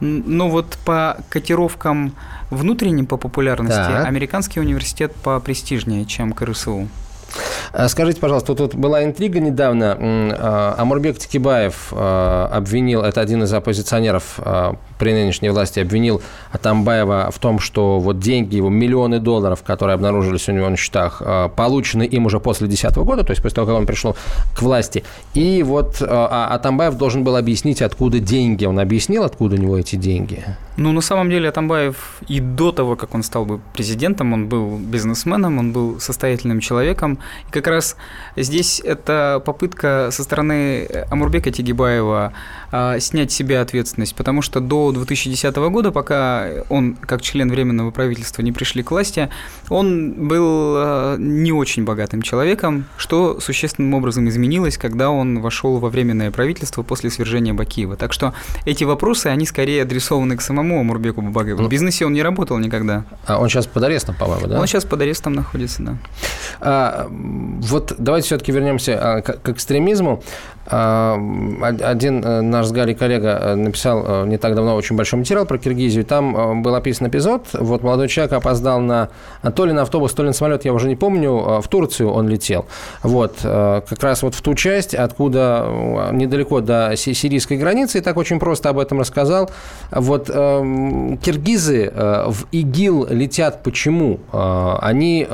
Но 0.00 0.48
вот 0.48 0.78
по 0.84 1.16
котировкам 1.28 2.12
внутренним 2.50 3.06
по 3.06 3.16
популярности 3.16 3.76
Так. 3.76 4.06
американский 4.06 4.60
университет 4.60 5.14
попрестижнее, 5.22 6.04
чем 6.04 6.32
КРСУ. 6.32 6.88
А 7.72 7.88
Скажите, 7.88 8.20
пожалуйста, 8.20 8.54
тут, 8.54 8.72
тут 8.72 8.80
была 8.80 9.04
интрига 9.04 9.40
недавно. 9.40 9.96
А, 9.98 10.74
Амурбек 10.78 11.18
Тикибаев 11.18 11.88
а, 11.92 12.48
обвинил, 12.52 13.02
это 13.02 13.20
один 13.20 13.42
из 13.42 13.52
оппозиционеров 13.52 14.38
при 14.98 15.12
нынешней 15.12 15.50
власти 15.50 15.80
обвинил 15.80 16.22
Атамбаева 16.52 17.30
в 17.30 17.38
том, 17.38 17.58
что 17.58 17.98
вот 17.98 18.18
деньги 18.18 18.56
его, 18.56 18.68
миллионы 18.68 19.20
долларов, 19.20 19.62
которые 19.62 19.94
обнаружились 19.94 20.48
у 20.48 20.52
него 20.52 20.68
на 20.68 20.76
счетах, 20.76 21.22
э, 21.24 21.48
получены 21.54 22.04
им 22.04 22.26
уже 22.26 22.40
после 22.40 22.66
2010 22.66 22.96
года, 23.04 23.24
то 23.24 23.30
есть 23.30 23.42
после 23.42 23.56
того, 23.56 23.66
как 23.66 23.76
он 23.76 23.86
пришел 23.86 24.16
к 24.54 24.62
власти. 24.62 25.04
И 25.34 25.62
вот 25.62 26.00
э, 26.00 26.06
а 26.08 26.48
Атамбаев 26.54 26.94
должен 26.94 27.24
был 27.24 27.36
объяснить, 27.36 27.82
откуда 27.82 28.18
деньги. 28.18 28.64
Он 28.64 28.78
объяснил, 28.78 29.24
откуда 29.24 29.56
у 29.56 29.58
него 29.58 29.78
эти 29.78 29.96
деньги? 29.96 30.44
Ну, 30.76 30.92
на 30.92 31.00
самом 31.00 31.30
деле, 31.30 31.48
Атамбаев 31.48 32.20
и 32.28 32.40
до 32.40 32.70
того, 32.72 32.96
как 32.96 33.14
он 33.14 33.22
стал 33.22 33.46
бы 33.46 33.60
президентом, 33.72 34.32
он 34.32 34.48
был 34.48 34.78
бизнесменом, 34.78 35.58
он 35.58 35.72
был 35.72 36.00
состоятельным 36.00 36.60
человеком. 36.60 37.18
И 37.48 37.52
как 37.52 37.66
раз 37.66 37.96
здесь 38.36 38.80
это 38.84 39.42
попытка 39.44 40.10
со 40.12 40.22
стороны 40.22 40.86
Амурбека 41.10 41.50
Тигибаева 41.50 42.32
снять 42.98 43.32
с 43.32 43.34
себя 43.34 43.62
ответственность, 43.62 44.14
потому 44.14 44.42
что 44.42 44.60
до 44.60 44.85
2010 44.92 45.56
года, 45.56 45.92
пока 45.92 46.48
он, 46.68 46.94
как 46.94 47.22
член 47.22 47.50
Временного 47.50 47.90
правительства, 47.90 48.42
не 48.42 48.52
пришли 48.52 48.82
к 48.82 48.90
власти, 48.90 49.28
он 49.68 50.28
был 50.28 50.74
а, 50.76 51.16
не 51.18 51.52
очень 51.52 51.84
богатым 51.84 52.22
человеком, 52.22 52.86
что 52.96 53.40
существенным 53.40 53.94
образом 53.94 54.28
изменилось, 54.28 54.78
когда 54.78 55.10
он 55.10 55.40
вошел 55.40 55.78
во 55.78 55.88
Временное 55.88 56.30
правительство 56.30 56.82
после 56.82 57.10
свержения 57.10 57.54
Бакиева. 57.54 57.96
Так 57.96 58.12
что 58.12 58.34
эти 58.64 58.84
вопросы, 58.84 59.28
они 59.28 59.46
скорее 59.46 59.82
адресованы 59.82 60.36
к 60.36 60.42
самому 60.42 60.80
Амурбеку 60.80 61.22
Бабагаеву. 61.22 61.64
В 61.64 61.68
бизнесе 61.68 62.06
он 62.06 62.12
не 62.12 62.22
работал 62.22 62.58
никогда. 62.58 63.04
А 63.26 63.38
он 63.38 63.48
сейчас 63.48 63.66
под 63.66 63.82
арестом, 63.84 64.14
по-моему, 64.18 64.46
да? 64.46 64.60
Он 64.60 64.66
сейчас 64.66 64.84
под 64.84 65.00
арестом 65.00 65.34
находится, 65.34 65.82
да. 65.82 65.98
А, 66.60 67.08
вот 67.10 67.94
давайте 67.98 68.26
все-таки 68.26 68.52
вернемся 68.52 68.98
а, 69.00 69.22
к 69.22 69.48
экстремизму. 69.48 70.22
А, 70.68 71.14
один 71.62 72.24
э, 72.24 72.40
наш 72.40 72.66
с 72.66 72.72
Гарри 72.72 72.94
коллега 72.94 73.38
э, 73.40 73.54
написал 73.54 74.04
э, 74.04 74.26
не 74.26 74.36
так 74.36 74.56
давно 74.56 74.74
очень 74.74 74.96
большой 74.96 75.20
материал 75.20 75.46
про 75.46 75.58
Киргизию. 75.58 76.04
Там 76.04 76.62
был 76.62 76.74
описан 76.74 77.06
эпизод. 77.08 77.48
Вот 77.52 77.82
молодой 77.82 78.08
человек 78.08 78.32
опоздал 78.32 78.80
на 78.80 79.08
то 79.54 79.64
ли 79.64 79.72
на 79.72 79.82
автобус, 79.82 80.12
то 80.12 80.22
ли 80.22 80.28
на 80.28 80.32
самолет, 80.32 80.64
я 80.64 80.72
уже 80.72 80.88
не 80.88 80.96
помню. 80.96 81.60
В 81.60 81.68
Турцию 81.68 82.10
он 82.10 82.28
летел. 82.28 82.66
Вот. 83.02 83.36
Как 83.42 84.02
раз 84.02 84.22
вот 84.22 84.34
в 84.34 84.42
ту 84.42 84.54
часть, 84.54 84.94
откуда 84.94 85.68
недалеко 86.12 86.60
до 86.60 86.94
сирийской 86.96 87.58
границы, 87.58 87.98
и 87.98 88.00
так 88.00 88.16
очень 88.16 88.38
просто 88.38 88.70
об 88.70 88.78
этом 88.78 89.00
рассказал. 89.00 89.50
Вот 89.90 90.26
киргизы 90.26 91.92
в 91.94 92.46
ИГИЛ 92.50 93.08
летят 93.10 93.62
почему? 93.62 94.18
Они 94.32 95.26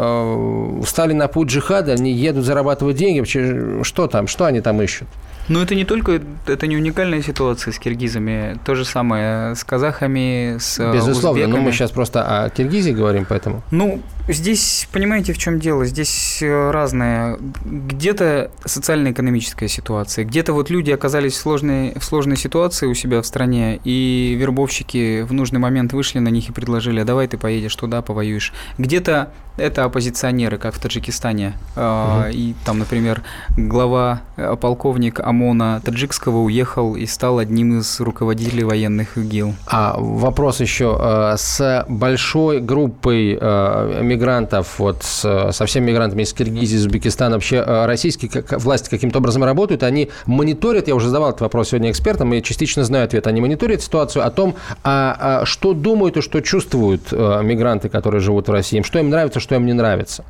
встали 0.85 1.12
на 1.12 1.28
путь 1.28 1.49
джихада, 1.49 1.93
они 1.93 2.12
едут 2.12 2.45
зарабатывать 2.45 2.97
деньги. 2.97 3.83
Что 3.83 4.07
там? 4.07 4.26
Что 4.26 4.45
они 4.45 4.61
там 4.61 4.80
ищут? 4.83 5.09
Но 5.49 5.61
это 5.61 5.74
не 5.74 5.84
только, 5.84 6.20
это 6.47 6.66
не 6.66 6.76
уникальная 6.76 7.22
ситуация 7.22 7.72
с 7.72 7.78
киргизами, 7.78 8.59
то 8.64 8.74
же 8.74 8.84
самое 8.84 9.55
с 9.55 9.64
казахами, 9.64 10.57
с 10.59 10.78
Безусловно, 10.78 11.30
узбеками. 11.43 11.53
но 11.53 11.62
мы 11.62 11.72
сейчас 11.72 11.90
просто 11.90 12.45
о 12.45 12.49
Киргизии 12.51 12.93
говорим, 12.93 13.26
поэтому... 13.28 13.62
Ну, 13.70 14.01
здесь, 14.28 14.88
понимаете, 14.92 15.32
в 15.32 15.38
чем 15.38 15.58
дело? 15.58 15.84
Здесь 15.84 16.42
э, 16.42 16.70
разное. 16.70 17.38
Где-то 17.64 18.50
социально-экономическая 18.64 19.68
ситуация, 19.68 20.24
где-то 20.24 20.52
вот 20.52 20.70
люди 20.70 20.90
оказались 20.90 21.34
в 21.34 21.36
сложной, 21.36 21.92
в 21.98 22.04
сложной 22.04 22.36
ситуации 22.36 22.86
у 22.86 22.94
себя 22.94 23.22
в 23.22 23.26
стране, 23.26 23.80
и 23.84 24.36
вербовщики 24.38 25.22
в 25.22 25.32
нужный 25.32 25.58
момент 25.58 25.92
вышли 25.92 26.18
на 26.18 26.28
них 26.28 26.48
и 26.48 26.52
предложили, 26.52 27.00
а 27.00 27.04
давай 27.04 27.28
ты 27.28 27.38
поедешь 27.38 27.74
туда, 27.74 28.02
повоюешь. 28.02 28.52
Где-то 28.78 29.32
это 29.56 29.84
оппозиционеры, 29.84 30.56
как 30.58 30.74
в 30.74 30.80
Таджикистане. 30.80 31.54
Угу. 31.76 32.30
И 32.32 32.54
там, 32.64 32.78
например, 32.78 33.22
глава, 33.56 34.22
э, 34.36 34.56
полковник 34.56 35.20
ОМОНа 35.20 35.82
таджикского 35.84 36.38
уехал 36.38 36.96
и 36.96 37.06
стал 37.06 37.38
одним 37.38 37.78
из 37.78 38.00
руководителей 38.00 38.64
военных 38.64 39.18
ИГИЛ. 39.18 39.54
А 39.66 39.96
вопрос 39.98 40.60
еще. 40.60 41.34
С 41.36 41.84
большой 41.88 42.60
группой 42.60 43.36
э, 43.38 44.00
мигрантов, 44.22 44.78
вот 44.78 45.02
со 45.02 45.66
всеми 45.66 45.90
мигрантами 45.90 46.22
из 46.22 46.32
Киргизии, 46.32 46.76
из 46.76 46.86
Узбекистана, 46.86 47.36
вообще 47.36 47.60
российские 47.60 48.44
власти 48.58 48.88
каким-то 48.88 49.18
образом 49.18 49.42
работают, 49.44 49.82
они 49.82 50.10
мониторят, 50.26 50.86
я 50.88 50.94
уже 50.94 51.08
задавал 51.08 51.30
этот 51.30 51.40
вопрос 51.40 51.70
сегодня 51.70 51.90
экспертам, 51.90 52.32
и 52.32 52.42
частично 52.42 52.84
знаю 52.84 53.04
ответ, 53.04 53.26
они 53.26 53.40
мониторят 53.40 53.82
ситуацию 53.82 54.24
о 54.24 54.30
том, 54.30 54.54
а, 54.84 55.40
а 55.42 55.46
что 55.46 55.74
думают 55.74 56.16
и 56.16 56.20
что 56.20 56.40
чувствуют 56.40 57.10
мигранты, 57.12 57.88
которые 57.88 58.20
живут 58.20 58.48
в 58.48 58.52
России, 58.52 58.82
что 58.82 59.00
им 59.00 59.10
нравится, 59.10 59.40
что 59.40 59.56
им 59.56 59.66
не 59.66 59.72
нравится. 59.72 60.24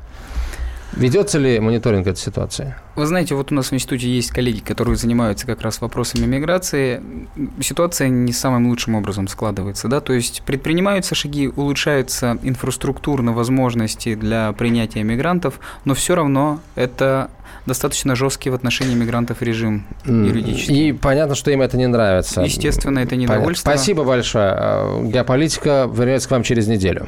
Ведется 0.95 1.39
ли 1.39 1.59
мониторинг 1.59 2.07
этой 2.07 2.19
ситуации? 2.19 2.75
Вы 2.95 3.05
знаете, 3.07 3.35
вот 3.35 3.51
у 3.51 3.55
нас 3.55 3.69
в 3.69 3.73
институте 3.73 4.07
есть 4.07 4.29
коллеги, 4.29 4.59
которые 4.59 4.95
занимаются 4.95 5.47
как 5.47 5.61
раз 5.61 5.81
вопросами 5.81 6.25
миграции. 6.25 7.01
Ситуация 7.61 8.09
не 8.09 8.31
самым 8.31 8.67
лучшим 8.67 8.95
образом 8.95 9.27
складывается, 9.27 9.87
да, 9.87 10.01
то 10.01 10.13
есть 10.13 10.43
предпринимаются 10.45 11.15
шаги, 11.15 11.47
улучшаются 11.47 12.37
инфраструктурно 12.43 13.33
возможности 13.33 14.15
для 14.15 14.51
принятия 14.53 15.03
мигрантов, 15.03 15.59
но 15.85 15.95
все 15.95 16.15
равно 16.15 16.59
это 16.75 17.29
достаточно 17.65 18.15
жесткий 18.15 18.49
в 18.49 18.53
отношении 18.53 18.93
мигрантов 18.93 19.41
режим 19.41 19.85
юридический. 20.05 20.89
И 20.89 20.93
понятно, 20.93 21.33
что 21.33 21.49
им 21.49 21.61
это 21.61 21.77
не 21.77 21.87
нравится. 21.87 22.41
Естественно, 22.41 22.99
это 22.99 23.15
недовольство. 23.15 23.69
Спасибо 23.69 24.03
большое. 24.03 25.09
Геополитика 25.09 25.89
вернется 25.91 26.27
к 26.27 26.31
вам 26.31 26.43
через 26.43 26.67
неделю. 26.67 27.07